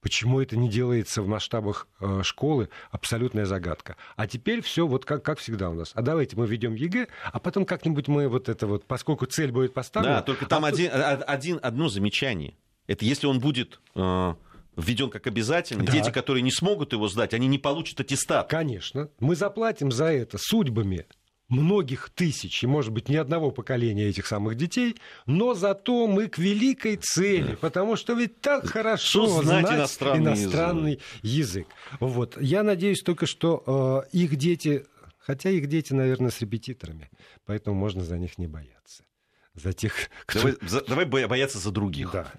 Почему 0.00 0.40
это 0.40 0.56
не 0.56 0.68
делается 0.68 1.22
в 1.22 1.26
масштабах 1.26 1.88
э, 2.00 2.22
школы, 2.22 2.68
абсолютная 2.90 3.44
загадка. 3.44 3.96
А 4.14 4.26
теперь 4.26 4.62
все 4.62 4.86
вот 4.86 5.04
как, 5.04 5.24
как 5.24 5.38
всегда 5.38 5.70
у 5.70 5.74
нас. 5.74 5.92
А 5.94 6.02
давайте 6.02 6.36
мы 6.36 6.46
ведем 6.46 6.74
ЕГЭ, 6.74 7.08
а 7.32 7.40
потом 7.40 7.64
как-нибудь 7.64 8.06
мы 8.06 8.28
вот 8.28 8.48
это 8.48 8.66
вот, 8.66 8.84
поскольку 8.84 9.26
цель 9.26 9.50
будет 9.50 9.74
поставлена... 9.74 10.16
Да, 10.16 10.22
только 10.22 10.46
там 10.46 10.64
а 10.64 10.68
один, 10.68 10.90
а, 10.92 11.14
один, 11.14 11.58
одно 11.62 11.88
замечание. 11.88 12.54
Это 12.86 13.04
если 13.04 13.26
он 13.26 13.40
будет 13.40 13.80
введен 14.76 15.10
как 15.10 15.26
обязательный, 15.26 15.86
да. 15.86 15.92
дети, 15.92 16.10
которые 16.10 16.42
не 16.42 16.52
смогут 16.52 16.92
его 16.92 17.08
сдать, 17.08 17.34
они 17.34 17.48
не 17.48 17.58
получат 17.58 17.98
аттестат. 18.00 18.48
Конечно. 18.48 19.08
Мы 19.18 19.34
заплатим 19.34 19.90
за 19.90 20.12
это 20.12 20.36
судьбами 20.38 21.06
многих 21.48 22.10
тысяч, 22.10 22.62
и, 22.62 22.66
может 22.66 22.92
быть, 22.92 23.08
ни 23.08 23.16
одного 23.16 23.50
поколения 23.50 24.08
этих 24.08 24.26
самых 24.26 24.56
детей, 24.56 24.96
но 25.26 25.54
зато 25.54 26.06
мы 26.06 26.28
к 26.28 26.38
великой 26.38 26.96
цели, 26.96 27.54
потому 27.54 27.96
что 27.96 28.14
ведь 28.14 28.40
так 28.40 28.66
хорошо 28.66 29.26
что 29.26 29.42
знать, 29.42 29.66
знать 29.66 29.78
иностранный, 29.78 30.32
иностранный 30.32 31.00
язык. 31.22 31.66
язык. 31.66 31.66
Вот. 32.00 32.40
Я 32.40 32.62
надеюсь 32.62 33.02
только, 33.02 33.26
что 33.26 34.04
э, 34.12 34.16
их 34.16 34.36
дети, 34.36 34.84
хотя 35.18 35.50
их 35.50 35.68
дети, 35.68 35.92
наверное, 35.92 36.30
с 36.30 36.40
репетиторами, 36.40 37.10
поэтому 37.44 37.76
можно 37.76 38.02
за 38.02 38.18
них 38.18 38.38
не 38.38 38.46
бояться. 38.46 39.04
За 39.54 39.72
тех, 39.72 39.94
кто... 40.26 40.40
Давай, 40.40 40.56
за, 40.62 40.80
давай 40.82 41.06
бояться 41.06 41.58
за 41.58 41.70
других. 41.70 42.12
Да. 42.12 42.32